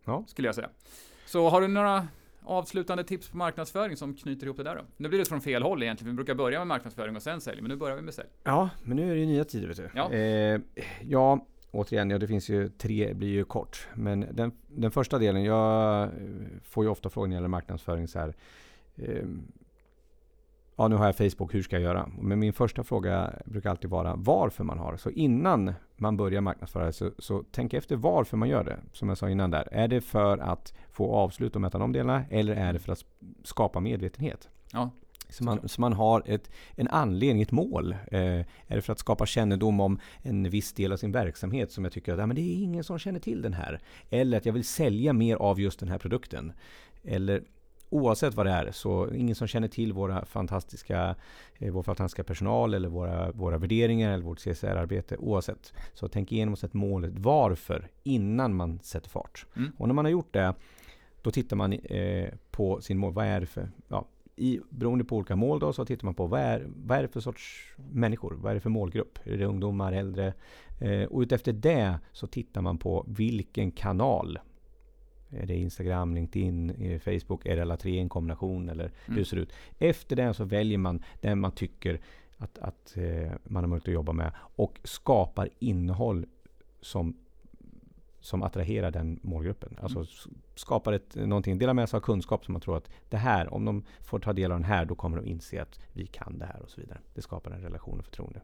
Ja. 0.05 0.25
Skulle 0.27 0.49
jag 0.49 0.55
säga. 0.55 0.71
Så 1.27 1.49
har 1.49 1.61
du 1.61 1.69
några 1.69 2.09
avslutande 2.43 3.05
tips 3.05 3.29
på 3.29 3.37
marknadsföring 3.37 3.97
som 3.97 4.15
knyter 4.15 4.47
ihop 4.47 4.57
det 4.57 4.63
där 4.63 4.77
då? 4.77 4.83
Nu 4.97 5.09
blir 5.09 5.19
det 5.19 5.25
från 5.25 5.41
fel 5.41 5.63
håll 5.63 5.83
egentligen. 5.83 6.13
Vi 6.13 6.17
brukar 6.17 6.35
börja 6.35 6.59
med 6.59 6.67
marknadsföring 6.67 7.17
och 7.17 7.23
sen 7.23 7.41
sälj. 7.41 7.61
Men 7.61 7.71
nu 7.71 7.77
börjar 7.77 7.97
vi 7.97 8.03
med 8.03 8.15
sälj. 8.15 8.29
Ja, 8.45 8.71
men 8.83 8.97
nu 8.97 9.11
är 9.11 9.15
det 9.15 9.21
ju 9.21 9.27
nya 9.27 9.45
tider 9.45 9.69
vet 9.69 9.77
du. 9.77 9.91
Ja. 9.95 10.13
Eh, 10.13 10.61
ja, 11.03 11.47
återigen, 11.71 12.11
ja, 12.11 12.19
det 12.19 12.27
finns 12.27 12.49
ju 12.49 12.69
tre, 12.69 13.15
blir 13.15 13.29
ju 13.29 13.45
kort. 13.45 13.89
Men 13.95 14.27
den, 14.33 14.53
den 14.67 14.91
första 14.91 15.19
delen, 15.19 15.45
jag 15.45 16.11
får 16.63 16.85
ju 16.85 16.91
ofta 16.91 17.11
frågor 17.11 17.27
när 17.27 17.35
det 17.35 17.37
gäller 17.37 17.49
marknadsföring 17.49 18.09
så 18.09 18.19
här. 18.19 18.35
Eh, 18.97 19.25
ja, 20.77 20.89
nu 20.89 20.97
har 20.97 21.07
jag 21.07 21.17
Facebook, 21.17 21.55
hur 21.55 21.63
ska 21.63 21.77
jag 21.77 21.83
göra? 21.83 22.09
Men 22.21 22.39
min 22.39 22.53
första 22.53 22.85
fråga 22.85 23.35
brukar 23.45 23.71
alltid 23.71 23.91
vara 23.91 24.15
varför 24.17 24.65
man 24.65 24.79
har 24.79 24.93
det. 24.93 24.99
Så 24.99 25.11
innan 25.11 25.75
man 25.97 26.17
börjar 26.17 26.41
marknadsföra 26.41 26.93
så, 26.93 27.11
så 27.19 27.45
tänk 27.51 27.75
efter 27.75 27.97
varför 27.97 28.37
man 28.37 28.49
gör 28.49 28.65
det. 28.65 28.79
Som 28.93 29.09
jag 29.09 29.19
sa 29.19 29.31
innan 29.31 29.51
där. 29.51 29.69
Är 29.73 29.89
det 29.89 30.01
för 30.01 30.39
att 30.39 30.75
få 30.91 31.15
avslut 31.15 31.55
och 31.55 31.61
mäta 31.61 31.79
de 31.79 31.93
delarna? 31.93 32.25
Eller 32.31 32.57
är 32.57 32.73
det 32.73 32.79
för 32.79 32.93
att 32.93 33.05
skapa 33.43 33.81
medvetenhet? 33.81 34.49
Ja, 34.73 34.91
Så 35.29 35.45
man, 35.45 35.69
så 35.69 35.81
man 35.81 35.93
har 35.93 36.23
ett, 36.27 36.51
en 36.77 36.89
anledning, 36.89 37.43
ett 37.43 37.53
mål. 37.53 37.93
Eh, 37.93 38.21
är 38.21 38.45
det 38.69 38.83
för 38.83 38.93
att 38.93 38.99
skapa 38.99 39.27
kännedom 39.27 39.81
om 39.81 39.99
en 40.23 40.51
viss 40.51 40.73
del 40.73 40.93
av 40.93 40.97
sin 40.97 41.13
verksamhet 41.13 41.73
som 41.73 41.85
jag 41.85 41.93
tycker 41.93 42.13
att 42.13 42.19
ja, 42.19 42.27
men 42.27 42.37
det 42.37 42.43
är 42.43 42.63
ingen 42.63 42.85
som 42.85 42.99
känner 42.99 43.21
till 43.21 43.43
den 43.43 43.53
här. 43.53 43.81
Eller 44.11 44.37
att 44.37 44.47
jag 44.47 44.53
vill 44.53 44.65
sälja 44.65 45.13
mer 45.13 45.37
av 45.37 45.61
just 45.61 45.81
den 45.81 45.89
här 45.89 45.99
produkten. 45.99 46.53
Eller 47.05 47.43
oavsett 47.95 48.35
vad 48.35 48.47
det 48.47 48.53
är, 48.53 48.71
så 48.73 49.15
ingen 49.15 49.35
som 49.35 49.47
känner 49.47 49.69
till 49.69 49.93
våra 49.93 50.25
fantastiska, 50.25 51.17
eh, 51.59 51.73
vår 51.73 51.83
fantastiska 51.83 52.25
personal 52.25 52.75
eller 52.75 52.89
våra, 52.89 53.33
våra 53.33 53.59
värderingar 53.59 54.13
eller 54.13 54.25
vårt 54.25 54.39
CSR-arbete. 54.39 55.17
Oavsett. 55.17 55.73
Så 55.93 56.09
tänk 56.09 56.33
igenom 56.33 56.53
och 56.53 56.59
sätt 56.59 56.75
målet 56.75 57.13
varför 57.17 57.89
innan 58.03 58.55
man 58.55 58.79
sätter 58.83 59.11
fart. 59.11 59.47
Mm. 59.57 59.73
Och 59.79 59.89
när 59.89 59.95
man 59.95 60.05
har 60.05 60.13
gjort 60.13 60.33
det, 60.33 60.55
då 61.23 61.31
tittar 61.31 61.57
man 61.57 61.73
eh, 61.73 62.29
på 62.51 62.81
sin 62.81 62.99
mål. 62.99 63.13
Vad 63.13 63.27
är 63.27 63.41
det 63.41 63.47
för, 63.47 63.71
ja, 63.89 64.09
i, 64.37 64.61
beroende 64.69 65.05
på 65.05 65.17
olika 65.17 65.37
mål 65.37 65.59
då, 65.61 65.73
så 65.73 65.85
tittar 65.85 66.05
man 66.05 66.15
på 66.15 66.27
vad 66.27 66.41
är, 66.41 66.67
vad 66.77 66.99
är 66.99 67.03
det 67.03 67.09
för 67.09 67.21
sorts 67.21 67.75
människor? 67.77 68.35
Vad 68.35 68.51
är 68.51 68.55
det 68.55 68.61
för 68.61 68.71
målgrupp? 68.71 69.19
Är 69.25 69.37
det 69.37 69.45
ungdomar, 69.45 69.93
äldre? 69.93 70.35
Eh, 70.81 71.05
och 71.05 71.21
utefter 71.21 71.53
det 71.53 71.99
så 72.13 72.27
tittar 72.27 72.61
man 72.61 72.79
på 72.79 73.05
vilken 73.09 73.71
kanal. 73.71 74.39
Är 75.37 75.47
det 75.47 75.57
Instagram, 75.57 76.15
LinkedIn, 76.15 76.71
eh, 76.71 76.99
Facebook? 77.01 77.47
Är 77.47 77.57
det 77.57 77.63
alla 77.63 77.77
tre 77.77 77.93
i 77.95 77.99
en 77.99 78.09
kombination? 78.09 78.69
Eller 78.69 78.91
hur 79.07 79.13
Mm. 79.15 79.25
ser 79.25 79.37
det 79.37 79.43
ut? 79.43 79.53
Efter 79.79 80.17
det 80.17 80.35
så 80.35 80.45
väljer 80.45 80.79
man 80.79 81.03
den 81.21 81.41
man 81.41 81.53
tycker 81.53 82.01
att, 82.39 82.59
att 82.59 82.97
eh, 82.97 83.33
man 83.45 83.63
har 83.65 83.69
möjlighet 83.69 83.89
att 83.89 83.95
jobba 83.95 84.13
med 84.13 84.33
och 84.37 84.81
skapar 84.85 85.49
innehåll 85.59 86.27
som 86.81 87.17
som 88.21 88.43
attraherar 88.43 88.91
den 88.91 89.19
målgruppen. 89.23 89.77
Alltså 89.83 89.99
Mm. 89.99 90.39
skapar 90.55 90.93
ett, 90.93 91.15
någonting, 91.17 91.59
delar 91.59 91.75
med 91.75 91.89
sig 91.89 91.97
av 91.97 92.01
kunskap 92.01 92.45
som 92.45 92.53
man 92.53 92.61
tror 92.61 92.77
att 92.77 92.91
det 93.09 93.17
här, 93.17 93.55
om 93.55 93.65
de 93.65 93.85
får 94.01 94.19
ta 94.19 94.33
del 94.33 94.53
av 94.53 94.59
den 94.59 94.65
här, 94.65 94.85
då 94.85 94.95
kommer 94.95 95.17
de 95.17 95.27
inse 95.27 95.63
att 95.63 95.81
vi 95.93 96.07
kan 96.07 96.39
det 96.39 96.45
här 96.47 96.63
och 96.63 96.71
så 96.71 96.81
vidare. 96.81 96.99
Det 97.15 97.23
skapar 97.23 97.51
en 97.51 97.61
relation 97.61 97.99
och 97.99 98.05
förtroende. 98.05 98.41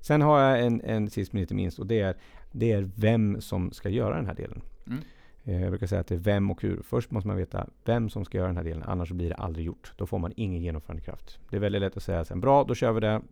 Sen 0.00 0.22
har 0.22 0.40
jag 0.40 0.66
en, 0.66 0.80
en 0.80 1.10
sist 1.10 1.32
men 1.32 1.40
inte 1.42 1.54
minst 1.54 1.78
och 1.78 1.86
det 1.86 2.00
är, 2.00 2.16
det 2.52 2.72
är 2.72 2.90
vem 2.96 3.40
som 3.40 3.72
ska 3.72 3.88
göra 3.88 4.16
den 4.16 4.26
här 4.26 4.34
delen. 4.34 4.62
Mm. 4.86 4.98
Eh, 5.44 5.60
Jag 5.62 5.70
brukar 5.70 5.86
säga 5.86 6.00
att 6.00 6.06
det 6.06 6.14
är 6.14 6.18
vem 6.18 6.50
och 6.50 6.62
hur. 6.62 6.82
Först 6.82 7.10
måste 7.10 7.28
man 7.28 7.36
veta 7.36 7.66
vem 7.84 8.10
som 8.10 8.24
ska 8.24 8.38
göra 8.38 8.46
den 8.48 8.56
här 8.56 8.64
delen, 8.64 8.82
annars 8.82 9.10
blir 9.10 9.28
det 9.28 9.34
aldrig 9.34 9.66
gjort. 9.66 9.92
Då 9.96 10.06
får 10.06 10.18
man 10.18 10.32
ingen 10.36 10.62
genomförandekraft. 10.62 11.38
Det 11.50 11.56
är 11.56 11.60
väldigt 11.60 11.80
lätt 11.80 11.96
att 11.96 12.02
säga 12.02 12.24
sen, 12.24 12.40
bra, 12.40 12.64
då 12.64 12.74
kör 12.74 12.92
vi 12.92 13.00
det. 13.00 13.22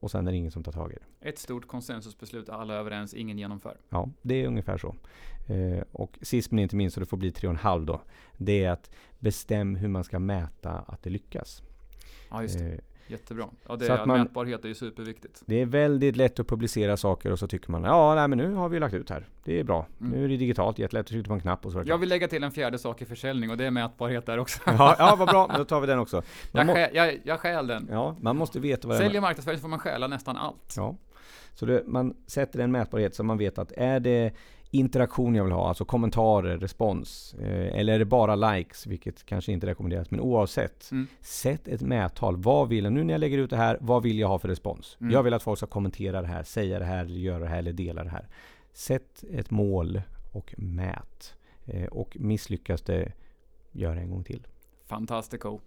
Och 0.00 0.10
sen 0.10 0.26
är 0.26 0.30
det 0.32 0.36
ingen 0.36 0.50
som 0.50 0.62
tar 0.62 0.72
tag 0.72 0.92
i 0.92 0.94
det. 0.94 1.28
Ett 1.28 1.38
stort 1.38 1.66
konsensusbeslut, 1.66 2.48
alla 2.48 2.74
överens, 2.74 3.14
ingen 3.14 3.38
genomför. 3.38 3.76
Ja, 3.88 4.08
det 4.22 4.34
är 4.34 4.46
ungefär 4.46 4.78
så. 4.78 4.94
Eh, 5.52 5.82
och 5.92 6.18
sist 6.22 6.50
men 6.50 6.58
inte 6.58 6.76
minst, 6.76 6.94
så 6.94 7.00
det 7.00 7.06
får 7.06 7.16
bli 7.16 7.32
tre 7.32 7.48
och 7.48 7.52
en 7.54 7.58
halv 7.60 7.86
då. 7.86 8.00
Det 8.36 8.64
är 8.64 8.70
att 8.70 8.90
bestäm 9.18 9.76
hur 9.76 9.88
man 9.88 10.04
ska 10.04 10.18
mäta 10.18 10.70
att 10.70 11.02
det 11.02 11.10
lyckas. 11.10 11.62
Ja, 12.30 12.42
just 12.42 12.58
det. 12.58 12.80
Jättebra. 13.08 13.48
Ja, 13.68 13.76
det, 13.76 13.84
Så 13.84 13.92
att 13.92 14.06
man- 14.06 14.18
mätbarhet 14.18 14.64
är 14.64 14.68
ju 14.68 14.74
superviktigt. 14.74 15.42
Det 15.46 15.60
är 15.62 15.66
väldigt 15.66 16.16
lätt 16.16 16.40
att 16.40 16.48
publicera 16.48 16.96
saker 16.96 17.32
och 17.32 17.38
så 17.38 17.46
tycker 17.46 17.70
man 17.70 17.84
ja, 17.84 18.14
nej, 18.14 18.28
men 18.28 18.38
nu 18.38 18.54
har 18.54 18.68
vi 18.68 18.80
lagt 18.80 18.94
ut 18.94 19.10
här. 19.10 19.26
Det 19.44 19.60
är 19.60 19.64
bra. 19.64 19.86
Mm. 20.00 20.12
Nu 20.12 20.24
är 20.24 20.28
det 20.28 20.36
digitalt, 20.36 20.78
jättelätt 20.78 21.00
att 21.00 21.06
trycka 21.06 21.28
på 21.28 21.34
en 21.34 21.40
knapp 21.40 21.66
och 21.66 21.72
så 21.72 21.82
Jag 21.86 21.98
vill 21.98 22.08
lägga 22.08 22.28
till 22.28 22.44
en 22.44 22.50
fjärde 22.50 22.78
sak 22.78 23.02
i 23.02 23.04
försäljning 23.04 23.50
och 23.50 23.56
det 23.56 23.64
är 23.64 23.70
mätbarhet 23.70 24.26
där 24.26 24.38
också. 24.38 24.60
ja, 24.66 24.96
ja, 24.98 25.16
vad 25.18 25.28
bra. 25.28 25.50
Då 25.56 25.64
tar 25.64 25.80
vi 25.80 25.86
den 25.86 25.98
också. 25.98 26.22
Man 26.52 26.68
Jag, 26.68 26.76
stjäl, 26.76 26.90
jag, 26.94 27.20
jag 27.24 27.40
stjäl 27.40 27.66
den. 27.66 27.88
ja, 27.90 28.16
man 28.20 28.36
måste 28.36 28.60
veta 28.60 28.88
vad 28.88 28.96
det 28.96 29.00
är. 29.02 29.06
Säljer 29.06 29.20
marknadsföring 29.20 29.58
får 29.60 29.68
man 29.68 29.78
stjäla 29.78 30.06
nästan 30.06 30.36
allt. 30.36 30.74
Ja. 30.76 30.96
Så 31.54 31.66
det, 31.66 31.82
man 31.86 32.14
sätter 32.26 32.58
en 32.58 32.72
mätbarhet 32.72 33.14
så 33.14 33.24
man 33.24 33.38
vet 33.38 33.58
att 33.58 33.72
är 33.76 34.00
det 34.00 34.32
interaktion 34.70 35.34
jag 35.34 35.44
vill 35.44 35.52
ha, 35.52 35.68
alltså 35.68 35.84
kommentarer, 35.84 36.58
respons, 36.58 37.34
eh, 37.34 37.78
eller 37.78 37.92
är 37.92 37.98
det 37.98 38.04
bara 38.04 38.36
likes, 38.36 38.86
vilket 38.86 39.26
kanske 39.26 39.52
inte 39.52 39.66
rekommenderas, 39.66 40.10
men 40.10 40.20
oavsett. 40.20 40.90
Mm. 40.90 41.06
Sätt 41.20 41.68
ett 41.68 41.82
mättal. 41.82 42.36
Vad 42.36 42.68
vill 42.68 42.84
jag, 42.84 42.92
nu 42.92 43.04
när 43.04 43.14
jag 43.14 43.20
lägger 43.20 43.38
ut 43.38 43.50
det 43.50 43.56
här, 43.56 43.78
vad 43.80 44.02
vill 44.02 44.18
jag 44.18 44.28
ha 44.28 44.38
för 44.38 44.48
respons? 44.48 44.96
Mm. 45.00 45.12
Jag 45.12 45.22
vill 45.22 45.34
att 45.34 45.42
folk 45.42 45.58
ska 45.58 45.66
kommentera 45.66 46.22
det 46.22 46.28
här, 46.28 46.42
säga 46.42 46.78
det 46.78 46.84
här, 46.84 47.04
göra 47.04 47.38
det 47.38 47.46
här, 47.46 47.58
eller 47.58 47.72
dela 47.72 48.04
det 48.04 48.10
här. 48.10 48.28
Sätt 48.72 49.24
ett 49.32 49.50
mål 49.50 50.02
och 50.32 50.54
mät. 50.58 51.34
Eh, 51.66 51.86
och 51.86 52.16
misslyckas 52.20 52.82
det, 52.82 53.12
gör 53.72 53.94
det 53.94 54.00
en 54.00 54.10
gång 54.10 54.24
till. 54.24 54.46
Fantastico. 54.86 55.60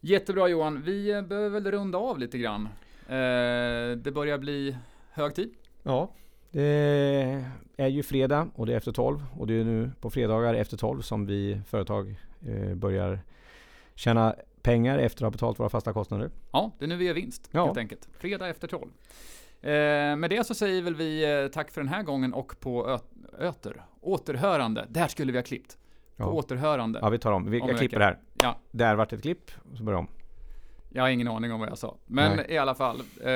Jättebra 0.00 0.48
Johan. 0.48 0.82
Vi 0.82 1.10
eh, 1.10 1.22
behöver 1.22 1.60
väl 1.60 1.72
runda 1.72 1.98
av 1.98 2.18
lite 2.18 2.38
grann. 2.38 2.68
Eh, 3.08 3.96
det 3.96 4.12
börjar 4.14 4.38
bli 4.38 4.76
hög 5.10 5.34
tid. 5.34 5.54
Ja, 5.82 6.10
det 6.54 7.44
är 7.76 7.86
ju 7.88 8.02
fredag 8.02 8.48
och 8.54 8.66
det 8.66 8.72
är 8.72 8.76
efter 8.76 8.92
12 8.92 9.24
och 9.38 9.46
det 9.46 9.54
är 9.60 9.64
nu 9.64 9.90
på 10.00 10.10
fredagar 10.10 10.54
efter 10.54 10.76
12 10.76 11.00
som 11.00 11.26
vi 11.26 11.60
företag 11.66 12.20
eh, 12.48 12.74
börjar 12.74 13.20
tjäna 13.94 14.34
pengar 14.62 14.98
efter 14.98 15.18
att 15.18 15.26
ha 15.26 15.30
betalt 15.30 15.60
våra 15.60 15.68
fasta 15.68 15.92
kostnader. 15.92 16.30
Ja, 16.52 16.70
det 16.78 16.84
är 16.84 16.88
nu 16.88 16.96
vi 16.96 17.04
gör 17.04 17.14
vinst 17.14 17.48
Ja. 17.52 17.66
helt 17.66 17.78
enkelt. 17.78 18.08
Fredag 18.18 18.48
efter 18.48 18.68
12. 18.68 18.90
Eh, 19.60 19.70
med 20.16 20.30
det 20.30 20.46
så 20.46 20.54
säger 20.54 20.82
väl 20.82 20.94
vi 20.94 21.42
eh, 21.42 21.48
tack 21.48 21.70
för 21.70 21.80
den 21.80 21.88
här 21.88 22.02
gången 22.02 22.34
och 22.34 22.60
på 22.60 23.00
öter. 23.38 23.82
Återhörande. 24.00 24.86
Där 24.88 25.08
skulle 25.08 25.32
vi 25.32 25.38
ha 25.38 25.42
klippt. 25.44 25.78
På 26.16 26.22
Ja. 26.22 26.30
återhörande. 26.30 26.98
Ja, 27.02 27.08
vi 27.08 27.18
tar 27.18 27.32
om. 27.32 27.50
Vi, 27.50 27.60
Om 27.60 27.68
jag 27.68 27.78
klipper 27.78 27.98
där. 27.98 28.18
Ja. 28.42 28.58
Där 28.70 28.94
vart 28.94 29.12
ett 29.12 29.22
klipp, 29.22 29.50
så 29.76 29.82
börjar 29.82 29.98
om. 29.98 30.08
Jag 30.96 31.02
har 31.02 31.10
ingen 31.10 31.28
aning 31.28 31.52
om 31.52 31.60
vad 31.60 31.68
jag 31.68 31.78
sa. 31.78 31.96
Men 32.06 32.36
Nej. 32.36 32.46
i 32.48 32.58
alla 32.58 32.74
fall. 32.74 33.00
Eh, 33.00 33.26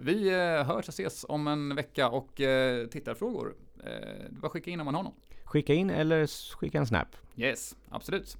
vi 0.00 0.28
eh, 0.28 0.66
hörs 0.66 0.88
och 0.88 0.94
ses 0.94 1.24
om 1.28 1.46
en 1.46 1.74
vecka 1.74 2.08
och 2.08 2.40
eh, 2.40 2.86
tittarfrågor. 2.86 3.54
Eh, 3.84 3.90
bara 4.30 4.50
skicka 4.50 4.70
in 4.70 4.80
om 4.80 4.84
man 4.84 4.94
har 4.94 5.02
någon. 5.02 5.14
Skicka 5.44 5.74
in 5.74 5.90
eller 5.90 6.26
skicka 6.56 6.78
en 6.78 6.86
snap. 6.86 7.08
Yes, 7.36 7.76
absolut. 7.90 8.36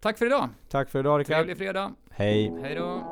Tack 0.00 0.18
för 0.18 0.26
idag. 0.26 0.48
Tack 0.68 0.90
för 0.90 0.98
idag 0.98 1.20
Rickard. 1.20 1.36
Trevlig 1.36 1.56
fredag. 1.58 1.92
Hej. 2.10 2.52
Hej 2.62 2.74
då. 2.74 3.02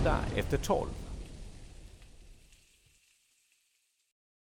Fredag 0.00 0.18
efter 0.36 0.56
12. 0.56 0.88